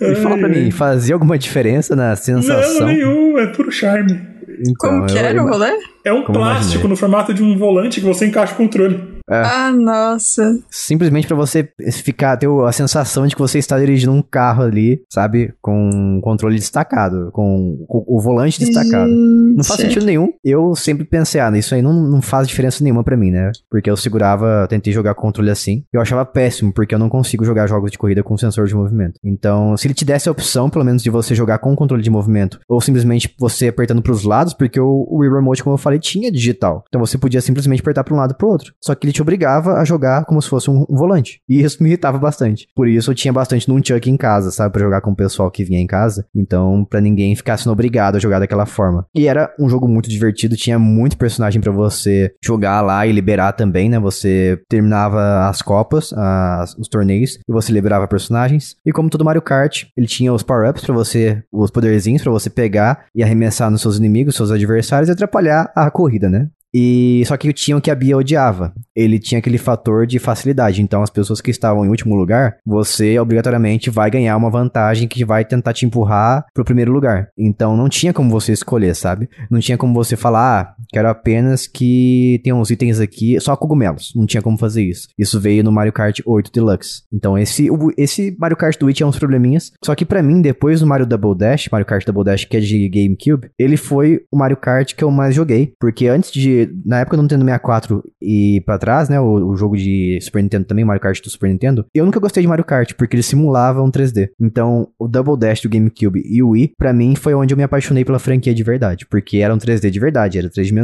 E, 0.00 0.14
fala 0.16 0.38
pra 0.38 0.48
mim, 0.48 0.70
fazia 0.70 1.14
alguma 1.14 1.36
diferença 1.36 1.96
na 1.96 2.14
sensação? 2.14 2.80
Não, 2.80 2.86
nenhum, 2.86 3.38
é 3.38 3.46
puro 3.48 3.72
charme. 3.72 4.12
Então, 4.60 4.74
Como 4.76 5.06
que 5.06 5.18
era 5.18 5.42
o 5.42 5.48
rolê? 5.48 5.72
É 6.04 6.12
um 6.12 6.22
plástico 6.22 6.86
no 6.86 6.96
formato 6.96 7.34
de 7.34 7.42
um 7.42 7.56
volante 7.58 8.00
que 8.00 8.06
você 8.06 8.26
encaixa 8.26 8.52
o 8.52 8.56
controle. 8.56 9.13
É. 9.28 9.42
Ah, 9.42 9.72
nossa. 9.72 10.58
Simplesmente 10.70 11.26
pra 11.26 11.36
você 11.36 11.68
ficar, 11.92 12.36
ter 12.36 12.48
a 12.48 12.72
sensação 12.72 13.26
de 13.26 13.34
que 13.34 13.40
você 13.40 13.58
está 13.58 13.78
dirigindo 13.78 14.12
um 14.12 14.22
carro 14.22 14.62
ali, 14.62 15.02
sabe? 15.10 15.54
Com 15.62 16.20
controle 16.22 16.56
destacado, 16.56 17.30
com, 17.32 17.84
com 17.88 18.04
o 18.06 18.20
volante 18.20 18.60
destacado. 18.60 19.08
Gente. 19.08 19.56
Não 19.56 19.64
faz 19.64 19.80
sentido 19.80 20.04
nenhum. 20.04 20.32
Eu 20.44 20.74
sempre 20.74 21.04
pensei, 21.04 21.40
ah, 21.40 21.50
isso 21.56 21.74
aí 21.74 21.82
não, 21.82 21.92
não 21.92 22.20
faz 22.20 22.46
diferença 22.46 22.82
nenhuma 22.82 23.04
pra 23.04 23.16
mim, 23.16 23.30
né? 23.30 23.50
Porque 23.70 23.90
eu 23.90 23.96
segurava, 23.96 24.66
tentei 24.68 24.92
jogar 24.92 25.14
controle 25.14 25.50
assim. 25.50 25.84
Eu 25.92 26.00
achava 26.00 26.24
péssimo, 26.24 26.72
porque 26.72 26.94
eu 26.94 26.98
não 26.98 27.08
consigo 27.08 27.44
jogar 27.44 27.66
jogos 27.66 27.90
de 27.90 27.98
corrida 27.98 28.22
com 28.22 28.36
sensor 28.36 28.66
de 28.66 28.74
movimento. 28.74 29.18
Então, 29.24 29.76
se 29.76 29.86
ele 29.86 29.94
te 29.94 30.04
desse 30.04 30.28
a 30.28 30.32
opção, 30.32 30.68
pelo 30.68 30.84
menos, 30.84 31.02
de 31.02 31.10
você 31.10 31.34
jogar 31.34 31.58
com 31.58 31.74
controle 31.74 32.02
de 32.02 32.10
movimento, 32.10 32.60
ou 32.68 32.80
simplesmente 32.80 33.34
você 33.38 33.68
apertando 33.68 34.02
pros 34.02 34.24
lados, 34.24 34.52
porque 34.52 34.78
o, 34.78 35.06
o 35.08 35.18
Wii 35.18 35.30
Remote, 35.30 35.62
como 35.62 35.74
eu 35.74 35.78
falei, 35.78 35.98
tinha 35.98 36.30
digital. 36.30 36.84
Então 36.88 37.00
você 37.00 37.16
podia 37.16 37.40
simplesmente 37.40 37.80
apertar 37.80 38.04
pra 38.04 38.14
um 38.14 38.18
lado 38.18 38.32
e 38.32 38.36
pro 38.36 38.48
outro. 38.48 38.74
Só 38.82 38.94
que 38.94 39.06
ele 39.06 39.13
te 39.14 39.22
obrigava 39.22 39.74
a 39.74 39.84
jogar 39.84 40.24
como 40.24 40.42
se 40.42 40.48
fosse 40.48 40.70
um, 40.70 40.84
volante. 40.88 41.40
E 41.48 41.62
isso 41.62 41.82
me 41.82 41.88
irritava 41.88 42.18
bastante. 42.18 42.66
Por 42.74 42.88
isso 42.88 43.10
eu 43.10 43.14
tinha 43.14 43.32
bastante 43.32 43.68
Nunchuck 43.68 44.10
em 44.10 44.16
casa, 44.16 44.50
sabe? 44.50 44.72
Pra 44.72 44.82
jogar 44.82 45.00
com 45.00 45.12
o 45.12 45.16
pessoal 45.16 45.50
que 45.50 45.64
vinha 45.64 45.80
em 45.80 45.86
casa. 45.86 46.26
Então, 46.34 46.84
pra 46.88 47.00
ninguém 47.00 47.34
ficar 47.36 47.56
sendo 47.56 47.72
obrigado 47.72 48.16
a 48.16 48.18
jogar 48.18 48.38
daquela 48.40 48.66
forma. 48.66 49.06
E 49.14 49.26
era 49.26 49.52
um 49.58 49.68
jogo 49.68 49.88
muito 49.88 50.08
divertido, 50.10 50.56
tinha 50.56 50.78
muito 50.78 51.16
personagem 51.16 51.60
pra 51.60 51.72
você 51.72 52.32
jogar 52.44 52.80
lá 52.80 53.06
e 53.06 53.12
liberar 53.12 53.52
também, 53.52 53.88
né? 53.88 53.98
Você 53.98 54.60
terminava 54.68 55.48
as 55.48 55.62
copas, 55.62 56.12
as- 56.12 56.74
os 56.76 56.88
torneios, 56.88 57.38
e 57.48 57.52
você 57.52 57.72
liberava 57.72 58.08
personagens. 58.08 58.76
E 58.84 58.92
como 58.92 59.08
todo 59.08 59.24
Mario 59.24 59.42
Kart, 59.42 59.84
ele 59.96 60.06
tinha 60.06 60.32
os 60.32 60.42
power-ups 60.42 60.84
pra 60.84 60.94
você, 60.94 61.42
os 61.52 61.70
poderzinhos 61.70 62.22
pra 62.22 62.32
você 62.32 62.50
pegar 62.50 63.04
e 63.14 63.22
arremessar 63.22 63.70
nos 63.70 63.80
seus 63.80 63.96
inimigos, 63.98 64.34
seus 64.36 64.50
adversários 64.50 65.08
e 65.08 65.12
atrapalhar 65.12 65.70
a 65.76 65.90
corrida, 65.90 66.28
né? 66.28 66.48
E 66.74 67.22
só 67.26 67.36
que 67.36 67.52
tinha 67.52 67.76
o 67.76 67.80
que 67.80 67.90
a 67.90 67.94
Bia 67.94 68.16
odiava. 68.16 68.74
Ele 68.96 69.20
tinha 69.20 69.38
aquele 69.38 69.58
fator 69.58 70.06
de 70.06 70.18
facilidade. 70.18 70.82
Então, 70.82 71.02
as 71.02 71.10
pessoas 71.10 71.40
que 71.40 71.50
estavam 71.50 71.84
em 71.84 71.88
último 71.88 72.16
lugar, 72.16 72.56
você 72.66 73.16
obrigatoriamente 73.18 73.90
vai 73.90 74.10
ganhar 74.10 74.36
uma 74.36 74.50
vantagem 74.50 75.06
que 75.06 75.24
vai 75.24 75.44
tentar 75.44 75.72
te 75.72 75.86
empurrar 75.86 76.44
pro 76.52 76.64
primeiro 76.64 76.92
lugar. 76.92 77.28
Então, 77.38 77.76
não 77.76 77.88
tinha 77.88 78.12
como 78.12 78.28
você 78.28 78.52
escolher, 78.52 78.96
sabe? 78.96 79.28
Não 79.48 79.60
tinha 79.60 79.78
como 79.78 79.94
você 79.94 80.16
falar, 80.16 80.60
ah, 80.60 80.74
quero 80.94 81.08
apenas 81.08 81.66
que 81.66 82.40
tenha 82.44 82.54
uns 82.54 82.70
itens 82.70 83.00
aqui, 83.00 83.38
só 83.40 83.56
cogumelos. 83.56 84.12
Não 84.14 84.26
tinha 84.26 84.40
como 84.40 84.56
fazer 84.56 84.84
isso. 84.84 85.08
Isso 85.18 85.40
veio 85.40 85.64
no 85.64 85.72
Mario 85.72 85.92
Kart 85.92 86.20
8 86.24 86.52
Deluxe. 86.52 87.02
Então, 87.12 87.36
esse, 87.36 87.68
esse 87.98 88.36
Mario 88.38 88.56
Kart 88.56 88.78
do 88.78 88.86
Wii 88.86 88.94
tinha 88.94 89.06
uns 89.06 89.18
probleminhas. 89.18 89.72
Só 89.84 89.92
que 89.96 90.04
pra 90.04 90.22
mim, 90.22 90.40
depois 90.40 90.78
do 90.78 90.86
Mario 90.86 91.04
Double 91.04 91.36
Dash, 91.36 91.68
Mario 91.70 91.86
Kart 91.86 92.06
Double 92.06 92.22
Dash, 92.22 92.44
que 92.44 92.56
é 92.56 92.60
de 92.60 92.88
GameCube, 92.88 93.48
ele 93.58 93.76
foi 93.76 94.20
o 94.30 94.38
Mario 94.38 94.56
Kart 94.56 94.94
que 94.94 95.02
eu 95.02 95.10
mais 95.10 95.34
joguei. 95.34 95.72
Porque 95.80 96.06
antes 96.06 96.30
de. 96.30 96.70
Na 96.86 97.00
época 97.00 97.16
do 97.16 97.22
Nintendo 97.22 97.44
64 97.44 98.02
e 98.22 98.62
pra 98.64 98.78
trás, 98.78 99.08
né? 99.08 99.18
O, 99.18 99.48
o 99.48 99.56
jogo 99.56 99.76
de 99.76 100.20
Super 100.22 100.42
Nintendo 100.42 100.66
também, 100.66 100.84
Mario 100.84 101.02
Kart 101.02 101.20
do 101.20 101.28
Super 101.28 101.50
Nintendo, 101.50 101.84
eu 101.92 102.04
nunca 102.04 102.20
gostei 102.20 102.42
de 102.42 102.48
Mario 102.48 102.64
Kart, 102.64 102.92
porque 102.96 103.16
ele 103.16 103.22
simulava 103.22 103.82
um 103.82 103.90
3D. 103.90 104.28
Então, 104.40 104.88
o 104.96 105.08
Double 105.08 105.36
Dash 105.36 105.60
do 105.60 105.68
GameCube 105.68 106.22
e 106.24 106.40
o 106.40 106.50
Wii, 106.50 106.72
pra 106.78 106.92
mim, 106.92 107.16
foi 107.16 107.34
onde 107.34 107.52
eu 107.52 107.58
me 107.58 107.64
apaixonei 107.64 108.04
pela 108.04 108.20
franquia 108.20 108.54
de 108.54 108.62
verdade. 108.62 109.06
Porque 109.10 109.38
era 109.38 109.52
um 109.52 109.58
3D 109.58 109.90
de 109.90 109.98
verdade, 109.98 110.38
era 110.38 110.48
três 110.48 110.68
dimensões, 110.68 110.83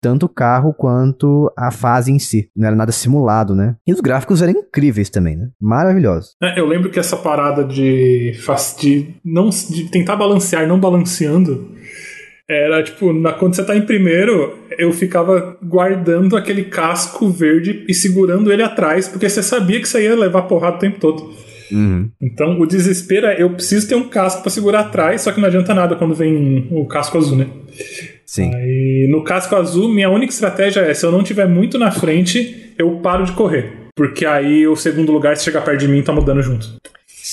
tanto 0.00 0.26
o 0.26 0.28
carro 0.28 0.72
quanto 0.72 1.52
a 1.56 1.70
fase 1.70 2.12
em 2.12 2.18
si. 2.18 2.48
Não 2.56 2.66
era 2.66 2.76
nada 2.76 2.92
simulado, 2.92 3.54
né? 3.54 3.76
E 3.86 3.92
os 3.92 4.00
gráficos 4.00 4.42
eram 4.42 4.52
incríveis 4.52 5.10
também, 5.10 5.36
né? 5.36 5.48
Maravilhosos. 5.60 6.30
É, 6.42 6.58
eu 6.58 6.66
lembro 6.66 6.90
que 6.90 6.98
essa 6.98 7.16
parada 7.16 7.64
de, 7.64 8.32
de 8.80 9.14
não 9.24 9.48
de 9.48 9.90
tentar 9.90 10.16
balancear 10.16 10.66
não 10.66 10.78
balanceando 10.78 11.72
era 12.48 12.82
tipo, 12.82 13.12
na, 13.12 13.32
quando 13.32 13.54
você 13.54 13.62
tá 13.62 13.76
em 13.76 13.82
primeiro, 13.82 14.58
eu 14.78 14.90
ficava 14.90 15.58
guardando 15.62 16.34
aquele 16.34 16.64
casco 16.64 17.28
verde 17.28 17.84
e 17.86 17.92
segurando 17.92 18.50
ele 18.50 18.62
atrás, 18.62 19.06
porque 19.06 19.28
você 19.28 19.42
sabia 19.42 19.78
que 19.78 19.86
você 19.86 20.04
ia 20.04 20.16
levar 20.16 20.42
porrada 20.42 20.76
o 20.76 20.80
tempo 20.80 20.98
todo. 20.98 21.30
Uhum. 21.70 22.10
Então 22.22 22.58
o 22.58 22.66
desespero 22.66 23.26
é 23.26 23.42
eu 23.42 23.50
preciso 23.50 23.86
ter 23.86 23.94
um 23.94 24.08
casco 24.08 24.40
pra 24.40 24.50
segurar 24.50 24.80
atrás, 24.80 25.20
só 25.20 25.32
que 25.32 25.40
não 25.40 25.48
adianta 25.48 25.74
nada 25.74 25.96
quando 25.96 26.14
vem 26.14 26.66
o 26.70 26.86
casco 26.86 27.18
azul, 27.18 27.36
né? 27.36 27.48
Sim. 28.28 28.54
Aí 28.54 29.08
no 29.08 29.24
casco 29.24 29.56
azul, 29.56 29.88
minha 29.88 30.10
única 30.10 30.30
estratégia 30.30 30.80
é: 30.80 30.92
se 30.92 31.04
eu 31.04 31.10
não 31.10 31.22
tiver 31.22 31.48
muito 31.48 31.78
na 31.78 31.90
frente, 31.90 32.74
eu 32.76 32.90
paro 32.96 33.24
de 33.24 33.32
correr. 33.32 33.88
Porque 33.96 34.26
aí 34.26 34.68
o 34.68 34.76
segundo 34.76 35.10
lugar, 35.10 35.34
se 35.34 35.44
chegar 35.44 35.62
perto 35.62 35.80
de 35.80 35.88
mim, 35.88 36.02
tá 36.02 36.12
mudando 36.12 36.42
junto. 36.42 36.76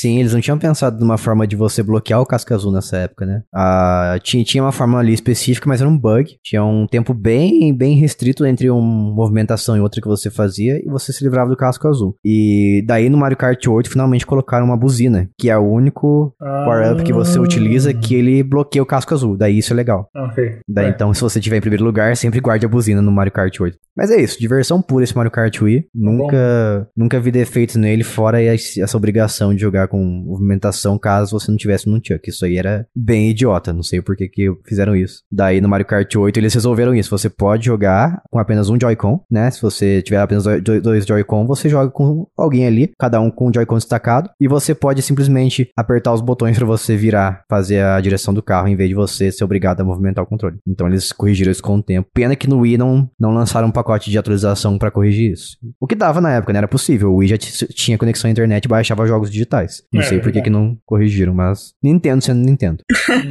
Sim, 0.05 0.19
eles 0.19 0.33
não 0.33 0.39
tinham 0.41 0.59
pensado 0.59 0.99
numa 0.99 1.17
forma 1.17 1.47
de 1.47 1.55
você 1.55 1.81
bloquear 1.81 2.21
o 2.21 2.25
casco 2.27 2.53
azul 2.53 2.71
nessa 2.71 2.97
época, 2.97 3.25
né? 3.25 3.41
Ah, 3.51 4.19
tinha, 4.21 4.43
tinha 4.43 4.63
uma 4.63 4.71
forma 4.71 4.99
ali 4.99 5.13
específica, 5.13 5.67
mas 5.67 5.81
era 5.81 5.89
um 5.89 5.97
bug. 5.97 6.37
Tinha 6.43 6.63
um 6.63 6.85
tempo 6.85 7.11
bem, 7.11 7.73
bem 7.75 7.95
restrito 7.97 8.45
entre 8.45 8.69
uma 8.69 8.81
movimentação 8.81 9.75
e 9.75 9.79
outra 9.79 9.99
que 9.99 10.07
você 10.07 10.29
fazia 10.29 10.77
e 10.77 10.85
você 10.87 11.11
se 11.11 11.23
livrava 11.23 11.49
do 11.49 11.57
casco 11.57 11.87
azul. 11.87 12.15
E 12.23 12.83
daí 12.85 13.09
no 13.09 13.17
Mario 13.17 13.35
Kart 13.37 13.65
8 13.65 13.89
finalmente 13.89 14.27
colocaram 14.27 14.65
uma 14.65 14.77
buzina, 14.77 15.27
que 15.39 15.49
é 15.49 15.57
o 15.57 15.63
único 15.67 16.35
power-up 16.39 17.03
que 17.03 17.11
você 17.13 17.39
utiliza 17.39 17.91
que 17.93 18.13
ele 18.13 18.43
bloqueia 18.43 18.83
o 18.83 18.85
casco 18.85 19.13
azul. 19.13 19.35
Daí 19.35 19.57
isso 19.57 19.73
é 19.73 19.75
legal. 19.75 20.07
Ah, 20.15 20.25
Ok. 20.25 20.59
Daí 20.67 20.85
É. 20.85 20.89
então, 20.89 21.13
se 21.13 21.21
você 21.21 21.39
tiver 21.39 21.57
em 21.57 21.61
primeiro 21.61 21.83
lugar, 21.83 22.15
sempre 22.15 22.39
guarde 22.39 22.65
a 22.65 22.69
buzina 22.69 23.01
no 23.01 23.11
Mario 23.11 23.31
Kart 23.33 23.59
8. 23.59 23.75
Mas 23.97 24.11
é 24.11 24.21
isso, 24.21 24.39
diversão 24.39 24.81
pura 24.81 25.03
esse 25.03 25.15
Mario 25.15 25.31
Kart 25.31 25.61
Wii. 25.61 25.85
Nunca, 25.95 26.87
nunca 26.95 27.19
vi 27.19 27.31
defeitos 27.31 27.75
nele, 27.77 28.03
fora 28.03 28.43
essa 28.43 28.97
obrigação 28.97 29.53
de 29.55 29.61
jogar 29.61 29.87
com 29.87 29.94
movimentação 30.03 30.97
caso 30.97 31.31
você 31.39 31.49
não 31.51 31.57
tivesse 31.57 31.87
no 31.89 31.97
Chuck. 32.03 32.29
Isso 32.29 32.45
aí 32.45 32.57
era 32.57 32.85
bem 32.95 33.29
idiota, 33.29 33.73
não 33.73 33.83
sei 33.83 34.01
por 34.01 34.15
que 34.15 34.27
que 34.27 34.51
fizeram 34.65 34.95
isso. 34.95 35.21
Daí 35.31 35.61
no 35.61 35.69
Mario 35.69 35.85
Kart 35.85 36.13
8 36.15 36.37
eles 36.37 36.53
resolveram 36.53 36.93
isso. 36.95 37.09
Você 37.09 37.29
pode 37.29 37.65
jogar 37.65 38.21
com 38.29 38.39
apenas 38.39 38.69
um 38.69 38.77
Joy-Con, 38.79 39.21
né? 39.29 39.49
Se 39.51 39.61
você 39.61 40.01
tiver 40.01 40.19
apenas 40.19 40.43
dois- 40.61 41.05
Joy-Con, 41.05 41.45
você 41.45 41.69
joga 41.69 41.91
com 41.91 42.27
alguém 42.37 42.65
ali, 42.65 42.91
cada 42.99 43.19
um 43.21 43.29
com 43.29 43.49
um 43.49 43.53
Joy-Con 43.53 43.75
destacado, 43.77 44.29
e 44.39 44.47
você 44.47 44.73
pode 44.73 45.01
simplesmente 45.01 45.69
apertar 45.77 46.13
os 46.13 46.21
botões 46.21 46.57
pra 46.57 46.65
você 46.65 46.95
virar, 46.95 47.43
fazer 47.49 47.81
a 47.81 47.99
direção 48.01 48.33
do 48.33 48.41
carro, 48.41 48.67
em 48.67 48.75
vez 48.75 48.89
de 48.89 48.95
você 48.95 49.31
ser 49.31 49.43
obrigado 49.43 49.81
a 49.81 49.83
movimentar 49.83 50.23
o 50.23 50.27
controle. 50.27 50.57
Então 50.67 50.87
eles 50.87 51.11
corrigiram 51.11 51.51
isso 51.51 51.61
com 51.61 51.75
o 51.75 51.83
tempo. 51.83 52.09
Pena 52.13 52.35
que 52.35 52.47
no 52.49 52.59
Wii 52.59 52.77
não, 52.77 53.09
não 53.19 53.31
lançaram 53.33 53.67
um 53.67 53.71
pacote 53.71 54.09
de 54.09 54.17
atualização 54.17 54.77
pra 54.77 54.91
corrigir 54.91 55.31
isso. 55.31 55.57
O 55.79 55.87
que 55.87 55.95
dava 55.95 56.19
na 56.21 56.31
época, 56.33 56.53
né? 56.53 56.57
Era 56.57 56.67
possível. 56.67 57.11
O 57.13 57.17
Wii 57.17 57.29
já 57.29 57.37
tinha 57.37 57.97
conexão 57.97 58.27
à 58.27 58.31
internet 58.31 58.65
e 58.65 58.67
baixava 58.67 59.05
jogos 59.07 59.29
digitais. 59.29 59.83
Não 59.93 60.01
É, 60.01 60.03
sei 60.05 60.17
por 60.19 60.25
que 60.31 60.39
verdade. 60.39 60.43
que 60.45 60.49
não 60.49 60.77
corrigiram, 60.85 61.33
mas 61.33 61.73
Nintendo 61.83 62.23
sendo 62.23 62.39
Nintendo. 62.45 62.83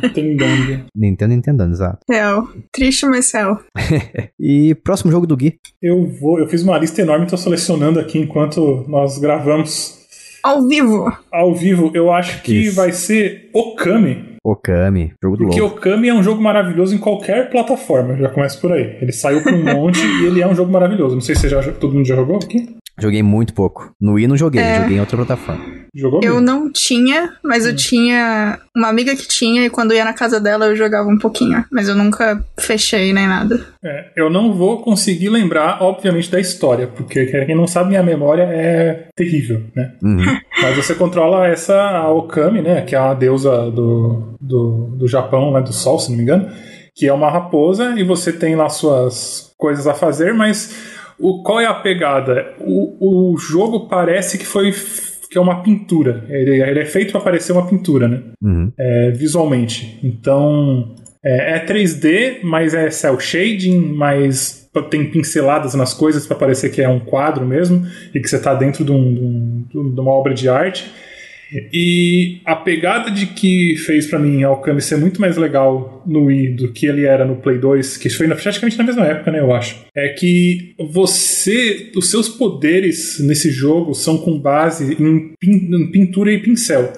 Entendendo. 0.02 0.84
Nintendo 0.94 1.34
Nintendando, 1.34 1.72
exato. 1.72 1.98
Real. 2.08 2.48
Triste, 2.72 3.06
mas 3.06 3.30
real. 3.32 3.60
E 4.40 4.74
próximo 4.76 5.10
jogo 5.10 5.26
do 5.26 5.36
Gui. 5.36 5.54
Eu 5.82 6.06
vou, 6.06 6.38
eu 6.38 6.46
fiz 6.48 6.62
uma 6.62 6.78
lista 6.78 7.00
enorme, 7.02 7.26
tô 7.26 7.36
selecionando 7.36 7.98
aqui 7.98 8.18
enquanto 8.18 8.84
nós 8.88 9.18
gravamos 9.18 9.98
Ao 10.42 10.66
vivo. 10.66 11.10
ao 11.32 11.54
vivo. 11.54 11.90
Eu 11.94 12.12
acho 12.12 12.42
que 12.42 12.52
Isso. 12.66 12.76
vai 12.76 12.92
ser 12.92 13.48
Okami. 13.54 14.34
Okami, 14.44 15.14
jogo 15.22 15.36
do 15.38 15.44
Porque 15.46 15.60
louco. 15.60 15.76
Okami 15.78 16.08
é 16.08 16.14
um 16.14 16.22
jogo 16.22 16.42
maravilhoso 16.42 16.94
em 16.94 16.98
qualquer 16.98 17.48
plataforma. 17.50 18.14
Já 18.16 18.28
começa 18.28 18.60
por 18.60 18.72
aí. 18.72 18.98
Ele 19.00 19.12
saiu 19.12 19.42
pra 19.42 19.54
um 19.54 19.62
monte 19.64 19.98
e 20.00 20.26
ele 20.26 20.42
é 20.42 20.46
um 20.46 20.54
jogo 20.54 20.70
maravilhoso. 20.70 21.14
Não 21.14 21.22
sei 21.22 21.34
se 21.34 21.48
já, 21.48 21.62
todo 21.72 21.94
mundo 21.94 22.06
já 22.06 22.14
jogou 22.16 22.36
aqui. 22.36 22.76
Joguei 22.98 23.22
muito 23.22 23.52
pouco. 23.54 23.92
No 24.00 24.12
Wii 24.14 24.28
não 24.28 24.36
joguei, 24.36 24.60
É. 24.62 24.80
joguei 24.82 24.96
em 24.96 25.00
outra 25.00 25.16
plataforma. 25.16 25.64
Jogou 25.96 26.20
Eu 26.24 26.34
mesmo? 26.40 26.46
não 26.46 26.72
tinha, 26.72 27.34
mas 27.44 27.64
eu 27.66 27.74
tinha 27.74 28.58
uma 28.76 28.88
amiga 28.88 29.14
que 29.14 29.28
tinha 29.28 29.64
e 29.64 29.70
quando 29.70 29.92
eu 29.92 29.96
ia 29.98 30.04
na 30.04 30.12
casa 30.12 30.40
dela 30.40 30.66
eu 30.66 30.76
jogava 30.76 31.08
um 31.08 31.18
pouquinho. 31.18 31.64
Mas 31.70 31.88
eu 31.88 31.94
nunca 31.94 32.44
fechei 32.58 33.12
nem 33.12 33.26
nada. 33.28 33.64
É, 33.84 34.06
eu 34.16 34.28
não 34.30 34.52
vou 34.52 34.82
conseguir 34.82 35.28
lembrar, 35.28 35.82
obviamente, 35.82 36.30
da 36.30 36.40
história, 36.40 36.86
porque 36.88 37.26
quem 37.46 37.54
não 37.56 37.66
sabe, 37.66 37.90
minha 37.90 38.02
memória 38.02 38.42
é 38.42 39.06
terrível, 39.16 39.62
né? 39.74 39.92
Uhum. 40.02 40.24
Mas 40.62 40.76
você 40.76 40.94
controla 40.94 41.46
essa 41.46 42.08
Okami, 42.10 42.60
né? 42.62 42.80
Que 42.82 42.94
é 42.96 42.98
a 42.98 43.14
deusa 43.14 43.70
do, 43.70 44.36
do, 44.40 44.96
do 44.96 45.08
Japão, 45.08 45.52
né, 45.52 45.60
do 45.60 45.72
sol, 45.72 45.98
se 45.98 46.10
não 46.10 46.16
me 46.16 46.22
engano. 46.22 46.48
Que 46.96 47.06
é 47.08 47.12
uma 47.12 47.30
raposa 47.30 47.94
e 47.98 48.04
você 48.04 48.32
tem 48.32 48.54
lá 48.56 48.68
suas 48.68 49.52
coisas 49.58 49.86
a 49.86 49.94
fazer, 49.94 50.32
mas 50.34 50.74
o, 51.18 51.42
qual 51.42 51.60
é 51.60 51.66
a 51.66 51.74
pegada? 51.74 52.54
O, 52.60 53.32
o 53.32 53.36
jogo 53.38 53.88
parece 53.88 54.38
que 54.38 54.44
foi 54.46 54.72
que 55.30 55.38
é 55.38 55.40
uma 55.40 55.62
pintura. 55.62 56.24
Ele, 56.28 56.62
ele 56.62 56.78
é 56.80 56.84
feito 56.84 57.10
para 57.12 57.20
parecer 57.20 57.52
uma 57.52 57.66
pintura, 57.66 58.06
né? 58.06 58.20
Uhum. 58.42 58.72
é, 58.78 59.10
visualmente. 59.10 59.98
Então 60.02 60.94
é, 61.24 61.56
é 61.56 61.64
3D, 61.66 62.38
mas 62.42 62.72
é 62.74 62.88
cel 62.90 63.18
shading, 63.18 63.78
mas 63.78 64.68
tem 64.90 65.08
pinceladas 65.10 65.74
nas 65.74 65.94
coisas 65.94 66.26
para 66.26 66.36
parecer 66.36 66.70
que 66.70 66.82
é 66.82 66.88
um 66.88 66.98
quadro 67.00 67.46
mesmo 67.46 67.86
e 68.14 68.20
que 68.20 68.28
você 68.28 68.36
está 68.36 68.54
dentro 68.54 68.84
de, 68.84 68.90
um- 68.92 69.64
de 69.68 69.78
um- 69.78 69.94
de 69.94 70.00
uma 70.00 70.10
obra 70.12 70.34
de 70.34 70.48
arte. 70.48 70.84
E 71.72 72.40
a 72.44 72.56
pegada 72.56 73.10
de 73.10 73.26
que 73.26 73.76
fez 73.76 74.06
para 74.06 74.18
mim 74.18 74.42
Alcami 74.42 74.80
ser 74.80 74.96
muito 74.96 75.20
mais 75.20 75.36
legal 75.36 76.02
no 76.06 76.24
Wii 76.24 76.54
do 76.54 76.72
que 76.72 76.86
ele 76.86 77.04
era 77.04 77.24
no 77.24 77.36
Play 77.36 77.58
2, 77.58 77.96
que 77.96 78.10
foi 78.10 78.26
praticamente 78.28 78.78
na 78.78 78.84
mesma 78.84 79.04
época, 79.04 79.30
né, 79.30 79.40
eu 79.40 79.54
acho, 79.54 79.84
é 79.94 80.08
que 80.08 80.74
você, 80.90 81.90
os 81.94 82.10
seus 82.10 82.28
poderes 82.28 83.20
nesse 83.20 83.50
jogo 83.50 83.94
são 83.94 84.18
com 84.18 84.38
base 84.38 84.96
em 85.00 85.34
em 85.42 85.90
pintura 85.90 86.32
e 86.32 86.38
pincel. 86.38 86.92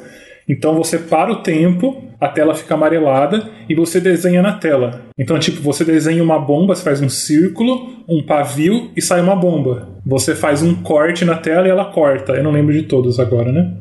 Então 0.49 0.75
você 0.75 0.99
para 0.99 1.33
o 1.33 1.43
tempo 1.43 2.07
a 2.21 2.29
tela 2.29 2.55
fica 2.55 2.75
amarelada 2.75 3.51
e 3.69 3.75
você 3.75 4.01
desenha 4.01 4.41
na 4.41 4.53
tela. 4.53 5.03
Então, 5.19 5.39
tipo, 5.39 5.61
você 5.61 5.85
desenha 5.85 6.23
uma 6.23 6.39
bomba, 6.39 6.75
você 6.75 6.83
faz 6.83 7.01
um 7.01 7.09
círculo, 7.09 8.05
um 8.09 8.23
pavio 8.23 8.91
e 8.97 9.03
sai 9.03 9.21
uma 9.21 9.37
bomba. 9.37 9.89
Você 10.05 10.35
faz 10.35 10.63
um 10.63 10.75
corte 10.75 11.25
na 11.25 11.37
tela 11.37 11.67
e 11.67 11.71
ela 11.71 11.87
corta. 11.87 12.33
Eu 12.33 12.43
não 12.43 12.53
lembro 12.53 12.73
de 12.73 12.85
todos 12.85 13.21
agora, 13.21 13.53
né? 13.53 13.73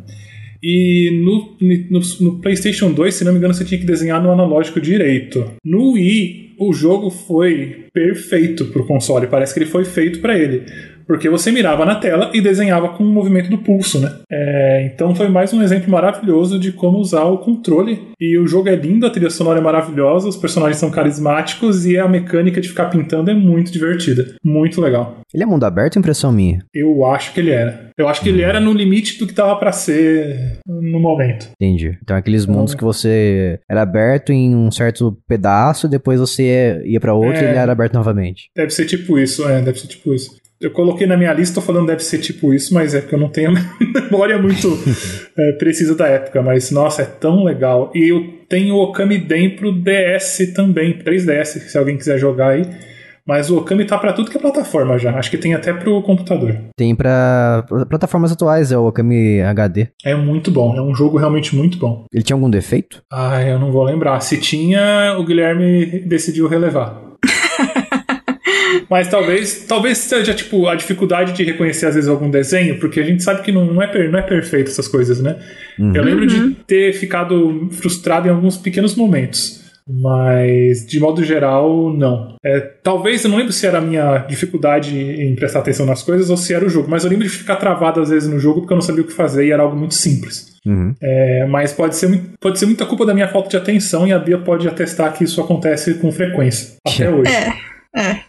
E 0.68 1.12
no, 1.12 1.56
no, 1.62 2.00
no, 2.22 2.40
PlayStation 2.40 2.92
2, 2.92 3.14
se 3.14 3.24
não 3.24 3.32
me 3.32 3.38
engano, 3.38 3.54
você 3.54 3.64
tinha 3.64 3.80
que 3.80 3.86
desenhar 3.86 4.20
no 4.20 4.32
analógico 4.32 4.82
direito. 4.82 5.46
No 5.64 5.92
Wii, 5.92 6.56
o 6.58 6.74
jogo 6.74 7.12
foi 7.12 7.86
perfeito 7.94 8.66
pro 8.66 8.88
console. 8.88 9.28
Parece 9.28 9.54
que 9.54 9.60
ele 9.60 9.70
foi 9.70 9.86
feito 9.86 10.22
para 10.22 10.36
ele 10.36 10.64
porque 11.08 11.30
você 11.30 11.52
mirava 11.52 11.86
na 11.86 11.96
tela 11.96 12.32
e 12.34 12.42
desenhava 12.42 12.90
com 12.90 13.04
o 13.04 13.08
movimento 13.08 13.50
do 13.50 13.58
pulso, 13.58 14.00
né? 14.00 14.12
É, 14.32 14.86
então 14.86 15.16
foi 15.16 15.30
mais 15.30 15.54
um 15.54 15.62
exemplo 15.62 15.90
maravilhoso 15.90 16.60
de 16.60 16.72
como 16.72 16.98
usar 16.98 17.24
o 17.24 17.38
controle. 17.38 18.10
E 18.20 18.38
o 18.38 18.48
jogo 18.48 18.70
é 18.70 18.76
lindo, 18.76 19.06
a 19.06 19.10
trilha 19.10 19.30
sonora 19.30 19.60
é 19.60 19.62
maravilhosa, 19.62 20.28
os 20.30 20.38
personagens 20.38 20.78
são 20.78 20.90
carismáticos 20.90 21.86
e 21.86 21.98
a 21.98 22.08
mecânica 22.08 22.62
de 22.62 22.70
ficar 22.70 22.86
pintando 22.86 23.30
é 23.30 23.34
muito 23.34 23.72
divertida. 23.72 24.36
Muito 24.44 24.82
legal. 24.82 25.18
Ele 25.34 25.44
é 25.44 25.46
mundo 25.46 25.66
aberto, 25.66 26.00
impressão 26.00 26.32
minha? 26.32 26.64
Eu 26.74 27.06
acho 27.06 27.34
que 27.34 27.40
ele 27.40 27.52
era. 27.52 27.90
Eu 27.98 28.08
acho 28.08 28.22
que 28.22 28.30
ele 28.30 28.42
era 28.42 28.60
no 28.60 28.74
limite 28.74 29.18
do 29.20 29.28
que 29.28 29.34
tava 29.34 29.56
para 29.58 29.72
ser 29.72 30.60
no 30.66 31.00
momento. 31.00 31.50
Entendi. 31.60 31.98
Então 32.02 32.16
aqueles 32.16 32.46
mundos 32.46 32.72
então, 32.72 32.80
que 32.80 32.84
você 32.84 33.60
era 33.70 33.82
aberto 33.82 34.32
em 34.32 34.56
um 34.56 34.72
certo 34.72 35.18
pedaço, 35.28 35.88
depois 35.88 36.20
você 36.20 36.82
ia 36.86 37.00
para 37.00 37.14
outro 37.14 37.38
é, 37.38 37.44
e 37.44 37.50
ele 37.50 37.58
era 37.58 37.72
aberto 37.72 37.94
novamente. 37.94 38.50
Deve 38.56 38.72
ser 38.72 38.86
tipo 38.86 39.18
isso, 39.18 39.48
é, 39.48 39.62
deve 39.62 39.80
ser 39.80 39.88
tipo 39.88 40.14
isso. 40.14 40.36
Eu 40.60 40.72
coloquei 40.72 41.06
na 41.06 41.18
minha 41.18 41.34
lista, 41.34 41.56
tô 41.56 41.62
falando 41.62 41.88
deve 41.88 42.04
ser 42.04 42.20
tipo 42.20 42.54
isso, 42.54 42.74
mas 42.74 42.94
é 42.94 43.02
porque 43.02 43.16
eu 43.16 43.20
não 43.20 43.30
tenho 43.30 43.52
memória 43.94 44.38
muito 44.42 44.78
é, 45.38 45.52
precisa 45.60 45.96
da 45.96 46.08
época. 46.08 46.42
Mas 46.42 46.72
nossa, 46.72 47.02
é 47.02 47.06
tão 47.06 47.44
legal. 47.44 47.92
E 47.94 48.10
eu 48.10 48.26
tenho 48.48 48.76
o 48.76 48.84
Okami 48.84 49.18
Den 49.18 49.56
pro 49.56 49.72
DS 49.72 50.54
também, 50.56 50.98
3DS, 51.00 51.60
se 51.68 51.78
alguém 51.78 51.98
quiser 51.98 52.18
jogar 52.18 52.50
aí. 52.50 52.66
Mas 53.28 53.50
o 53.50 53.58
Okami 53.58 53.86
tá 53.86 53.98
para 53.98 54.14
tudo 54.14 54.30
que 54.30 54.38
é 54.38 54.40
plataforma 54.40 55.00
já. 55.00 55.18
Acho 55.18 55.32
que 55.32 55.38
tem 55.38 55.56
até 55.56 55.74
pro 55.74 56.00
computador. 56.04 56.56
Tem 56.78 56.96
para 56.96 57.66
plataformas 57.90 58.32
atuais, 58.32 58.72
é 58.72 58.78
o 58.78 58.88
Okami 58.88 59.42
HD. 59.42 59.88
É 60.06 60.14
muito 60.14 60.52
bom, 60.52 60.76
é 60.76 60.82
um 60.82 60.94
jogo 60.94 61.18
realmente 61.18 61.56
muito 61.56 61.80
bom. 61.80 62.06
Ele 62.14 62.24
tinha 62.24 62.36
algum 62.36 62.50
defeito? 62.50 63.02
Ah, 63.12 63.42
eu 63.42 63.58
não 63.58 63.72
vou 63.72 63.84
lembrar. 63.84 64.20
Se 64.20 64.40
tinha, 64.40 65.16
o 65.18 65.26
Guilherme 65.26 66.02
decidiu 66.02 66.48
relevar. 66.48 67.05
Mas 68.90 69.08
talvez, 69.08 69.66
talvez 69.68 69.98
seja 69.98 70.34
tipo 70.34 70.68
a 70.68 70.76
dificuldade 70.76 71.34
de 71.34 71.44
reconhecer 71.44 71.88
às 71.88 71.96
vezes 71.96 72.10
algum 72.10 72.30
desenho, 72.30 72.80
porque 72.80 73.00
a 73.00 73.04
gente 73.04 73.24
sabe 73.24 73.42
que 73.42 73.52
não, 73.52 73.66
não, 73.66 73.82
é, 73.82 73.88
per, 73.88 74.12
não 74.12 74.20
é 74.20 74.22
perfeito 74.22 74.70
essas 74.70 74.88
coisas, 74.88 75.22
né? 75.22 75.38
Uhum. 75.80 75.96
Eu 75.96 76.04
lembro 76.04 76.28
de 76.28 76.36
uhum. 76.36 76.56
ter 76.68 76.94
ficado 76.94 77.70
frustrado 77.72 78.28
em 78.28 78.32
alguns 78.32 78.58
pequenos 78.58 78.96
momentos. 78.96 79.66
Mas, 79.88 80.84
de 80.88 81.00
modo 81.00 81.24
geral, 81.24 81.94
não. 81.96 82.36
É, 82.44 82.60
talvez, 82.60 83.24
eu 83.24 83.30
não 83.30 83.38
lembro 83.38 83.54
se 83.54 83.68
era 83.68 83.78
a 83.78 83.82
minha 83.82 84.18
dificuldade 84.28 84.98
em 84.98 85.36
prestar 85.36 85.60
atenção 85.60 85.86
nas 85.86 86.02
coisas 86.02 86.32
ou 86.32 86.38
se 86.38 86.56
era 86.56 86.66
o 86.66 86.70
jogo, 86.70 86.90
mas 86.90 87.04
eu 87.04 87.10
lembro 87.10 87.24
de 87.24 87.30
ficar 87.30 87.58
travado 87.58 88.02
às 88.02 88.10
vezes 88.10 88.28
no 88.28 88.40
jogo 88.40 88.62
porque 88.62 88.74
eu 88.74 88.78
não 88.78 88.82
sabia 88.82 89.04
o 89.04 89.06
que 89.06 89.14
fazer 89.14 89.46
e 89.46 89.52
era 89.52 89.62
algo 89.62 89.76
muito 89.76 89.94
simples. 89.94 90.56
Uhum. 90.66 90.96
É, 91.00 91.46
mas 91.46 91.72
pode 91.72 91.96
ser, 91.96 92.20
pode 92.40 92.58
ser 92.58 92.66
muita 92.66 92.84
culpa 92.84 93.06
da 93.06 93.14
minha 93.14 93.28
falta 93.28 93.50
de 93.50 93.58
atenção 93.58 94.08
e 94.08 94.12
a 94.12 94.18
Bia 94.18 94.40
pode 94.40 94.68
atestar 94.68 95.14
que 95.14 95.24
isso 95.24 95.40
acontece 95.40 95.94
com 95.96 96.12
frequência, 96.12 96.78
até 96.84 97.08
hoje. 97.08 97.32
É. 97.32 97.75
É. 97.96 98.20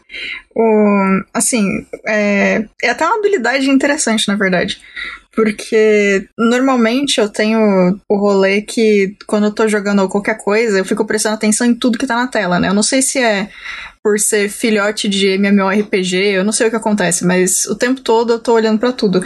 O, 0.54 1.22
assim, 1.34 1.84
é, 2.06 2.64
é 2.82 2.90
até 2.90 3.04
uma 3.04 3.18
habilidade 3.18 3.68
interessante, 3.68 4.28
na 4.28 4.36
verdade. 4.36 4.80
Porque 5.34 6.26
normalmente 6.38 7.20
eu 7.20 7.28
tenho 7.28 8.00
o 8.08 8.16
rolê 8.16 8.62
que 8.62 9.14
quando 9.26 9.44
eu 9.44 9.52
tô 9.52 9.68
jogando 9.68 10.08
qualquer 10.08 10.38
coisa, 10.38 10.78
eu 10.78 10.84
fico 10.84 11.04
prestando 11.04 11.34
atenção 11.34 11.66
em 11.66 11.74
tudo 11.74 11.98
que 11.98 12.06
tá 12.06 12.16
na 12.16 12.28
tela, 12.28 12.58
né? 12.58 12.68
Eu 12.68 12.74
não 12.74 12.82
sei 12.82 13.02
se 13.02 13.18
é 13.18 13.50
por 14.06 14.20
ser 14.20 14.48
filhote 14.48 15.08
de 15.08 15.36
MMORPG, 15.36 16.36
eu 16.36 16.44
não 16.44 16.52
sei 16.52 16.68
o 16.68 16.70
que 16.70 16.76
acontece, 16.76 17.26
mas 17.26 17.66
o 17.66 17.74
tempo 17.74 18.00
todo 18.00 18.34
eu 18.34 18.38
tô 18.38 18.52
olhando 18.52 18.78
para 18.78 18.92
tudo. 18.92 19.20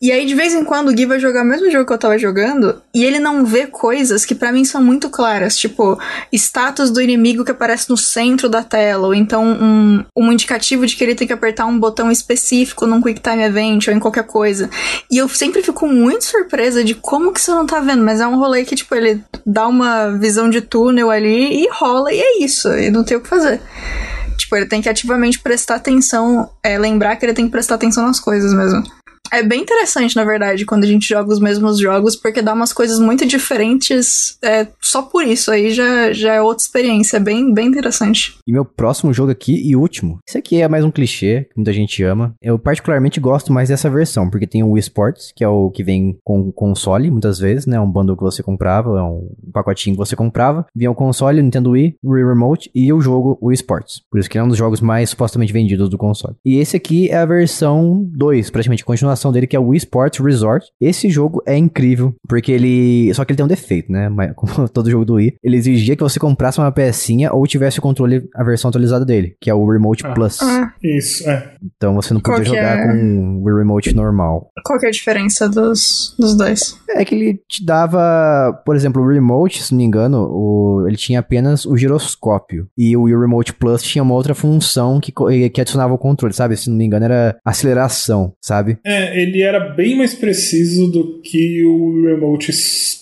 E 0.00 0.10
aí, 0.10 0.24
de 0.24 0.34
vez 0.34 0.54
em 0.54 0.64
quando, 0.64 0.88
o 0.88 0.94
Gui 0.94 1.04
vai 1.04 1.20
jogar 1.20 1.42
o 1.42 1.46
mesmo 1.46 1.70
jogo 1.70 1.84
que 1.84 1.92
eu 1.92 1.98
tava 1.98 2.16
jogando, 2.16 2.80
e 2.94 3.04
ele 3.04 3.18
não 3.18 3.44
vê 3.44 3.66
coisas 3.66 4.24
que 4.24 4.34
para 4.34 4.50
mim 4.50 4.64
são 4.64 4.82
muito 4.82 5.10
claras, 5.10 5.54
tipo, 5.58 6.00
status 6.32 6.90
do 6.90 7.02
inimigo 7.02 7.44
que 7.44 7.50
aparece 7.50 7.90
no 7.90 7.96
centro 7.98 8.48
da 8.48 8.62
tela, 8.62 9.08
ou 9.08 9.14
então 9.14 9.44
um, 9.44 10.02
um 10.16 10.32
indicativo 10.32 10.86
de 10.86 10.96
que 10.96 11.04
ele 11.04 11.14
tem 11.14 11.26
que 11.26 11.34
apertar 11.34 11.66
um 11.66 11.78
botão 11.78 12.10
específico 12.10 12.86
num 12.86 13.02
Quick 13.02 13.20
Time 13.20 13.42
Event 13.42 13.88
ou 13.88 13.92
em 13.92 14.00
qualquer 14.00 14.24
coisa. 14.24 14.70
E 15.10 15.18
eu 15.18 15.28
sempre 15.28 15.62
fico 15.62 15.86
muito 15.86 16.24
surpresa 16.24 16.82
de 16.82 16.94
como 16.94 17.34
que 17.34 17.40
você 17.42 17.50
não 17.50 17.66
tá 17.66 17.80
vendo, 17.80 18.02
mas 18.02 18.18
é 18.18 18.26
um 18.26 18.38
rolê 18.38 18.64
que, 18.64 18.76
tipo, 18.76 18.94
ele 18.94 19.22
dá 19.44 19.68
uma 19.68 20.08
visão 20.12 20.48
de 20.48 20.62
túnel 20.62 21.10
ali 21.10 21.64
e 21.64 21.68
rola, 21.70 22.10
e 22.10 22.18
é 22.18 22.42
isso, 22.42 22.70
e 22.70 22.90
não 22.90 23.04
tem 23.04 23.18
o 23.18 23.20
que 23.20 23.28
fazer. 23.28 23.60
Tipo, 24.52 24.56
ele 24.56 24.66
tem 24.66 24.82
que 24.82 24.88
ativamente 24.88 25.38
prestar 25.38 25.76
atenção, 25.76 26.50
é, 26.62 26.78
lembrar 26.78 27.16
que 27.16 27.24
ele 27.24 27.32
tem 27.32 27.46
que 27.46 27.50
prestar 27.50 27.76
atenção 27.76 28.06
nas 28.06 28.20
coisas 28.20 28.52
mesmo. 28.52 28.82
É 29.32 29.42
bem 29.42 29.62
interessante, 29.62 30.14
na 30.14 30.24
verdade, 30.24 30.66
quando 30.66 30.84
a 30.84 30.86
gente 30.86 31.08
joga 31.08 31.32
os 31.32 31.40
mesmos 31.40 31.78
jogos, 31.78 32.14
porque 32.14 32.42
dá 32.42 32.52
umas 32.52 32.70
coisas 32.70 32.98
muito 32.98 33.24
diferentes 33.26 34.36
é, 34.42 34.68
só 34.78 35.00
por 35.00 35.24
isso. 35.24 35.50
Aí 35.50 35.70
já, 35.70 36.12
já 36.12 36.34
é 36.34 36.42
outra 36.42 36.62
experiência, 36.62 37.16
é 37.16 37.20
bem, 37.20 37.52
bem 37.52 37.66
interessante. 37.66 38.36
E 38.46 38.52
meu 38.52 38.62
próximo 38.62 39.10
jogo 39.12 39.32
aqui 39.32 39.54
e 39.66 39.74
último. 39.74 40.18
Esse 40.28 40.36
aqui 40.36 40.60
é 40.60 40.68
mais 40.68 40.84
um 40.84 40.90
clichê, 40.90 41.46
que 41.50 41.56
muita 41.56 41.72
gente 41.72 42.02
ama. 42.02 42.34
Eu 42.42 42.58
particularmente 42.58 43.18
gosto 43.18 43.50
mais 43.50 43.70
dessa 43.70 43.88
versão, 43.88 44.28
porque 44.28 44.46
tem 44.46 44.62
o 44.62 44.72
Wii 44.72 44.80
Sports, 44.80 45.32
que 45.34 45.42
é 45.42 45.48
o 45.48 45.70
que 45.70 45.82
vem 45.82 46.18
com 46.22 46.52
console, 46.52 47.10
muitas 47.10 47.38
vezes, 47.38 47.64
né? 47.64 47.80
Um 47.80 47.90
bundle 47.90 48.16
que 48.16 48.22
você 48.22 48.42
comprava, 48.42 48.98
é 48.98 49.02
um 49.02 49.30
pacotinho 49.50 49.96
que 49.96 49.98
você 49.98 50.14
comprava. 50.14 50.66
Vinha 50.76 50.90
o 50.90 50.94
console, 50.94 51.40
o 51.40 51.42
Nintendo 51.42 51.70
Wii, 51.70 51.96
o 52.02 52.10
Wii 52.12 52.24
Remote 52.26 52.70
e 52.74 52.92
o 52.92 53.00
jogo 53.00 53.38
Wii 53.40 53.54
Sports. 53.54 54.02
Por 54.10 54.20
isso 54.20 54.28
que 54.28 54.36
é 54.36 54.42
um 54.42 54.48
dos 54.48 54.58
jogos 54.58 54.82
mais 54.82 55.08
supostamente 55.08 55.54
vendidos 55.54 55.88
do 55.88 55.96
console. 55.96 56.36
E 56.44 56.58
esse 56.58 56.76
aqui 56.76 57.08
é 57.08 57.16
a 57.16 57.24
versão 57.24 58.06
2, 58.12 58.50
praticamente 58.50 58.82
a 58.82 59.21
dele, 59.30 59.46
que 59.46 59.54
é 59.54 59.60
o 59.60 59.68
Wii 59.68 59.78
Sports 59.78 60.18
Resort. 60.18 60.66
Esse 60.80 61.10
jogo 61.10 61.42
é 61.46 61.56
incrível, 61.56 62.14
porque 62.28 62.50
ele. 62.50 63.12
Só 63.14 63.24
que 63.24 63.32
ele 63.32 63.36
tem 63.36 63.44
um 63.44 63.48
defeito, 63.48 63.92
né? 63.92 64.08
Mas, 64.08 64.32
como 64.36 64.68
todo 64.68 64.90
jogo 64.90 65.04
do 65.04 65.14
Wii, 65.14 65.36
ele 65.42 65.56
exigia 65.56 65.94
que 65.94 66.02
você 66.02 66.18
comprasse 66.18 66.58
uma 66.58 66.72
pecinha 66.72 67.32
ou 67.32 67.46
tivesse 67.46 67.78
o 67.78 67.82
controle, 67.82 68.28
a 68.34 68.42
versão 68.42 68.68
atualizada 68.68 69.04
dele, 69.04 69.36
que 69.40 69.50
é 69.50 69.54
o 69.54 69.70
Remote 69.70 70.06
ah, 70.06 70.12
Plus. 70.12 70.40
Ah, 70.40 70.72
isso, 70.82 71.28
é. 71.28 71.52
Então 71.76 71.94
você 71.94 72.14
não 72.14 72.20
podia 72.20 72.44
jogar 72.44 72.78
é... 72.78 72.86
com 72.86 73.42
o 73.44 73.56
Remote 73.56 73.94
normal. 73.94 74.50
Qual 74.64 74.78
que 74.78 74.86
é 74.86 74.88
a 74.88 74.92
diferença 74.92 75.48
dos, 75.48 76.14
dos 76.18 76.36
dois? 76.36 76.78
É 76.90 77.04
que 77.04 77.14
ele 77.14 77.40
te 77.48 77.64
dava, 77.64 78.52
por 78.64 78.76
exemplo, 78.76 79.02
o 79.02 79.08
Remote, 79.08 79.62
se 79.62 79.72
não 79.72 79.78
me 79.78 79.84
engano, 79.84 80.28
o, 80.30 80.84
ele 80.86 80.96
tinha 80.96 81.20
apenas 81.20 81.64
o 81.64 81.76
giroscópio. 81.76 82.68
E 82.76 82.96
o 82.96 83.02
Wii 83.02 83.18
Remote 83.18 83.54
Plus 83.54 83.82
tinha 83.82 84.02
uma 84.02 84.14
outra 84.14 84.34
função 84.34 85.00
que, 85.00 85.12
que 85.50 85.60
adicionava 85.60 85.94
o 85.94 85.98
controle, 85.98 86.34
sabe? 86.34 86.56
Se 86.56 86.70
não 86.70 86.76
me 86.76 86.84
engano, 86.84 87.04
era 87.04 87.36
aceleração, 87.44 88.34
sabe? 88.40 88.78
É, 88.84 89.01
ele 89.16 89.42
era 89.42 89.60
bem 89.60 89.96
mais 89.96 90.14
preciso 90.14 90.90
do 90.90 91.20
que 91.22 91.64
o 91.64 92.04
remote 92.06 92.52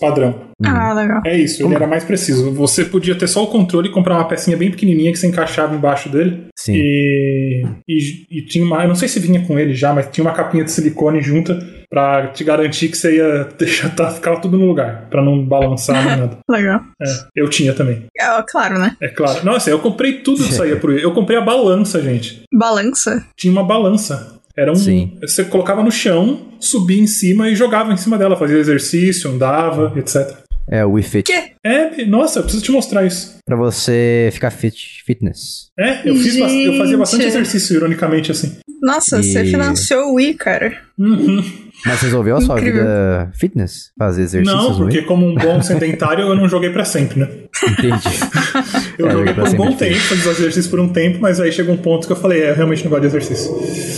padrão. 0.01 0.51
Ah, 0.65 0.93
legal. 0.93 1.23
É 1.25 1.37
isso, 1.37 1.65
ele 1.65 1.75
era 1.75 1.87
mais 1.87 2.05
preciso. 2.05 2.53
Você 2.53 2.85
podia 2.85 3.15
ter 3.15 3.29
só 3.29 3.43
o 3.43 3.47
controle 3.47 3.89
e 3.89 3.93
comprar 3.93 4.15
uma 4.17 4.29
pecinha 4.29 4.57
bem 4.57 4.71
pequenininha 4.71 5.13
que 5.13 5.19
você 5.19 5.27
encaixava 5.27 5.75
embaixo 5.75 6.09
dele. 6.09 6.49
Sim. 6.57 6.75
E, 6.75 7.63
e, 7.89 8.27
e 8.31 8.43
tinha 8.43 8.65
uma, 8.65 8.83
eu 8.83 8.89
não 8.89 8.95
sei 8.95 9.09
se 9.09 9.21
vinha 9.21 9.45
com 9.47 9.59
ele 9.59 9.75
já, 9.75 9.93
mas 9.93 10.09
tinha 10.11 10.25
uma 10.25 10.35
capinha 10.35 10.65
de 10.65 10.71
silicone 10.71 11.23
junta 11.23 11.59
para 11.91 12.29
te 12.29 12.45
garantir 12.45 12.89
que 12.89 12.97
você 12.97 13.17
ia 13.17 13.49
deixar 13.59 13.95
tá, 13.95 14.11
ficar 14.11 14.37
tudo 14.37 14.57
no 14.57 14.67
lugar, 14.67 15.09
para 15.11 15.23
não 15.23 15.45
balançar 15.45 16.05
nem 16.05 16.17
nada. 16.17 16.39
Legal. 16.49 16.81
É, 17.03 17.07
eu 17.35 17.49
tinha 17.49 17.75
também. 17.75 18.05
É, 18.17 18.43
claro, 18.49 18.79
né? 18.79 18.97
É 19.01 19.09
claro. 19.09 19.45
Nossa, 19.45 19.71
eu 19.71 19.79
comprei 19.81 20.21
tudo 20.21 20.45
que 20.45 20.55
saía 20.55 20.77
por. 20.77 20.97
Eu 20.97 21.13
comprei 21.13 21.37
a 21.37 21.43
balança, 21.43 22.01
gente. 22.01 22.43
Balança? 22.53 23.27
Tinha 23.37 23.53
uma 23.53 23.65
balança. 23.65 24.40
Era 24.57 24.73
um. 24.73 24.77
Sim. 24.77 25.19
Você 25.21 25.45
colocava 25.45 25.83
no 25.83 25.91
chão, 25.91 26.49
subia 26.59 27.01
em 27.01 27.07
cima 27.07 27.49
e 27.49 27.55
jogava 27.55 27.93
em 27.93 27.97
cima 27.97 28.19
dela, 28.19 28.37
fazia 28.37 28.59
exercício, 28.59 29.31
andava, 29.31 29.93
etc. 29.97 30.39
É, 30.69 30.85
o 30.85 30.93
Wii 30.93 31.05
Fit. 31.05 31.33
Quê? 31.33 31.53
É, 31.65 32.05
nossa, 32.05 32.39
eu 32.39 32.43
preciso 32.45 32.65
te 32.65 32.71
mostrar 32.71 33.05
isso. 33.05 33.39
Pra 33.45 33.57
você 33.57 34.31
ficar 34.33 34.51
fit, 34.51 35.03
fitness. 35.05 35.69
É, 35.79 36.09
eu, 36.09 36.15
fiz 36.15 36.37
eu 36.37 36.79
fazia 36.79 36.97
bastante 36.97 37.25
exercício, 37.25 37.75
ironicamente, 37.75 38.31
assim. 38.31 38.59
Nossa, 38.81 39.19
e... 39.19 39.25
você 39.25 39.45
financiou 39.45 40.13
o 40.13 40.15
Wii, 40.15 40.35
cara. 40.35 40.81
Uhum. 40.97 41.43
Mas 41.85 42.01
resolveu 42.03 42.37
a 42.37 42.41
sua 42.41 42.59
Incrível. 42.59 42.83
vida 42.83 43.31
fitness? 43.35 43.91
Fazer 43.99 44.23
exercícios? 44.23 44.63
Não, 44.63 44.77
porque 44.77 45.03
como 45.03 45.27
um 45.27 45.35
bom 45.35 45.63
sedentário 45.63 46.27
eu 46.27 46.35
não 46.35 46.49
joguei 46.49 46.71
para 46.71 46.85
sempre, 46.85 47.21
né? 47.21 47.29
Entendi. 47.63 48.09
eu 48.99 49.09
é, 49.09 49.13
joguei 49.13 49.35
por 49.35 49.49
um 49.49 49.55
bom 49.55 49.73
tempo, 49.73 49.97
fiz 49.97 50.27
exercício 50.27 50.71
por 50.71 50.81
um 50.81 50.89
tempo, 50.89 51.19
mas 51.21 51.41
aí 51.41 51.51
chegou 51.51 51.75
um 51.75 51.79
ponto 51.79 52.07
que 52.07 52.13
eu 52.13 52.17
falei, 52.17 52.43
é, 52.43 52.51
eu 52.51 52.55
realmente 52.55 52.85
não 52.85 52.91
gosto 52.91 53.03
de 53.03 53.07
exercício. 53.09 53.53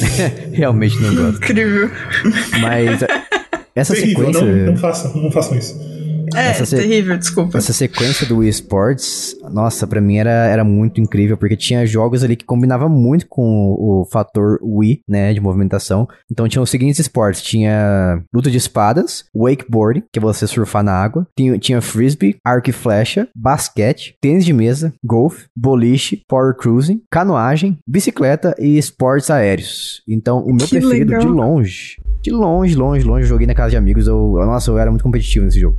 realmente 0.52 1.00
não 1.00 1.14
gosto. 1.14 1.36
Incrível. 1.38 1.90
Mas 2.60 3.00
essa 3.74 3.94
Terrível, 3.94 4.26
sequência... 4.26 4.46
Não, 4.46 4.72
não 4.72 4.76
façam, 4.76 5.16
não 5.16 5.30
façam 5.30 5.58
isso. 5.58 5.91
É, 6.36 6.48
essa 6.50 6.66
se- 6.66 6.76
terrível, 6.76 7.16
desculpa. 7.18 7.58
Essa 7.58 7.72
sequência 7.72 8.26
do 8.26 8.38
Wii 8.38 8.48
Sports, 8.50 9.36
nossa, 9.52 9.86
pra 9.86 10.00
mim 10.00 10.16
era, 10.16 10.30
era 10.30 10.64
muito 10.64 11.00
incrível, 11.00 11.36
porque 11.36 11.56
tinha 11.56 11.84
jogos 11.86 12.22
ali 12.24 12.36
que 12.36 12.44
combinava 12.44 12.88
muito 12.88 13.26
com 13.28 13.42
o, 13.42 14.00
o 14.02 14.04
fator 14.06 14.58
Wii, 14.62 15.02
né, 15.08 15.32
de 15.32 15.40
movimentação. 15.40 16.08
Então 16.30 16.48
tinha 16.48 16.62
os 16.62 16.70
seguintes 16.70 16.98
esportes, 17.00 17.42
tinha 17.42 18.22
luta 18.34 18.50
de 18.50 18.56
espadas, 18.58 19.24
wakeboard, 19.34 20.04
que 20.12 20.18
é 20.18 20.22
você 20.22 20.46
surfar 20.46 20.82
na 20.82 20.92
água, 20.92 21.26
tinha, 21.36 21.58
tinha 21.58 21.80
frisbee, 21.80 22.36
arco 22.44 22.70
e 22.70 22.72
flecha, 22.72 23.28
basquete, 23.34 24.16
tênis 24.20 24.44
de 24.44 24.52
mesa, 24.52 24.92
golfe, 25.04 25.46
boliche, 25.56 26.22
power 26.28 26.54
cruising, 26.56 27.00
canoagem, 27.10 27.78
bicicleta 27.86 28.54
e 28.58 28.78
esportes 28.78 29.30
aéreos. 29.30 30.02
Então 30.08 30.38
o 30.40 30.52
meu 30.52 30.66
Que 30.66 30.78
preferido 30.78 31.12
legal. 31.12 31.20
de 31.20 31.26
longe, 31.28 31.96
de 32.22 32.30
longe, 32.30 32.74
longe, 32.74 33.04
longe, 33.04 33.22
eu 33.24 33.28
joguei 33.28 33.46
na 33.46 33.54
casa 33.54 33.70
de 33.70 33.76
amigos, 33.76 34.06
eu, 34.06 34.34
nossa, 34.46 34.70
eu 34.70 34.78
era 34.78 34.90
muito 34.90 35.02
competitivo 35.02 35.44
nesse 35.44 35.60
jogo 35.60 35.76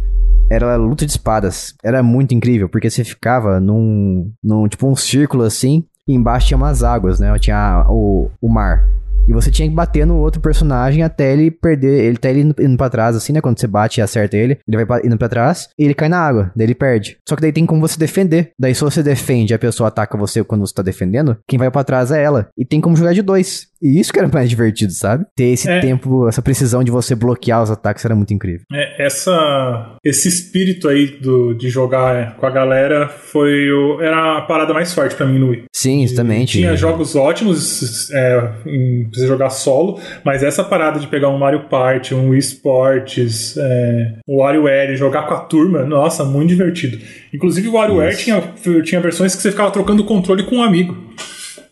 era 0.49 0.75
luta 0.75 1.05
de 1.05 1.11
espadas. 1.11 1.73
Era 1.83 2.03
muito 2.03 2.33
incrível, 2.33 2.69
porque 2.69 2.89
você 2.89 3.03
ficava 3.03 3.59
num, 3.59 4.31
num 4.43 4.67
tipo 4.67 4.87
um 4.87 4.95
círculo 4.95 5.43
assim, 5.43 5.85
e 6.07 6.13
embaixo 6.13 6.47
tinha 6.47 6.57
umas 6.57 6.83
águas, 6.83 7.19
né? 7.19 7.37
Tinha 7.39 7.85
o, 7.89 8.29
o 8.41 8.49
mar. 8.49 8.87
E 9.27 9.31
você 9.31 9.49
tinha 9.49 9.67
que 9.67 9.73
bater 9.73 10.05
no 10.05 10.17
outro 10.17 10.41
personagem 10.41 11.01
até 11.01 11.31
ele 11.31 11.49
perder, 11.49 12.03
ele 12.03 12.17
tá 12.17 12.29
ele 12.29 12.41
indo, 12.41 12.55
indo 12.59 12.77
pra 12.77 12.89
trás, 12.89 13.15
assim, 13.15 13.31
né? 13.31 13.39
Quando 13.39 13.57
você 13.59 13.67
bate 13.67 13.99
e 13.99 14.03
acerta 14.03 14.35
ele, 14.35 14.59
ele 14.67 14.85
vai 14.85 15.01
indo 15.03 15.17
pra 15.17 15.29
trás 15.29 15.69
e 15.79 15.85
ele 15.85 15.93
cai 15.93 16.09
na 16.09 16.19
água, 16.19 16.51
daí 16.55 16.65
ele 16.65 16.75
perde. 16.75 17.17
Só 17.27 17.35
que 17.35 17.41
daí 17.41 17.53
tem 17.53 17.65
como 17.65 17.79
você 17.79 17.97
defender. 17.97 18.51
Daí 18.59 18.75
se 18.75 18.81
você 18.81 19.01
defende 19.01 19.53
a 19.53 19.59
pessoa 19.59 19.87
ataca 19.87 20.17
você 20.17 20.43
quando 20.43 20.67
você 20.67 20.73
tá 20.73 20.81
defendendo, 20.81 21.37
quem 21.47 21.57
vai 21.57 21.71
pra 21.71 21.83
trás 21.83 22.11
é 22.11 22.21
ela. 22.21 22.49
E 22.57 22.65
tem 22.65 22.81
como 22.81 22.97
jogar 22.97 23.13
de 23.13 23.21
dois. 23.21 23.67
E 23.83 23.99
isso 23.99 24.13
que 24.13 24.19
era 24.19 24.29
mais 24.29 24.49
divertido, 24.49 24.93
sabe? 24.93 25.25
Ter 25.35 25.45
esse 25.51 25.69
É. 25.69 25.79
tempo, 25.81 26.25
essa 26.27 26.41
precisão 26.41 26.83
de 26.83 26.89
você 26.89 27.13
bloquear 27.15 27.61
os 27.61 27.69
ataques 27.69 28.05
era 28.05 28.15
muito 28.15 28.33
incrível. 28.33 28.61
É, 28.71 29.05
essa, 29.05 29.97
esse 30.05 30.29
espírito 30.29 30.87
aí 30.87 31.07
do, 31.07 31.53
de 31.53 31.69
jogar 31.69 32.37
com 32.37 32.45
a 32.45 32.49
galera 32.49 33.09
foi 33.09 33.69
o, 33.71 33.99
era 34.01 34.37
a 34.37 34.41
parada 34.41 34.73
mais 34.73 34.93
forte 34.93 35.15
pra 35.15 35.25
mim 35.25 35.37
no 35.37 35.49
Wii. 35.49 35.63
Sim, 35.75 36.07
justamente. 36.07 36.59
Tinha 36.59 36.75
jogos 36.77 37.15
ótimos 37.15 38.09
é, 38.11 38.51
em 38.65 39.09
você 39.13 39.27
jogar 39.27 39.49
solo, 39.49 39.99
mas 40.23 40.43
essa 40.43 40.63
parada 40.63 40.99
de 40.99 41.07
pegar 41.07 41.27
um 41.29 41.37
Mario 41.37 41.65
Party, 41.67 42.15
um 42.15 42.29
Wii 42.29 42.39
Sports, 42.39 43.57
é, 43.57 44.13
o 44.25 44.37
WarioWare 44.37 44.93
e 44.93 44.95
jogar 44.95 45.23
com 45.27 45.33
a 45.33 45.39
turma, 45.39 45.83
nossa, 45.83 46.23
muito 46.23 46.49
divertido. 46.49 46.97
Inclusive 47.33 47.67
o 47.67 47.73
WarioWare 47.73 48.15
tinha, 48.15 48.41
tinha 48.83 49.01
versões 49.01 49.35
que 49.35 49.41
você 49.41 49.51
ficava 49.51 49.71
trocando 49.71 50.03
o 50.03 50.05
controle 50.05 50.43
com 50.43 50.57
um 50.57 50.63
amigo. 50.63 50.95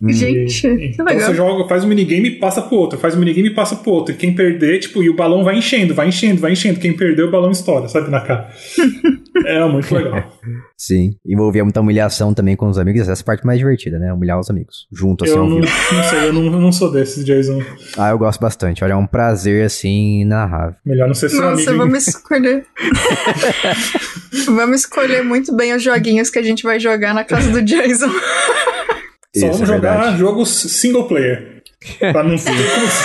Gente, 0.09 0.61
que 0.61 0.85
Então 0.85 1.05
legal. 1.05 1.27
você 1.29 1.35
joga, 1.35 1.67
faz 1.69 1.83
um 1.83 1.87
minigame 1.87 2.29
e 2.29 2.39
passa 2.39 2.61
pro 2.61 2.75
outro, 2.77 2.97
faz 2.97 3.15
um 3.15 3.19
minigame 3.19 3.49
e 3.49 3.53
passa 3.53 3.75
pro 3.75 3.91
outro. 3.91 4.13
E 4.13 4.17
quem 4.17 4.33
perder, 4.33 4.79
tipo, 4.79 5.03
e 5.03 5.09
o 5.09 5.15
balão 5.15 5.43
vai 5.43 5.57
enchendo, 5.57 5.93
vai 5.93 6.07
enchendo, 6.07 6.41
vai 6.41 6.53
enchendo. 6.53 6.79
Quem 6.79 6.93
perder, 6.93 7.23
o 7.23 7.31
balão 7.31 7.51
estoura, 7.51 7.87
sabe, 7.87 8.09
na 8.09 8.19
cara. 8.21 8.49
Era 9.45 9.67
muito 9.69 9.93
legal. 9.93 10.23
Sim, 10.75 11.15
envolvia 11.23 11.63
muita 11.63 11.79
humilhação 11.81 12.33
também 12.33 12.55
com 12.55 12.67
os 12.67 12.79
amigos. 12.79 13.01
Essa 13.07 13.21
é 13.21 13.23
a 13.23 13.25
parte 13.25 13.45
mais 13.45 13.59
divertida, 13.59 13.99
né? 13.99 14.11
Humilhar 14.11 14.39
os 14.39 14.49
amigos. 14.49 14.87
Junto, 14.91 15.23
assim, 15.23 15.33
eu 15.35 15.41
ao 15.41 15.47
não, 15.49 15.61
vivo. 15.61 15.71
não 15.93 16.03
sei, 16.03 16.19
eu 16.29 16.33
não, 16.33 16.45
eu 16.45 16.51
não 16.59 16.71
sou 16.71 16.91
desses, 16.91 17.23
Jason. 17.23 17.61
Ah, 17.95 18.09
eu 18.09 18.17
gosto 18.17 18.39
bastante. 18.41 18.83
Olha, 18.83 18.93
é 18.93 18.95
um 18.95 19.05
prazer, 19.05 19.65
assim, 19.65 20.21
inenarrável. 20.21 20.75
Melhor 20.83 21.07
não 21.07 21.13
ser 21.13 21.29
seu 21.29 21.39
Nossa, 21.41 21.69
amigo. 21.69 21.77
vamos 21.85 22.07
escolher. 22.07 22.65
vamos 24.47 24.79
escolher 24.81 25.23
muito 25.23 25.55
bem 25.55 25.75
os 25.75 25.83
joguinhos 25.83 26.29
que 26.31 26.39
a 26.39 26.43
gente 26.43 26.63
vai 26.63 26.79
jogar 26.79 27.13
na 27.13 27.23
casa 27.23 27.51
do 27.51 27.61
Jason. 27.61 28.09
Só 29.35 29.47
Isso, 29.47 29.53
vamos 29.53 29.61
é 29.61 29.65
jogar 29.73 29.91
verdade. 29.97 30.17
jogos 30.19 30.49
single 30.49 31.07
player. 31.07 31.51
Pra 31.99 32.21
não 32.23 32.37
ser 32.37 32.51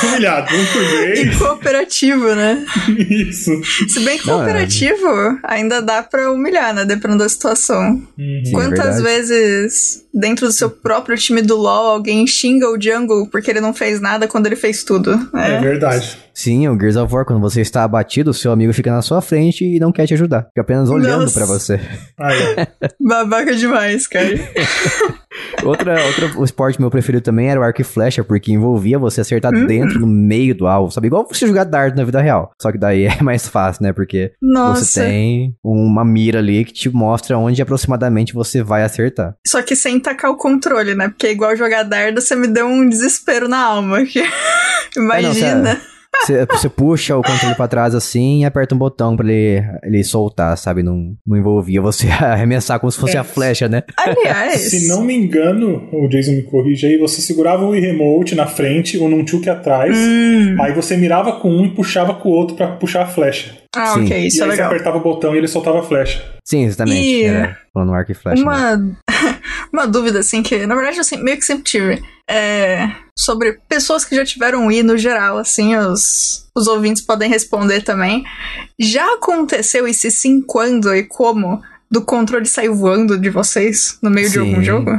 humilhado. 0.07 0.55
Um 0.55 0.67
por 0.67 0.83
E 1.19 1.35
cooperativo, 1.39 2.35
né? 2.35 2.67
Isso. 3.09 3.51
Se 3.89 4.01
bem 4.01 4.19
que 4.19 4.27
Não, 4.27 4.35
é. 4.35 4.45
cooperativo 4.45 5.39
ainda 5.45 5.81
dá 5.81 6.03
pra 6.03 6.31
humilhar, 6.31 6.75
né? 6.75 6.85
Dependendo 6.85 7.23
da 7.23 7.29
situação. 7.29 8.03
Uhum. 8.19 8.43
É 8.47 8.51
Quantas 8.51 8.97
verdade. 8.97 9.03
vezes, 9.03 10.05
dentro 10.13 10.47
do 10.47 10.53
seu 10.53 10.69
próprio 10.69 11.17
time 11.17 11.41
do 11.41 11.57
LoL, 11.57 11.87
alguém 11.87 12.27
xinga 12.27 12.69
o 12.69 12.79
Jungle 12.79 13.29
porque 13.29 13.51
ele 13.51 13.61
não 13.63 13.73
fez 13.73 13.99
nada 13.99 14.29
quando 14.29 14.45
ele 14.47 14.57
fez 14.57 14.85
tudo? 14.85 15.13
É 15.35 15.53
É. 15.55 15.61
verdade. 15.61 16.19
Sim, 16.37 16.69
o 16.69 16.79
Gears 16.79 16.97
of 16.97 17.13
War, 17.15 17.25
quando 17.25 17.41
você 17.41 17.63
está 17.63 17.83
abatido, 17.83 18.31
o 18.31 18.35
seu 18.35 18.53
amigo 18.53 18.71
fica 18.75 18.93
na 18.93 19.01
sua 19.01 19.23
frente 19.23 19.65
e 19.65 19.81
não 19.81 19.91
quer 19.91 20.07
te 20.07 20.13
ajudar. 20.13 20.43
Fica 20.49 20.61
apenas 20.61 20.91
olhando 20.91 21.33
pra 21.33 21.47
você. 21.47 21.81
Babaca 23.01 23.55
demais, 23.55 24.07
cara. 24.07 24.29
Outra, 25.63 25.97
outra, 26.07 26.39
o 26.39 26.45
esporte 26.45 26.81
meu 26.81 26.91
preferido 26.91 27.23
também 27.23 27.51
era 27.51 27.61
o 27.61 27.63
arco 27.63 27.81
e 27.81 27.85
flecha, 27.85 28.23
porque 28.25 28.53
envolvia 28.53 28.99
você 28.99 29.21
acertar 29.21 29.53
Uhum. 29.53 29.67
dentro, 29.67 29.99
no 30.01 30.07
meio 30.07 30.55
do 30.55 30.67
alvo, 30.67 30.91
sabe? 30.91 31.07
Igual 31.09 31.27
você 31.29 31.47
jogar 31.47 31.65
dardo 31.65 31.97
na 31.97 32.05
vida 32.05 32.21
real. 32.21 32.51
Só 32.61 32.71
que 32.73 32.79
daí 32.79 33.05
é 33.07 33.23
mais 33.23 33.49
fácil, 33.49 33.83
né? 33.83 33.93
Porque 33.93 34.33
você 34.41 34.47
Nossa. 34.47 35.01
tem 35.03 35.55
uma 35.65 36.05
mira 36.05 36.39
ali 36.39 36.65
que 36.65 36.73
te 36.73 36.89
mostra 36.89 37.37
onde 37.39 37.61
aproximadamente 37.61 38.33
você 38.35 38.63
vai 38.63 38.83
acertar. 38.83 39.35
Só 39.47 39.63
que 39.63 39.75
sem 39.77 39.99
tacar 40.01 40.31
o 40.31 40.37
controle, 40.37 40.95
né? 40.95 41.09
Porque 41.09 41.31
igual 41.31 41.57
jogar 41.57 41.83
dardo, 41.83 42.21
você 42.21 42.35
me 42.37 42.47
deu 42.49 42.67
um 42.67 42.89
desespero 42.89 43.49
na 43.49 43.63
alma. 43.63 43.99
Imagina. 44.97 45.81
Você, 46.23 46.45
você 46.47 46.69
puxa 46.69 47.17
o 47.17 47.23
controle 47.23 47.55
pra 47.55 47.69
trás 47.69 47.95
assim 47.95 48.41
e 48.41 48.45
aperta 48.45 48.75
um 48.75 48.79
botão 48.79 49.17
pra 49.17 49.31
ele, 49.31 49.63
ele 49.85 50.03
soltar, 50.05 50.57
sabe? 50.59 50.83
Não, 50.83 51.15
não 51.27 51.37
envolvia 51.37 51.81
você 51.81 52.09
arremessar 52.11 52.81
como 52.81 52.91
se 52.91 52.99
fosse 52.99 53.17
É. 53.17 53.21
a 53.21 53.25
flecha, 53.25 53.69
né? 53.69 53.83
Aliás, 53.97 54.61
Se 54.63 54.89
não 54.89 55.03
me 55.05 55.15
engano, 55.15 55.89
o 55.93 56.09
Jason 56.09 56.33
me 56.33 56.43
corrige 56.43 56.87
aí, 56.87 56.99
você 56.99 57.21
segurava 57.21 57.65
o 57.65 57.71
Remote 57.73 58.35
na 58.35 58.47
frente, 58.47 58.99
o 58.99 59.09
Nunchuk 59.09 59.49
atrás, 59.49 59.97
Hum. 59.97 60.57
aí 60.61 60.73
você 60.73 60.97
mirava 60.97 61.33
com 61.41 61.49
um 61.51 61.67
e 61.67 61.71
puxava 61.75 62.15
com 62.15 62.29
o 62.29 62.33
outro 62.33 62.57
pra 62.57 62.69
puxar 62.69 63.03
a 63.03 63.07
flecha. 63.07 63.55
Ah, 63.77 63.95
Sim. 63.95 64.05
ok, 64.07 64.19
e 64.23 64.27
isso 64.27 64.41
é 64.41 64.45
aí 64.45 64.51
você 64.51 64.57
legal. 64.57 64.67
apertava 64.71 64.97
o 64.97 65.03
botão 65.03 65.35
e 65.35 65.39
ele 65.39 65.47
soltava 65.49 65.81
a 65.81 65.83
flecha. 65.83 66.25
Sim, 66.45 66.65
exatamente. 66.65 66.99
E- 67.07 67.25
É, 67.25 67.55
falando 67.73 67.93
arco 67.95 68.11
e 68.11 68.15
flecha. 68.15 68.43
né? 68.43 68.49
Uma, 68.51 68.97
uma 69.73 69.87
dúvida, 69.87 70.19
assim, 70.21 70.43
que 70.43 70.67
na 70.67 70.75
verdade 70.75 70.97
eu 70.99 71.05
sempre- 71.05 71.25
meio 71.25 71.37
que 71.37 71.45
sempre 71.45 71.65
tive. 71.65 72.03
É, 72.29 72.89
sobre 73.19 73.55
pessoas 73.69 74.05
que 74.05 74.15
já 74.15 74.25
tiveram 74.25 74.67
Wii 74.67 74.83
no 74.83 74.99
geral, 74.99 75.39
assim, 75.39 75.75
os, 75.77 76.47
os 76.55 76.67
ouvintes 76.67 77.03
podem 77.03 77.31
responder 77.31 77.83
também. 77.83 78.25
Já 78.79 79.15
aconteceu 79.15 79.89
e 79.89 79.95
se 79.95 80.11
sim, 80.11 80.41
quando 80.41 80.95
e 80.95 81.03
como 81.03 81.63
do 81.91 82.01
controle 82.05 82.47
sair 82.47 82.69
voando 82.69 83.19
de 83.19 83.31
vocês 83.31 83.99
no 84.03 84.11
meio 84.11 84.29
de 84.31 84.39
algum 84.39 84.57
Sim. 84.57 84.65
jogo? 84.65 84.91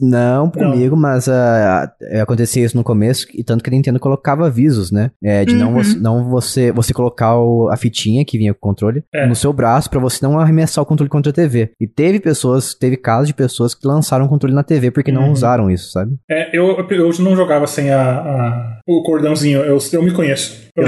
Não 0.00 0.50
comigo, 0.50 0.96
mas 0.96 1.28
ah, 1.28 1.92
ah, 2.12 2.22
acontecia 2.22 2.64
isso 2.64 2.76
no 2.76 2.82
começo, 2.84 3.26
e 3.34 3.42
tanto 3.44 3.62
que 3.62 3.70
a 3.70 3.72
Nintendo 3.72 4.00
colocava 4.00 4.46
avisos, 4.46 4.90
né? 4.90 5.10
É, 5.22 5.44
de 5.44 5.54
não, 5.54 5.68
Uhum. 5.74 5.82
você, 5.82 5.98
não 5.98 6.28
você, 6.28 6.72
você 6.72 6.92
colocar 6.92 7.36
o- 7.38 7.68
a 7.70 7.76
fitinha 7.76 8.24
que 8.24 8.36
vinha 8.38 8.52
com 8.52 8.58
o 8.58 8.60
controle 8.70 9.04
É. 9.14 9.26
no 9.26 9.34
seu 9.34 9.52
braço 9.52 9.88
pra 9.90 10.00
você 10.00 10.18
não 10.24 10.38
arremessar 10.38 10.82
o 10.82 10.86
controle 10.86 11.08
contra 11.10 11.30
a 11.30 11.34
TV. 11.34 11.70
E 11.80 11.86
teve 11.86 12.18
pessoas, 12.20 12.74
teve 12.74 12.96
casos 12.96 13.28
de 13.28 13.34
pessoas 13.34 13.74
que 13.74 13.86
lançaram 13.86 14.24
o 14.26 14.28
controle 14.28 14.54
na 14.54 14.62
TV 14.64 14.90
porque 14.90 15.12
não 15.12 15.26
Uhum. 15.26 15.32
usaram 15.32 15.70
isso, 15.70 15.92
sabe? 15.92 16.12
É, 16.30 16.56
eu, 16.56 16.76
eu 16.90 17.10
não 17.20 17.36
jogava 17.36 17.66
sem 17.66 17.90
a, 17.90 18.00
a- 18.02 18.78
o 18.88 19.02
cordãozinho, 19.04 19.60
eu, 19.60 19.78
eu 19.92 20.02
me 20.02 20.12
conheço. 20.12 20.68
Eu, 20.76 20.84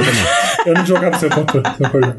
eu 0.66 0.74
não 0.74 0.86
jogava 0.86 1.18
sem 1.18 1.28
o 1.28 1.32
controle, 1.34 1.66
sem 1.76 1.86
o 1.86 1.90
cordão. 1.90 2.14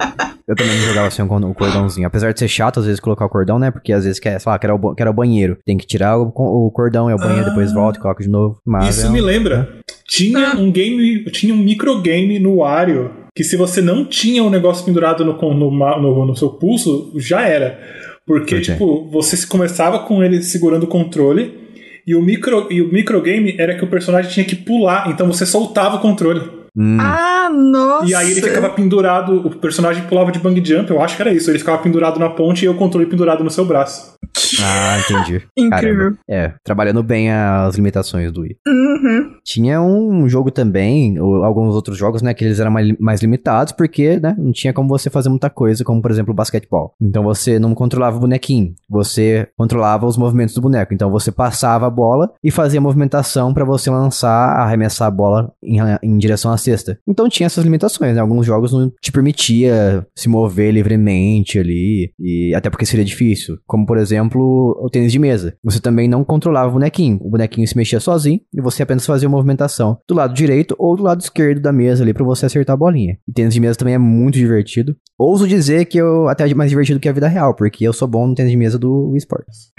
Eu 0.48 0.56
também 0.56 0.76
não 0.78 0.86
jogava 0.88 1.10
sem 1.10 1.24
o 1.26 1.50
o 1.50 1.54
cordãozinho. 1.54 2.06
Apesar 2.08 2.34
de 2.34 2.40
ser 2.40 2.48
chato, 2.50 2.80
às 2.80 2.86
vezes, 2.86 3.00
colocar 3.00 3.26
o 3.26 3.30
cordão, 3.30 3.58
né? 3.58 3.72
Porque 3.72 3.94
às 3.94 4.04
vezes 4.04 4.20
quer, 4.20 4.40
sei 4.40 4.52
lá, 4.52 4.60
quer 4.60 4.72
o, 4.72 4.78
ba- 4.78 4.94
quer 4.96 5.08
o 5.08 5.14
banheiro. 5.14 5.58
Tem 5.66 5.78
que 5.78 5.88
tirar 5.88 6.18
o, 6.18 6.32
o 6.36 6.70
cordão, 6.72 7.10
é 7.10 7.16
o 7.16 7.18
banheiro, 7.18 7.46
Ah. 7.46 7.50
depois 7.50 7.72
volta 7.72 7.98
e 7.98 8.02
coloca 8.02 8.22
de 8.24 8.30
novo. 8.30 8.58
Mas 8.66 8.98
Isso 8.98 9.06
é 9.06 9.10
um- 9.10 9.14
me 9.14 9.22
lembra. 9.22 9.70
Tinha 10.08 10.56
um 10.58 10.70
game, 10.72 11.24
tinha 11.32 11.54
um 11.54 11.58
microgame 11.58 12.40
no 12.40 12.58
Wario 12.58 13.12
que 13.36 13.44
se 13.44 13.56
você 13.56 13.82
não 13.82 14.06
tinha 14.06 14.44
o 14.44 14.50
negócio 14.50 14.86
pendurado 14.86 15.24
no, 15.26 15.34
no, 15.54 15.72
no, 15.72 16.26
no 16.26 16.36
seu 16.36 16.50
pulso, 16.50 17.14
já 17.18 17.42
era. 17.48 17.80
Porque, 18.28 18.56
Por 18.56 18.62
quê? 18.64 18.72
tipo, 18.74 19.10
você 19.10 19.36
se- 19.38 19.48
começava 19.48 20.00
com 20.00 20.22
ele 20.22 20.42
segurando 20.44 20.84
o 20.84 20.88
controle 20.88 21.58
e 22.06 22.14
o, 22.16 22.22
micro, 22.22 22.68
e 22.70 22.82
o 22.82 22.92
microgame 22.92 23.56
era 23.58 23.76
que 23.76 23.84
o 23.84 23.90
personagem 23.90 24.30
tinha 24.30 24.46
que 24.46 24.56
pular, 24.58 25.10
então 25.10 25.26
você 25.28 25.46
soltava 25.46 25.96
o 25.96 26.00
controle. 26.00 26.42
Hum, 26.76 26.98
Ah, 27.00 27.50
nossa! 27.54 28.06
E 28.06 28.16
aí 28.16 28.32
ele 28.32 28.42
ficava 28.42 28.70
pendurado, 28.70 29.46
o 29.46 29.56
personagem 29.56 30.08
pulava 30.08 30.32
de 30.32 30.40
bang 30.40 30.64
jump, 30.66 30.90
eu 30.90 31.02
acho 31.02 31.16
que 31.16 31.22
era 31.22 31.32
isso. 31.32 31.52
Ele 31.52 31.60
ficava 31.60 31.82
pendurado 31.82 32.20
na 32.20 32.30
ponte 32.30 32.66
e 32.66 32.70
o 32.70 32.76
controle 32.76 33.06
pendurado 33.06 33.44
no 33.44 33.50
seu 33.50 33.66
braço. 33.66 34.13
Ah, 34.62 35.00
entendi. 35.00 35.42
Incrível. 35.58 35.98
Caramba. 35.98 36.18
É, 36.30 36.54
trabalhando 36.64 37.04
bem 37.04 37.32
as 37.32 37.76
limitações 37.76 38.32
do 38.32 38.42
Wii. 38.42 38.58
Uhum. 38.68 39.34
Tinha 39.44 39.82
um 39.82 40.28
jogo 40.28 40.52
também, 40.52 41.20
ou 41.20 41.44
alguns 41.44 41.76
outros 41.76 41.98
jogos, 41.98 42.22
né, 42.22 42.34
que 42.34 42.44
eles 42.44 42.60
eram 42.60 42.72
mais, 43.00 43.22
limitados, 43.22 43.74
porque, 43.74 44.20
né, 44.20 44.36
não 44.38 44.52
tinha 44.52 44.74
como 44.74 44.90
você 44.90 45.10
fazer 45.10 45.30
muita 45.30 45.50
coisa, 45.50 45.84
como, 45.84 46.02
por 46.02 46.12
exemplo, 46.12 46.34
o 46.34 46.36
basquetebol. 46.36 46.94
Então 47.02 47.24
você 47.24 47.60
não 47.60 47.74
controlava 47.74 48.18
o 48.18 48.20
bonequinho, 48.20 48.74
você 48.90 49.48
controlava 49.58 50.06
os 50.06 50.18
movimentos 50.18 50.56
do 50.56 50.62
boneco. 50.62 50.94
Então 50.94 51.10
você 51.10 51.32
passava 51.32 51.88
a 51.88 51.90
bola 51.90 52.32
e 52.44 52.52
fazia 52.52 52.80
a 52.80 52.84
movimentação 52.84 53.54
pra 53.54 53.66
você 53.66 53.90
lançar, 53.90 54.60
arremessar 54.60 55.08
a 55.08 55.12
bola 55.12 55.52
em, 55.64 55.78
em 56.02 56.18
direção 56.18 56.52
à 56.52 56.58
cesta. 56.58 57.00
Então 57.08 57.30
tinha 57.30 57.48
essas 57.48 57.64
limitações, 57.64 58.16
né? 58.16 58.22
Alguns 58.22 58.46
jogos 58.46 58.74
não 58.74 58.92
te 59.02 59.12
permitia 59.12 60.06
se 60.16 60.28
mover 60.28 60.74
livremente 60.74 61.60
ali, 61.60 62.12
e 62.20 62.54
até 62.56 62.70
porque 62.70 62.86
seria 62.86 63.06
difícil. 63.06 63.58
Como, 63.66 63.86
por 63.86 63.98
exemplo, 63.98 64.23
exemplo, 64.24 64.78
o 64.82 64.90
tênis 64.90 65.12
de 65.12 65.20
mesa. 65.20 65.56
Você 65.64 65.80
também 65.80 66.08
não 66.08 66.24
controlava 66.24 66.70
o 66.70 66.74
bonequinho. 66.74 67.18
O 67.22 67.30
bonequinho 67.30 67.68
se 67.68 67.76
mexia 67.78 68.00
sozinho 68.00 68.40
e 68.54 68.62
você 68.62 68.84
apenas 68.84 69.06
fazia 69.06 69.28
uma 69.28 69.38
movimentação 69.38 69.98
do 70.08 70.16
lado 70.16 70.34
direito 70.34 70.76
ou 70.78 70.96
do 70.96 71.04
lado 71.04 71.22
esquerdo 71.22 71.62
da 71.62 71.72
mesa 71.72 72.04
ali 72.04 72.14
para 72.14 72.24
você 72.24 72.46
acertar 72.46 72.74
a 72.74 72.78
bolinha. 72.78 73.18
E 73.28 73.32
tênis 73.34 73.54
de 73.54 73.60
mesa 73.60 73.78
também 73.78 73.94
é 73.94 73.98
muito 73.98 74.36
divertido. 74.36 74.96
Ouso 75.18 75.48
dizer 75.48 75.86
que 75.86 75.98
eu 75.98 76.28
até 76.28 76.50
é 76.50 76.54
mais 76.54 76.70
divertido 76.70 77.00
que 77.00 77.08
a 77.08 77.14
vida 77.14 77.28
real, 77.28 77.56
porque 77.56 77.88
eu 77.88 77.94
sou 77.94 78.08
bom 78.08 78.28
no 78.28 78.36
tênis 78.36 78.52
de 78.52 78.58
mesa 78.58 78.78
do 78.80 79.10
Wii 79.10 79.18
Sports. 79.20 79.72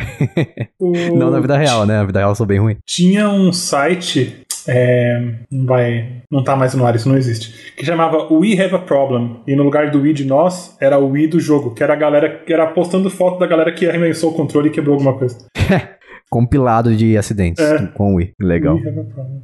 O- 0.80 0.92
Não 1.18 1.30
na 1.30 1.40
vida 1.40 1.56
real, 1.56 1.84
né? 1.86 1.98
Na 1.98 2.04
vida 2.04 2.18
real 2.20 2.30
eu 2.30 2.34
sou 2.34 2.46
bem 2.46 2.58
ruim. 2.60 2.76
Tinha 2.86 3.28
um 3.30 3.52
site. 3.52 4.43
É, 4.68 5.20
não 5.50 5.66
vai. 5.66 6.22
Não 6.30 6.42
tá 6.42 6.56
mais 6.56 6.74
no 6.74 6.86
ar, 6.86 6.94
isso 6.94 7.08
não 7.08 7.16
existe. 7.16 7.74
Que 7.76 7.84
chamava 7.84 8.32
We 8.32 8.60
Have 8.60 8.74
a 8.74 8.78
Problem. 8.78 9.40
E 9.46 9.54
no 9.54 9.62
lugar 9.62 9.90
do 9.90 10.00
We 10.00 10.12
de 10.12 10.24
nós, 10.24 10.76
era 10.80 10.98
o 10.98 11.10
We 11.10 11.26
do 11.26 11.40
jogo. 11.40 11.74
Que 11.74 11.82
era 11.82 11.92
a 11.92 11.96
galera. 11.96 12.28
Que 12.44 12.52
era 12.52 12.66
postando 12.66 13.10
foto 13.10 13.38
da 13.38 13.46
galera 13.46 13.72
que 13.72 13.86
arremessou 13.86 14.30
o 14.30 14.34
controle 14.34 14.68
e 14.68 14.72
quebrou 14.72 14.94
alguma 14.94 15.16
coisa. 15.16 15.38
Compilado 16.30 16.94
de 16.96 17.16
acidentes 17.16 17.62
É. 17.64 17.86
com 17.88 18.12
o 18.12 18.16
Wii. 18.16 18.32
Legal. 18.40 18.78
Problem. 18.80 19.42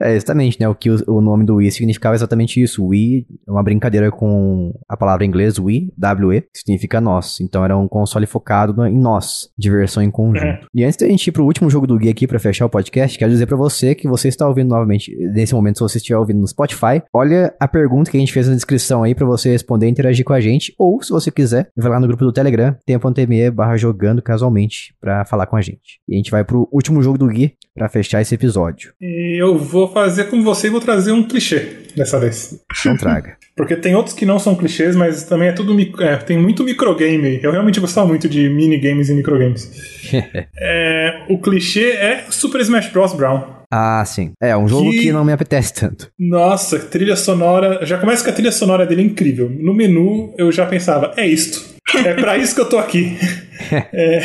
É, 0.00 0.14
exatamente, 0.16 0.58
né? 0.60 0.68
O 0.68 0.74
que 0.74 0.90
o, 0.90 0.96
o 1.06 1.20
nome 1.20 1.44
do 1.44 1.56
Wii 1.56 1.70
significava 1.70 2.14
exatamente 2.16 2.60
isso. 2.60 2.84
Wii 2.84 3.26
é 3.46 3.50
uma 3.50 3.62
brincadeira 3.62 4.10
com 4.10 4.72
a 4.88 4.96
palavra 4.96 5.24
em 5.24 5.28
inglês 5.28 5.58
Wii, 5.58 5.92
W-E, 5.96 6.40
que 6.40 6.58
significa 6.58 7.00
nós. 7.00 7.40
Então 7.40 7.64
era 7.64 7.76
um 7.76 7.86
console 7.86 8.26
focado 8.26 8.72
no- 8.74 8.86
em 8.86 8.98
nós, 8.98 9.48
diversão 9.56 10.02
em 10.02 10.10
conjunto. 10.10 10.44
É. 10.44 10.60
E 10.74 10.82
antes 10.84 10.96
da 10.96 11.06
gente 11.06 11.28
ir 11.28 11.32
pro 11.32 11.44
último 11.44 11.70
jogo 11.70 11.86
do 11.86 11.96
Gui 11.96 12.08
aqui 12.08 12.26
pra 12.26 12.40
fechar 12.40 12.66
o 12.66 12.70
podcast, 12.70 13.16
quero 13.16 13.30
dizer 13.30 13.46
pra 13.46 13.56
você 13.56 13.94
que 13.94 14.08
você 14.08 14.26
está 14.26 14.48
ouvindo 14.48 14.70
novamente, 14.70 15.14
nesse 15.32 15.54
momento, 15.54 15.76
se 15.78 15.82
você 15.82 15.98
estiver 15.98 16.18
ouvindo 16.18 16.40
no 16.40 16.48
Spotify, 16.48 17.00
olha 17.14 17.54
a 17.60 17.68
pergunta 17.68 18.10
que 18.10 18.16
a 18.16 18.20
gente 18.20 18.32
fez 18.32 18.48
na 18.48 18.54
descrição 18.54 19.04
aí 19.04 19.14
pra 19.14 19.26
você 19.26 19.50
responder 19.52 19.86
e 19.86 19.90
interagir 19.90 20.24
com 20.24 20.32
a 20.32 20.40
gente. 20.40 20.74
Ou, 20.76 21.00
se 21.00 21.10
você 21.10 21.30
quiser, 21.30 21.68
vai 21.76 21.90
lá 21.92 22.00
no 22.00 22.08
grupo 22.08 22.24
do 22.24 22.32
Telegram, 22.32 22.74
tempo.me 22.84 23.50
barra 23.52 23.76
jogando 23.76 24.20
casualmente 24.20 24.94
pra 25.00 25.24
falar 25.24 25.46
com 25.46 25.54
a 25.56 25.60
gente. 25.60 26.00
E 26.08 26.14
a 26.14 26.16
gente 26.16 26.21
vai 26.30 26.44
pro 26.44 26.68
último 26.72 27.02
jogo 27.02 27.18
do 27.18 27.26
Gui 27.26 27.54
pra 27.74 27.88
fechar 27.88 28.20
esse 28.20 28.34
episódio. 28.34 28.92
E 29.00 29.40
eu 29.42 29.58
vou 29.58 29.90
fazer 29.92 30.24
com 30.24 30.42
você 30.42 30.66
e 30.66 30.70
vou 30.70 30.80
trazer 30.80 31.12
um 31.12 31.22
clichê 31.22 31.78
dessa 31.96 32.18
vez. 32.18 32.58
Não 32.84 32.96
traga. 32.96 33.36
Porque 33.56 33.76
tem 33.76 33.94
outros 33.94 34.14
que 34.14 34.24
não 34.24 34.38
são 34.38 34.54
clichês, 34.54 34.96
mas 34.96 35.24
também 35.24 35.48
é 35.48 35.52
tudo. 35.52 35.76
é, 36.02 36.16
tem 36.16 36.38
muito 36.38 36.64
microgame. 36.64 37.38
Eu 37.42 37.52
realmente 37.52 37.80
gostava 37.80 38.06
muito 38.08 38.26
de 38.28 38.48
minigames 38.48 39.08
e 39.08 39.14
microgames. 39.14 39.70
É, 40.58 41.24
o 41.28 41.38
clichê 41.38 41.92
é 41.92 42.24
Super 42.30 42.60
Smash 42.60 42.88
Bros. 42.92 43.12
Brown. 43.14 43.42
Ah, 43.70 44.04
sim. 44.04 44.32
É, 44.40 44.54
um 44.56 44.68
jogo 44.68 44.90
Que- 44.90 44.98
que 45.04 45.12
não 45.12 45.24
me 45.24 45.32
apetece 45.32 45.72
tanto. 45.72 46.10
Nossa, 46.18 46.78
trilha 46.78 47.16
sonora. 47.16 47.84
Já 47.86 47.96
começa 47.98 48.22
que 48.22 48.28
a 48.30 48.32
trilha 48.32 48.52
sonora 48.52 48.84
dele 48.84 49.02
é 49.02 49.04
incrível. 49.06 49.48
No 49.50 49.72
menu 49.72 50.34
eu 50.36 50.52
já 50.52 50.66
pensava, 50.66 51.12
é 51.16 51.26
isto. 51.26 51.72
É 52.04 52.14
pra 52.14 52.36
isso 52.36 52.54
que 52.54 52.60
eu 52.60 52.68
tô 52.68 52.78
aqui. 52.78 53.16
é, 53.92 54.22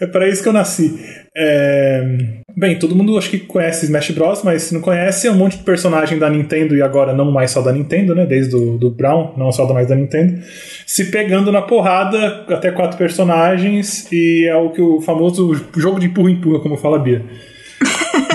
é 0.00 0.06
pra 0.06 0.28
isso 0.28 0.42
que 0.42 0.48
eu 0.48 0.52
nasci. 0.52 0.98
É, 1.36 2.42
Bem, 2.54 2.78
todo 2.78 2.94
mundo 2.94 3.16
acho 3.16 3.30
que 3.30 3.38
conhece 3.38 3.86
Smash 3.86 4.10
Bros, 4.10 4.42
mas 4.42 4.64
se 4.64 4.74
não 4.74 4.80
conhece, 4.80 5.26
é 5.26 5.30
um 5.30 5.36
monte 5.36 5.56
de 5.56 5.64
personagem 5.64 6.18
da 6.18 6.28
Nintendo 6.28 6.76
e 6.76 6.82
agora 6.82 7.14
não 7.14 7.30
mais 7.30 7.50
só 7.50 7.62
da 7.62 7.72
Nintendo, 7.72 8.14
né? 8.14 8.26
Desde 8.26 8.54
o 8.54 8.76
do 8.76 8.90
Brown, 8.90 9.32
não 9.38 9.50
só 9.50 9.70
mais 9.72 9.88
da 9.88 9.94
Nintendo. 9.94 10.42
Se 10.86 11.10
pegando 11.10 11.50
na 11.50 11.62
porrada, 11.62 12.44
até 12.48 12.70
quatro 12.70 12.98
personagens, 12.98 14.06
e 14.12 14.46
é 14.46 14.54
o 14.54 14.70
que 14.70 14.82
o 14.82 15.00
famoso 15.00 15.54
jogo 15.76 15.98
de 15.98 16.06
empurra-empurra, 16.06 16.60
como 16.60 16.76
fala 16.76 16.98
a 16.98 17.00
Bia. 17.00 17.22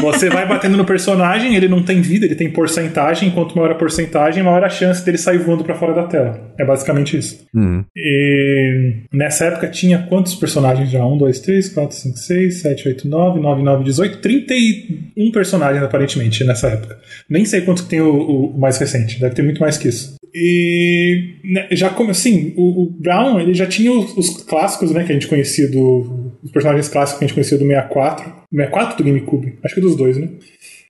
Você 0.02 0.30
vai 0.30 0.48
batendo 0.48 0.78
no 0.78 0.86
personagem, 0.86 1.56
ele 1.56 1.68
não 1.68 1.84
tem 1.84 2.02
vida, 2.02 2.26
ele 2.26 2.36
tem 2.36 2.50
porcentagem. 2.50 3.32
Quanto 3.32 3.56
maior 3.56 3.72
a 3.72 3.76
porcentagem, 3.76 4.44
maior 4.44 4.64
a 4.64 4.70
chance 4.70 5.04
dele 5.04 5.18
sair 5.18 5.38
voando 5.38 5.64
pra 5.64 5.76
fora 5.76 5.94
da 5.94 6.04
tela. 6.04 6.54
É 6.58 6.66
basicamente 6.66 7.18
isso. 7.18 7.46
Uhum. 7.54 7.84
E 7.96 9.04
nessa 9.14 9.46
época 9.46 9.68
tinha 9.68 10.00
quantos 10.10 10.36
personagens 10.36 10.90
já? 10.90 11.06
1, 11.06 11.18
2, 11.18 11.40
3, 11.40 11.70
4, 11.70 11.96
5, 11.96 12.18
6, 12.18 12.62
7, 12.62 12.88
8, 12.90 13.08
9, 13.08 13.40
9, 13.40 13.64
9, 13.64 13.84
18, 13.84 14.18
31 14.20 15.32
personagens 15.32 15.84
aparentemente 15.84 16.44
nessa 16.44 16.68
época. 16.68 16.98
Nem 17.30 17.46
sei 17.46 17.62
quantos 17.62 17.84
que 17.84 17.90
tem 17.90 18.02
o, 18.02 18.52
o 18.54 18.60
mais 18.60 18.78
recente, 18.78 19.20
deve 19.20 19.36
ter 19.36 19.44
muito 19.44 19.60
mais 19.60 19.78
que 19.78 19.88
isso. 19.88 20.16
E 20.34 21.36
né, 21.44 21.68
já 21.72 21.90
como 21.90 22.12
assim, 22.12 22.54
o, 22.56 22.84
o 22.84 22.90
Brown 22.92 23.40
ele 23.40 23.54
já 23.54 23.66
tinha 23.66 23.92
os, 23.92 24.16
os 24.18 24.44
clássicos, 24.44 24.92
né, 24.92 25.04
que 25.04 25.12
a 25.12 25.16
gente 25.16 25.28
conhecia 25.28 25.70
do 25.70 26.28
os 26.44 26.52
personagens 26.52 26.88
clássicos 26.88 27.20
que 27.20 27.26
a 27.26 27.28
gente 27.28 27.36
conhecia 27.36 27.58
do 27.58 27.66
64, 27.66 28.34
64 28.52 28.98
do 28.98 29.04
GameCube, 29.04 29.60
acho 29.64 29.76
que 29.76 29.82
dos 29.82 29.96
dois, 29.96 30.18
né? 30.18 30.30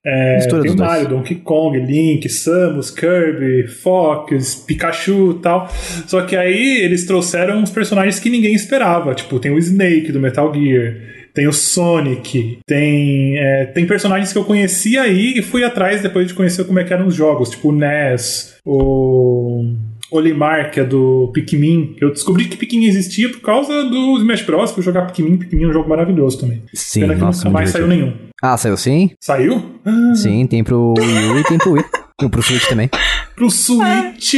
É, 0.04 0.38
tem 0.38 0.58
o 0.58 0.62
dos 0.62 0.74
dois. 0.74 0.88
Mario, 0.88 1.08
Donkey 1.08 1.34
Kong, 1.36 1.78
Link, 1.78 2.28
Samus, 2.28 2.90
Kirby, 2.90 3.66
Fox, 3.66 4.54
Pikachu 4.66 5.36
e 5.38 5.42
tal. 5.42 5.68
Só 6.06 6.22
que 6.22 6.36
aí 6.36 6.78
eles 6.82 7.04
trouxeram 7.04 7.58
uns 7.58 7.70
personagens 7.70 8.18
que 8.20 8.30
ninguém 8.30 8.54
esperava. 8.54 9.14
Tipo, 9.14 9.38
tem 9.38 9.50
o 9.50 9.58
Snake 9.58 10.12
do 10.12 10.20
Metal 10.20 10.54
Gear, 10.54 10.96
tem 11.34 11.46
o 11.46 11.52
Sonic, 11.52 12.58
tem, 12.66 13.38
é, 13.38 13.66
tem 13.66 13.86
personagens 13.86 14.32
que 14.32 14.38
eu 14.38 14.44
conhecia 14.44 15.02
aí 15.02 15.34
e 15.36 15.42
fui 15.42 15.64
atrás 15.64 16.00
depois 16.00 16.28
de 16.28 16.34
conhecer 16.34 16.64
como 16.64 16.78
é 16.78 16.84
que 16.84 16.92
eram 16.92 17.06
os 17.06 17.14
jogos. 17.14 17.50
Tipo 17.50 17.68
o 17.68 17.72
Ness, 17.72 18.56
o 18.64 19.74
Olimar, 20.10 20.70
que 20.70 20.80
é 20.80 20.84
do 20.84 21.30
Pikmin. 21.34 21.96
Eu 22.00 22.10
descobri 22.12 22.46
que 22.46 22.56
Pikmin 22.56 22.86
existia 22.86 23.28
por 23.30 23.40
causa 23.40 23.84
do 23.84 24.16
Smash 24.18 24.42
Bros. 24.42 24.70
Fui 24.72 24.82
jogar 24.82 25.06
Pikmin. 25.06 25.36
Pikmin 25.36 25.64
é 25.64 25.68
um 25.68 25.72
jogo 25.72 25.88
maravilhoso 25.88 26.38
também. 26.40 26.62
Sim, 26.74 27.00
Pena 27.00 27.14
que 27.14 27.20
nossa, 27.20 27.44
nunca 27.44 27.50
mais 27.50 27.70
saiu 27.70 27.86
divertido. 27.88 28.10
nenhum. 28.16 28.28
Ah, 28.42 28.56
saiu 28.56 28.76
sim? 28.76 29.10
Saiu? 29.20 29.62
Ah, 29.84 30.14
Sim, 30.14 30.46
tem 30.46 30.62
pro 30.64 30.94
Wii 30.98 31.30
U 31.32 31.38
e 31.40 31.44
tem 31.44 31.58
pro 31.58 31.72
Wii. 31.72 31.84
E 32.20 32.28
pro 32.28 32.42
Switch 32.42 32.66
também. 32.68 32.90
pro 33.36 33.48
Switch! 33.48 34.34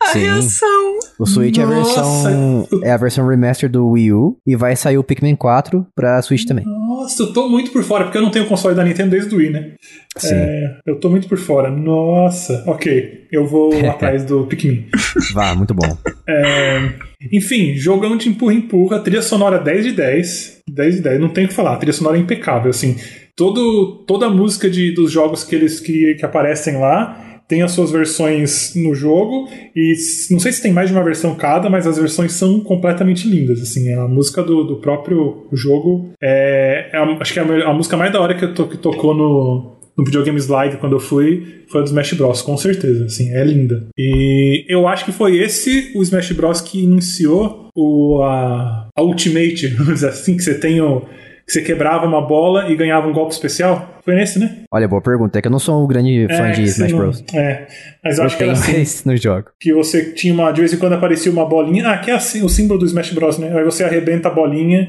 A 0.00 0.06
Sim. 0.12 0.20
reação. 0.20 0.98
O 1.18 1.26
Switch 1.26 1.58
é 1.58 1.62
a 1.62 1.66
versão 1.66 2.68
é 2.84 2.92
a 2.92 2.96
versão 2.96 3.26
remaster 3.26 3.68
do 3.68 3.84
Wii 3.88 4.12
U 4.12 4.36
e 4.46 4.54
vai 4.54 4.76
sair 4.76 4.96
o 4.96 5.02
Pikmin 5.02 5.34
4 5.34 5.84
pra 5.92 6.22
Switch 6.22 6.44
também. 6.44 6.64
Nossa, 7.06 7.22
eu 7.22 7.32
tô 7.32 7.48
muito 7.48 7.70
por 7.70 7.84
fora, 7.84 8.02
porque 8.02 8.18
eu 8.18 8.22
não 8.22 8.32
tenho 8.32 8.46
console 8.46 8.74
da 8.74 8.82
Nintendo 8.82 9.10
desde 9.10 9.32
o 9.32 9.38
Wii, 9.38 9.50
né? 9.50 9.70
Sim. 10.16 10.34
É, 10.34 10.78
eu 10.84 10.98
tô 10.98 11.08
muito 11.08 11.28
por 11.28 11.38
fora. 11.38 11.70
Nossa, 11.70 12.64
ok. 12.66 13.28
Eu 13.30 13.46
vou 13.46 13.72
atrás 13.88 14.24
do 14.24 14.44
Pikmin. 14.46 14.86
Vá, 15.32 15.54
muito 15.54 15.72
bom. 15.72 15.86
É, 16.28 16.90
enfim, 17.30 17.76
jogão 17.76 18.16
de 18.16 18.28
empurra-empurra, 18.28 18.98
trilha 18.98 19.22
sonora 19.22 19.60
10 19.60 19.84
de 19.84 19.92
10. 19.92 20.62
10 20.68 20.96
de 20.96 21.00
10, 21.02 21.20
não 21.20 21.28
tem 21.28 21.44
o 21.44 21.48
que 21.48 21.54
falar, 21.54 21.74
a 21.74 21.76
trilha 21.76 21.92
sonora 21.92 22.16
é 22.16 22.20
impecável, 22.20 22.70
assim. 22.70 22.96
Todo, 23.36 24.04
toda 24.04 24.26
a 24.26 24.30
música 24.30 24.68
de, 24.68 24.92
dos 24.92 25.12
jogos 25.12 25.44
que 25.44 25.54
eles 25.54 25.78
que, 25.78 26.16
que 26.16 26.24
aparecem 26.24 26.76
lá 26.78 27.25
tem 27.48 27.62
as 27.62 27.70
suas 27.72 27.90
versões 27.92 28.72
no 28.74 28.94
jogo 28.94 29.48
e 29.74 29.94
não 30.30 30.40
sei 30.40 30.50
se 30.52 30.60
tem 30.62 30.72
mais 30.72 30.88
de 30.88 30.94
uma 30.94 31.04
versão 31.04 31.34
cada, 31.34 31.70
mas 31.70 31.86
as 31.86 31.96
versões 31.96 32.32
são 32.32 32.58
completamente 32.60 33.28
lindas, 33.28 33.62
assim. 33.62 33.92
A 33.92 34.08
música 34.08 34.42
do, 34.42 34.64
do 34.64 34.76
próprio 34.76 35.46
jogo 35.52 36.10
é, 36.20 36.90
é 36.92 36.96
a- 36.98 37.16
acho 37.20 37.32
que 37.32 37.38
é 37.38 37.42
a, 37.42 37.68
a 37.70 37.72
música 37.72 37.96
mais 37.96 38.12
da 38.12 38.20
hora 38.20 38.34
que, 38.34 38.44
eu 38.44 38.52
to- 38.54 38.66
que 38.66 38.76
tocou 38.76 39.14
no, 39.14 39.76
no 39.96 40.04
Videogames 40.04 40.48
Live 40.48 40.78
quando 40.78 40.94
eu 40.96 41.00
fui 41.00 41.54
foi 41.68 41.80
a 41.80 41.84
do 41.84 41.86
Smash 41.88 42.12
Bros, 42.14 42.42
com 42.42 42.56
certeza, 42.56 43.06
assim, 43.06 43.32
é 43.32 43.42
linda. 43.44 43.86
E 43.98 44.64
eu 44.68 44.86
acho 44.86 45.04
que 45.04 45.12
foi 45.12 45.36
esse 45.38 45.90
o 45.96 46.02
Smash 46.02 46.32
Bros 46.32 46.60
que 46.60 46.80
iniciou 46.82 47.68
o, 47.74 48.22
a, 48.22 48.88
a 48.96 49.02
Ultimate, 49.02 49.76
assim, 50.08 50.36
que 50.36 50.42
você 50.42 50.54
tem 50.54 50.80
o, 50.80 51.02
que 51.46 51.52
você 51.52 51.62
quebrava 51.62 52.04
uma 52.04 52.20
bola 52.20 52.68
e 52.70 52.74
ganhava 52.76 53.06
um 53.06 53.12
golpe 53.12 53.32
especial. 53.32 54.00
Foi 54.04 54.14
nesse, 54.16 54.38
né? 54.38 54.64
Olha, 54.72 54.88
boa 54.88 55.00
pergunta. 55.00 55.38
É 55.38 55.42
que 55.42 55.46
eu 55.48 55.52
não 55.52 55.58
sou 55.60 55.84
um 55.84 55.86
grande 55.86 56.26
fã 56.28 56.48
É, 56.48 56.50
de 56.52 56.62
Smash 56.64 56.92
não- 56.92 56.98
Bros. 56.98 57.24
É, 57.32 57.66
mas 58.04 58.18
eu 58.18 58.22
Eu 58.22 58.26
acho 58.26 58.36
que 58.36 58.42
era 58.42 58.52
assim. 58.52 58.84
no 59.08 59.16
jogo. 59.16 59.46
que 59.60 59.72
você 59.72 60.12
tinha 60.12 60.34
uma. 60.34 60.50
De 60.52 60.60
vez 60.60 60.72
em 60.72 60.78
quando 60.78 60.94
aparecia 60.94 61.30
uma 61.30 61.44
bolinha. 61.46 61.88
Ah, 61.88 61.98
que 61.98 62.10
é 62.10 62.14
assim, 62.14 62.42
o 62.44 62.48
símbolo 62.48 62.80
do 62.80 62.86
Smash 62.86 63.12
Bros, 63.12 63.38
né? 63.38 63.56
Aí 63.56 63.64
você 63.64 63.84
arrebenta 63.84 64.28
a 64.28 64.32
bolinha 64.32 64.88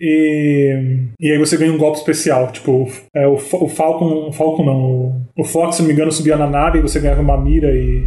e. 0.00 1.06
E 1.20 1.32
aí 1.32 1.38
você 1.38 1.56
ganha 1.56 1.72
um 1.72 1.78
golpe 1.78 1.98
especial. 1.98 2.50
Tipo, 2.52 2.88
é, 3.14 3.26
o, 3.26 3.34
o 3.34 3.68
Falcon. 3.68 4.28
O 4.28 4.32
Falcon 4.32 4.64
não. 4.64 4.76
O, 4.80 5.22
o 5.38 5.44
Fox, 5.44 5.76
se 5.76 5.82
não 5.82 5.88
me 5.88 5.94
engano, 5.94 6.12
subia 6.12 6.36
na 6.36 6.48
nave 6.48 6.78
e 6.78 6.82
você 6.82 7.00
ganhava 7.00 7.20
uma 7.20 7.36
mira 7.40 7.68
e. 7.74 8.06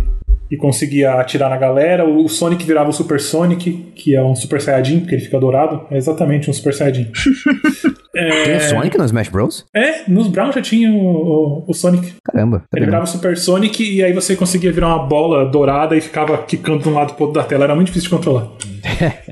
E 0.53 0.57
conseguia 0.57 1.15
atirar 1.15 1.49
na 1.49 1.57
galera. 1.57 2.07
O 2.07 2.29
Sonic 2.29 2.63
virava 2.63 2.87
o 2.87 2.93
Super 2.93 3.19
Sonic, 3.19 3.71
que 3.95 4.15
é 4.15 4.21
um 4.21 4.35
Super 4.35 4.61
Saiyajin, 4.61 4.99
porque 4.99 5.15
ele 5.15 5.23
fica 5.23 5.39
dourado. 5.39 5.87
É 5.89 5.97
exatamente 5.97 6.47
um 6.47 6.53
Super 6.53 6.75
Saiyajin. 6.75 7.11
Tem 8.13 8.57
o 8.57 8.59
Sonic 8.59 8.95
no 8.95 9.05
Smash 9.05 9.29
Bros? 9.29 9.65
É, 9.73 10.07
nos 10.07 10.27
Brown 10.27 10.51
já 10.51 10.61
tinha 10.61 10.91
o, 10.91 11.63
o, 11.65 11.65
o 11.67 11.73
Sonic. 11.73 12.13
Caramba, 12.23 12.59
tá 12.69 12.77
Ele 12.77 12.85
virava 12.85 13.05
o 13.05 13.07
Super 13.07 13.35
Sonic 13.35 13.83
e 13.83 14.03
aí 14.03 14.13
você 14.13 14.35
conseguia 14.35 14.71
virar 14.71 14.89
uma 14.89 15.07
bola 15.07 15.49
dourada 15.49 15.97
e 15.97 16.01
ficava 16.01 16.37
quicando 16.37 16.83
de 16.83 16.89
um 16.89 16.93
lado 16.93 17.15
pro 17.15 17.25
outro 17.25 17.41
da 17.41 17.47
tela. 17.47 17.63
Era 17.63 17.73
muito 17.73 17.87
difícil 17.87 18.11
de 18.11 18.15
controlar. 18.15 18.51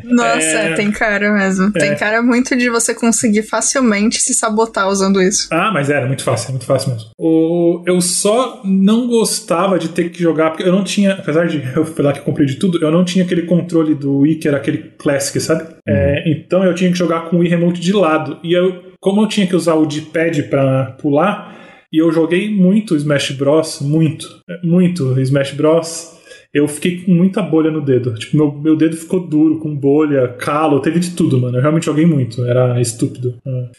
Nossa, 0.04 0.40
É. 0.42 0.74
tem 0.74 0.92
cara 0.92 1.32
mesmo. 1.34 1.72
Tem 1.72 1.96
cara 1.96 2.22
muito 2.22 2.56
de 2.56 2.70
você 2.70 2.94
conseguir 2.94 3.44
facilmente 3.44 4.20
se 4.20 4.34
sabotar 4.34 4.88
usando 4.90 5.22
isso. 5.22 5.48
Ah, 5.52 5.72
mas 5.74 5.90
era 5.90 6.06
muito 6.06 6.24
fácil, 6.24 6.52
muito 6.52 6.66
fácil 6.66 6.92
mesmo. 6.92 7.10
O, 7.18 7.84
eu 7.86 8.00
só 8.02 8.62
não 8.64 9.08
gostava 9.08 9.78
de 9.80 9.90
ter 9.90 10.10
que 10.10 10.22
jogar, 10.22 10.52
porque 10.52 10.64
eu 10.64 10.72
não 10.72 10.84
tinha, 10.84 11.14
apesar 11.14 11.48
de 11.48 11.62
eu 11.76 11.86
falar 11.86 12.14
que 12.14 12.20
eu 12.20 12.24
comprei 12.24 12.46
de 12.46 12.56
tudo, 12.56 12.84
eu 12.84 12.92
não 12.92 13.04
tinha 13.06 13.24
aquele 13.24 13.44
controle 13.44 13.96
do 13.96 14.20
Wii, 14.20 14.36
que 14.36 14.48
era 14.48 14.58
aquele 14.58 14.92
Classic, 14.98 15.40
sabe? 15.40 15.64
É, 15.88 16.24
então 16.30 16.64
eu 16.64 16.74
tinha 16.76 16.92
que 16.92 16.98
jogar 16.98 17.30
com 17.30 17.38
o 17.38 17.40
Wii 17.40 17.50
Remote 17.50 17.80
de 17.80 17.94
lado. 17.94 18.38
E 18.44 18.54
eu, 18.54 18.84
como 19.00 19.22
eu 19.22 19.28
tinha 19.28 19.48
que 19.48 19.56
usar 19.56 19.76
o 19.76 19.86
D-pad 19.86 20.44
pra 20.44 20.96
pular, 21.02 21.56
e 21.92 22.02
eu 22.02 22.12
joguei 22.12 22.50
muito 22.50 22.96
Smash 22.96 23.32
Bros, 23.32 23.80
muito, 23.82 24.28
muito 24.64 25.20
Smash 25.22 25.52
Bros. 25.52 26.21
Eu 26.54 26.68
fiquei 26.68 27.02
com 27.02 27.14
muita 27.14 27.42
bolha 27.42 27.72
no 27.72 27.82
dedo. 27.82 28.14
Tipo, 28.16 28.38
meu, 28.38 28.52
meu 28.52 28.76
dedo 28.76 28.98
ficou 28.98 29.26
duro, 29.26 29.60
com 29.60 29.74
bolha, 29.74 30.28
calo, 30.28 30.82
teve 30.82 31.00
de 31.00 31.12
tudo, 31.12 31.40
mano. 31.40 31.58
Eu 31.58 31.62
realmente 31.62 31.86
joguei 31.86 32.06
muito, 32.06 32.46
era 32.46 32.80
estúpido. 32.80 33.36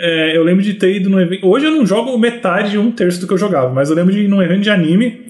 É, 0.00 0.36
eu 0.36 0.44
lembro 0.44 0.62
de 0.62 0.74
ter 0.74 0.94
ido 0.94 1.10
num 1.10 1.18
evento. 1.18 1.44
Hoje 1.44 1.66
eu 1.66 1.72
não 1.72 1.84
jogo 1.84 2.16
metade, 2.16 2.78
um 2.78 2.92
terço 2.92 3.20
do 3.20 3.26
que 3.26 3.32
eu 3.32 3.38
jogava, 3.38 3.74
mas 3.74 3.90
eu 3.90 3.96
lembro 3.96 4.12
de 4.12 4.20
ir 4.20 4.28
num 4.28 4.40
evento 4.40 4.62
de 4.62 4.70
anime, 4.70 5.24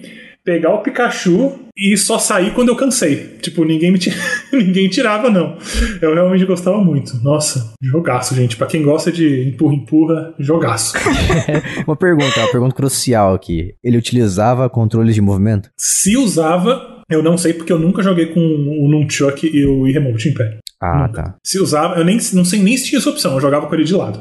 pegar 0.48 0.70
o 0.70 0.78
Pikachu 0.78 1.58
e 1.76 1.94
só 1.94 2.18
sair 2.18 2.54
quando 2.54 2.70
eu 2.70 2.76
cansei. 2.76 3.36
Tipo, 3.42 3.66
ninguém 3.66 3.92
me 3.92 3.98
tira... 3.98 4.16
ninguém 4.50 4.88
tirava, 4.88 5.28
não. 5.28 5.58
Eu 6.00 6.14
realmente 6.14 6.46
gostava 6.46 6.78
muito. 6.78 7.22
Nossa, 7.22 7.74
jogaço, 7.82 8.34
gente. 8.34 8.56
Pra 8.56 8.66
quem 8.66 8.82
gosta 8.82 9.12
de 9.12 9.46
empurra-empurra, 9.46 10.32
jogaço. 10.38 10.94
uma 11.86 11.94
pergunta, 11.94 12.40
uma 12.40 12.50
pergunta 12.50 12.74
crucial 12.74 13.34
aqui. 13.34 13.74
Ele 13.84 13.98
utilizava 13.98 14.70
controles 14.70 15.14
de 15.14 15.20
movimento? 15.20 15.68
Se 15.76 16.16
usava, 16.16 17.02
eu 17.10 17.22
não 17.22 17.36
sei 17.36 17.52
porque 17.52 17.72
eu 17.72 17.78
nunca 17.78 18.02
joguei 18.02 18.24
com 18.32 18.40
o 18.40 18.88
Nunchuck 18.88 19.46
e 19.46 19.66
o 19.66 19.84
Remote 19.84 20.30
em 20.30 20.32
pé. 20.32 20.60
Ah, 20.80 21.08
nunca. 21.08 21.22
tá. 21.22 21.34
Se 21.44 21.60
usava, 21.60 21.96
eu 21.96 22.06
nem 22.06 22.16
não 22.32 22.44
sei 22.44 22.62
nem 22.62 22.74
se 22.74 22.86
tinha 22.86 23.00
essa 23.00 23.10
opção, 23.10 23.34
eu 23.34 23.40
jogava 23.40 23.66
com 23.66 23.74
ele 23.74 23.84
de 23.84 23.94
lado. 23.94 24.18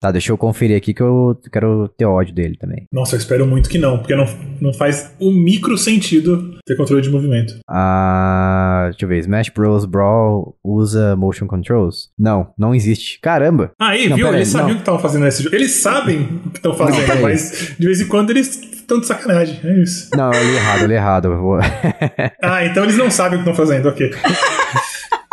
Tá, 0.00 0.10
deixa 0.10 0.32
eu 0.32 0.38
conferir 0.38 0.76
aqui 0.76 0.94
que 0.94 1.02
eu 1.02 1.38
quero 1.52 1.86
ter 1.88 2.06
ódio 2.06 2.34
dele 2.34 2.56
também. 2.56 2.86
Nossa, 2.90 3.16
eu 3.16 3.18
espero 3.18 3.46
muito 3.46 3.68
que 3.68 3.76
não, 3.76 3.98
porque 3.98 4.14
não, 4.14 4.26
não 4.58 4.72
faz 4.72 5.14
o 5.20 5.28
um 5.28 5.32
micro 5.32 5.76
sentido 5.76 6.58
ter 6.64 6.74
controle 6.74 7.02
de 7.02 7.10
movimento. 7.10 7.58
Ah, 7.68 8.86
deixa 8.90 9.04
eu 9.04 9.08
ver. 9.10 9.18
Smash 9.18 9.50
Bros. 9.50 9.84
Brawl 9.84 10.56
usa 10.64 11.14
motion 11.16 11.46
controls? 11.46 12.08
Não, 12.18 12.50
não 12.56 12.74
existe. 12.74 13.20
Caramba! 13.20 13.72
Aí, 13.78 14.08
não, 14.08 14.16
viu? 14.16 14.28
Eles 14.28 14.38
aí, 14.40 14.46
sabiam 14.46 14.70
o 14.70 14.74
que 14.76 14.82
estavam 14.82 15.00
fazendo 15.00 15.24
nesse 15.24 15.42
jogo. 15.42 15.54
Eles 15.54 15.72
sabem 15.72 16.22
o 16.46 16.50
que 16.50 16.58
estão 16.58 16.72
fazendo, 16.72 17.06
não, 17.06 17.22
mas 17.22 17.74
de 17.78 17.86
vez 17.86 18.00
em 18.00 18.08
quando 18.08 18.30
eles 18.30 18.58
estão 18.62 19.00
de 19.00 19.06
sacanagem. 19.06 19.60
É 19.62 19.82
isso. 19.82 20.08
Não, 20.16 20.32
eu 20.32 20.44
li 20.44 20.56
errado, 20.56 20.80
eu 20.80 20.88
li 20.88 20.94
errado. 20.94 21.28
Eu 21.28 21.40
vou... 21.40 21.58
ah, 22.42 22.64
então 22.64 22.84
eles 22.84 22.96
não 22.96 23.10
sabem 23.10 23.38
o 23.38 23.42
que 23.42 23.50
estão 23.50 23.66
fazendo, 23.66 23.88
ok. 23.88 24.10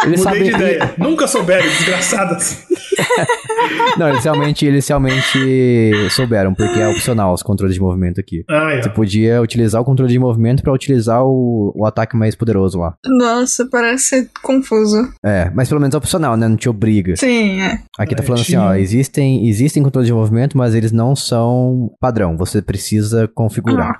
Eles 0.08 0.20
Mudei 0.24 0.34
sabem 0.34 0.44
de 0.44 0.56
ideia. 0.56 0.94
Nunca 0.98 1.28
souberam, 1.28 1.64
desgraçadas. 1.68 2.66
Não, 3.98 4.10
eles 4.10 4.24
realmente, 4.24 4.66
eles 4.66 4.88
realmente 4.88 5.92
souberam, 6.12 6.54
porque 6.54 6.80
é 6.80 6.88
opcional 6.88 7.34
os 7.34 7.42
controles 7.44 7.76
de 7.76 7.82
movimento 7.82 8.20
aqui. 8.20 8.44
Ah, 8.50 8.74
é. 8.74 8.82
Você 8.82 8.90
podia 8.90 9.42
utilizar 9.42 9.82
o 9.82 9.86
controle 9.86 10.12
de 10.12 10.20
movimento 10.20 10.64
pra 10.64 10.72
utilizar 10.74 11.24
o, 11.24 11.72
o 11.76 11.86
ataque 11.86 12.16
mais 12.16 12.36
poderoso 12.36 12.80
lá. 12.80 12.96
Nossa, 13.06 13.68
parece 13.70 14.04
ser 14.06 14.30
confuso. 14.42 15.10
É, 15.24 15.52
mas 15.54 15.68
pelo 15.68 15.82
menos 15.82 15.94
é 15.94 15.98
opcional, 15.98 16.38
né? 16.38 16.48
Não 16.48 16.58
te 16.58 16.70
obriga. 16.70 17.16
Sim, 17.16 17.62
é. 17.62 17.80
Aqui 17.98 18.16
tá 18.16 18.24
É, 18.24 18.26
falando 18.26 18.42
assim, 18.42 18.56
ó, 18.56 18.74
existem, 18.76 19.48
existem 19.48 19.82
controles 19.84 20.08
de 20.08 20.14
movimento, 20.14 20.58
mas 20.58 20.74
eles 20.76 20.92
não 20.92 21.16
são 21.16 21.92
padrão. 22.00 22.38
Você 22.38 22.62
precisa 22.62 23.26
Ah, 23.26 23.30
configurar. 23.34 23.96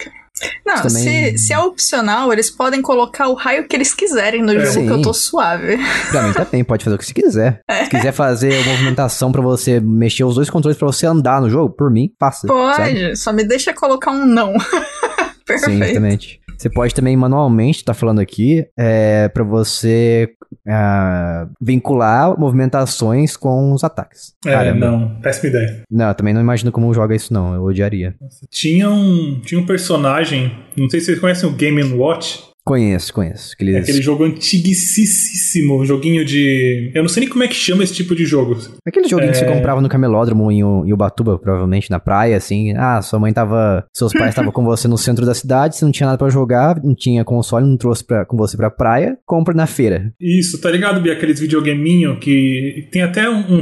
Não, 0.66 0.76
também- 0.82 1.38
se, 1.38 1.46
se 1.48 1.54
é 1.54 1.60
opcional, 1.60 2.32
eles 2.32 2.50
podem 2.50 2.82
colocar 2.82 3.28
o 3.28 3.34
raio 3.34 3.68
que 3.68 3.76
eles 3.76 3.94
quiserem 3.94 4.42
no 4.42 4.52
É. 4.54 4.66
jogo 4.66 4.86
que 4.86 4.92
eu 4.94 4.96
Sim. 4.98 5.02
tô 5.02 5.14
suave. 5.14 5.78
Pra 6.12 6.24
mim 6.24 6.34
também, 6.34 6.64
pode 6.64 6.84
fazer 6.84 6.96
o 6.96 7.00
que 7.00 7.06
você 7.06 7.14
quiser. 7.14 7.62
É. 7.70 7.84
Se 7.86 7.90
quiser 7.92 8.12
fazer 8.12 8.54
a 8.60 8.64
movimentação 8.66 9.32
pra 9.32 9.42
você 9.42 9.80
mexer 9.80 10.24
os 10.24 10.36
dois 10.36 10.50
controles 10.50 10.78
pra 10.78 10.88
você 10.88 11.06
andar 11.06 11.40
no 11.42 11.50
jogo, 11.50 11.74
por 11.76 11.90
mim, 11.92 12.10
faça. 12.20 12.48
sabe? 12.48 12.54
Pode, 12.94 13.16
só 13.18 13.32
me 13.34 13.44
deixa 13.44 13.74
colocar 13.74 14.12
um 14.12 14.26
não. 14.26 14.54
Sim, 14.60 14.66
Perfeito. 15.46 15.84
exatamente. 15.84 16.40
Você 16.58 16.70
pode 16.70 16.96
também 16.96 17.16
manualmente, 17.16 17.86
tá 17.86 17.94
falando 17.94 18.20
aqui, 18.20 18.66
é, 18.76 19.30
para 19.30 19.44
você 19.44 20.30
ah, 20.68 21.48
vincular 21.62 22.38
movimentações 22.40 23.38
com 23.38 23.74
os 23.74 23.84
ataques. 23.84 24.34
É, 24.46 24.52
Caramba. 24.52 24.92
não, 24.92 25.22
péssima 25.22 25.50
ideia. 25.50 25.84
Não, 25.90 26.14
também 26.14 26.34
não 26.34 26.42
imagino 26.42 26.72
como 26.72 26.94
joga 26.94 27.16
isso 27.16 27.32
não, 27.32 27.54
eu 27.54 27.64
odiaria. 27.64 28.16
Tinha 28.50 28.90
um, 28.90 29.40
tinha 29.42 29.62
um 29.62 29.66
personagem, 29.66 30.52
não 30.76 30.90
sei 30.90 31.00
se 31.00 31.08
vocês 31.08 31.20
conhecem 31.20 31.48
o 31.48 31.54
Game 31.54 31.84
Watch. 31.94 32.44
Conheço, 32.68 33.14
conheço. 33.14 33.54
Aqueles... 33.54 33.76
É 33.76 33.80
aquele 33.80 34.02
jogo 34.02 34.24
antiguíssimo, 34.26 35.86
joguinho 35.86 36.26
de. 36.26 36.92
Eu 36.94 37.02
não 37.02 37.10
sei 37.10 37.22
nem 37.22 37.30
como 37.30 37.44
é 37.44 37.48
que 37.48 37.56
chama 37.56 37.84
esse 37.84 37.94
tipo 37.94 38.16
de 38.16 38.26
jogo. 38.26 38.58
Aquele 38.86 39.08
joguinho 39.08 39.32
que 39.32 39.38
você 39.38 39.46
É. 39.46 39.54
comprava 39.54 39.82
no 39.82 39.90
camelódromo 39.90 40.52
em, 40.52 40.64
Ubatuba, 40.64 41.38
provavelmente, 41.40 41.90
na 41.90 42.00
praia, 42.00 42.38
assim. 42.38 42.74
Ah, 42.76 43.02
sua 43.02 43.20
mãe 43.20 43.32
tava. 43.32 43.86
Seus 43.94 44.14
pais 44.14 44.30
estavam 44.30 44.52
com 44.52 44.64
você 44.64 44.88
no 44.88 44.98
centro 44.98 45.26
da 45.26 45.34
cidade, 45.34 45.76
você 45.78 45.86
não 45.86 45.92
tinha 45.92 46.08
nada 46.08 46.18
pra 46.18 46.30
jogar, 46.30 46.82
não 46.84 46.96
tinha 46.96 47.24
console, 47.24 47.66
não 47.68 47.78
trouxe 47.78 48.04
pra, 48.04 48.26
com 48.26 48.36
você 48.38 48.58
pra 48.58 48.70
praia, 48.70 49.18
compra 49.26 49.54
na 49.54 49.68
feira. 49.68 50.12
Isso, 50.20 50.60
tá 50.60 50.70
ligado, 50.70 51.02
Bia? 51.02 51.14
Aqueles 51.14 51.40
videogaminho 51.40 52.20
que 52.20 52.88
tem 52.92 53.02
até 53.02 53.30
um, 53.30 53.60
um- 53.60 53.62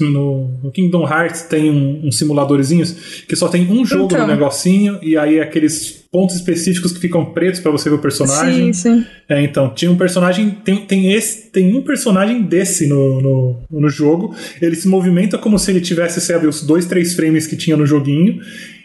no, 0.00 0.60
no 0.64 0.70
Kingdom 0.72 1.06
Hearts 1.08 1.42
tem 1.42 1.70
um, 1.70 2.06
uns 2.06 2.18
simuladorzinhos 2.18 3.24
que 3.28 3.36
só 3.36 3.48
tem 3.48 3.70
um 3.70 3.84
jogo 3.84 4.04
Então. 4.06 4.20
no 4.20 4.26
negocinho 4.26 4.98
e 5.02 5.16
aí 5.16 5.40
aqueles 5.40 6.03
pontos 6.14 6.36
específicos 6.36 6.92
que 6.92 7.00
ficam 7.00 7.24
pretos 7.24 7.58
pra 7.58 7.72
você 7.72 7.90
ver 7.90 7.96
o 7.96 7.98
personagem. 7.98 8.72
Sim, 8.72 9.00
sim. 9.00 9.06
É, 9.28 9.42
então, 9.42 9.74
tinha 9.74 9.90
um 9.90 9.96
personagem. 9.96 10.48
Tem, 10.48 10.76
tem, 10.76 11.12
esse, 11.12 11.50
tem 11.50 11.74
um 11.74 11.82
personagem 11.82 12.40
desse 12.42 12.86
no, 12.86 13.20
no, 13.20 13.62
no 13.68 13.88
jogo. 13.88 14.32
Ele 14.62 14.76
se 14.76 14.86
movimenta 14.86 15.36
como 15.36 15.58
se 15.58 15.72
ele 15.72 15.80
tivesse, 15.80 16.20
sabe, 16.20 16.46
os 16.46 16.62
dois, 16.62 16.86
três 16.86 17.14
frames 17.14 17.48
que 17.48 17.56
tinha 17.56 17.76
no 17.76 17.84
joguinho. 17.84 18.40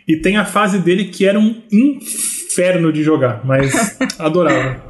E 0.07 0.15
tem 0.15 0.37
a 0.37 0.43
fase 0.43 0.79
dele 0.79 1.05
que 1.05 1.23
era 1.23 1.37
um 1.37 1.55
inferno 1.71 2.91
de 2.91 3.03
jogar, 3.03 3.45
mas 3.45 3.95
adorava. 4.17 4.83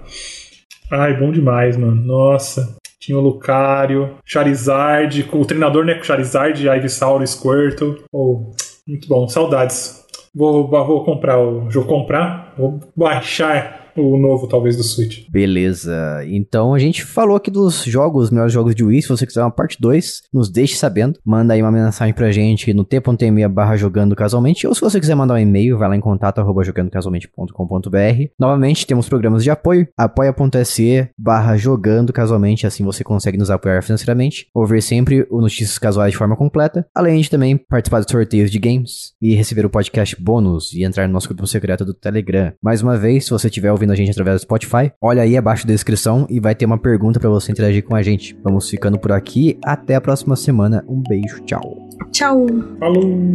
Ai, 0.90 1.20
bom 1.20 1.34
demais, 1.34 1.76
mano. 1.76 2.02
Nossa. 2.02 2.78
Tinha 3.02 3.18
o 3.18 3.22
Lucario, 3.22 4.16
Charizard, 4.24 5.28
o 5.34 5.44
treinador, 5.44 5.84
né? 5.84 6.00
Charizard, 6.02 6.66
Ivysaur, 6.66 7.22
Squirtle. 7.28 7.98
Oh, 8.14 8.54
muito 8.88 9.10
bom, 9.10 9.28
saudades. 9.28 10.00
Vou, 10.34 10.68
vou 10.68 11.04
comprar 11.04 11.40
o 11.40 11.70
jogo. 11.70 11.88
Comprar? 11.88 12.54
Vou 12.58 12.80
baixar 12.96 13.89
o 14.00 14.18
novo, 14.18 14.48
talvez, 14.48 14.78
do 14.78 14.84
Switch. 14.84 15.30
Beleza. 15.30 16.24
Então 16.28 16.74
a 16.74 16.80
gente 16.80 17.04
falou 17.04 17.36
aqui 17.36 17.52
dos 17.52 17.84
jogos, 17.84 18.26
os 18.26 18.32
melhores 18.32 18.54
jogos 18.54 18.76
de 18.76 18.84
Wii. 18.84 19.02
Se 19.02 19.10
você 19.10 19.26
quiser 19.26 19.42
uma 19.42 19.52
parte 19.52 19.78
2, 19.80 20.24
nos 20.34 20.50
deixe 20.50 20.76
sabendo. 20.76 21.20
Manda 21.26 21.54
aí 21.54 21.62
uma 21.62 21.72
mensagem 21.72 22.14
pra 22.14 22.32
gente 22.32 22.74
no 22.74 22.84
t.me 22.84 23.48
barra 23.48 23.76
jogando 23.76 24.16
casualmente. 24.16 24.68
Ou 24.68 24.74
se 24.74 24.82
você 24.82 25.00
quiser 25.00 25.16
mandar 25.16 25.36
um 25.36 25.38
e-mail, 25.38 25.78
vai 25.78 25.90
lá 25.90 25.96
em 25.96 26.02
contato 26.02 26.40
arroba 26.40 26.64
jogandocasualmente.com.br. 26.64 28.32
Novamente, 28.40 28.86
temos 28.86 29.10
programas 29.10 29.44
de 29.44 29.50
apoio. 29.50 29.88
apoia.se 29.98 31.10
barra 31.18 31.58
jogando 31.58 32.14
casualmente. 32.14 32.66
Assim 32.66 32.84
você 32.84 33.04
consegue 33.04 33.38
nos 33.38 33.52
apoiar 33.52 33.82
financeiramente. 33.82 34.48
Ouvir 34.54 34.82
sempre 34.82 35.28
o 35.30 35.42
Notícias 35.42 35.78
Casuais 35.78 36.12
de 36.12 36.18
forma 36.18 36.36
completa. 36.36 36.86
Além 36.94 37.22
de 37.22 37.30
também 37.30 37.58
participar 37.58 38.02
de 38.02 38.12
sorteios 38.12 38.52
de 38.52 38.60
games. 38.60 39.14
E 39.22 39.36
receber 39.36 39.66
o 39.66 39.70
podcast 39.70 40.16
bônus. 40.22 40.74
E 40.74 40.84
entrar 40.84 41.08
no 41.08 41.14
nosso 41.14 41.28
grupo 41.28 41.48
secreto 41.48 41.86
do 41.86 41.94
Telegram. 41.94 42.54
Mais 42.62 42.82
uma 42.82 42.98
vez, 42.98 43.26
se 43.26 43.32
você 43.32 43.48
estiver 43.48 43.72
ouvindo 43.72 43.89
a 43.92 43.96
gente 43.96 44.12
através 44.12 44.38
do 44.38 44.42
Spotify, 44.42 44.92
olha 45.02 45.22
aí 45.22 45.36
abaixo 45.38 45.66
da 45.66 45.74
descrição 45.74 46.26
e 46.30 46.40
vai 46.40 46.56
ter 46.56 46.66
uma 46.66 46.78
pergunta 46.78 47.20
pra 47.20 47.30
você 47.30 47.52
interagir 47.52 47.84
com 47.84 47.96
a 47.96 48.02
gente. 48.02 48.38
Vamos 48.44 48.70
ficando 48.70 49.00
por 49.00 49.12
aqui. 49.12 49.58
Até 49.64 49.96
a 49.96 50.02
próxima 50.02 50.36
semana. 50.36 50.84
Um 50.88 51.02
beijo. 51.08 51.40
Tchau. 51.42 51.90
Tchau. 52.12 52.46
Falou! 52.80 53.32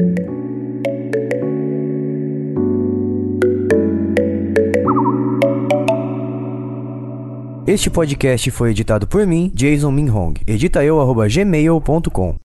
Este 7.66 7.88
podcast 7.88 8.50
foi 8.50 8.72
editado 8.72 9.06
por 9.06 9.26
mim, 9.26 9.50
Jason 9.54 9.90
Minhong. 9.90 10.34
Edita 10.46 10.84
eu, 10.84 11.00
arroba 11.00 11.26
gmail.com. 11.26 12.36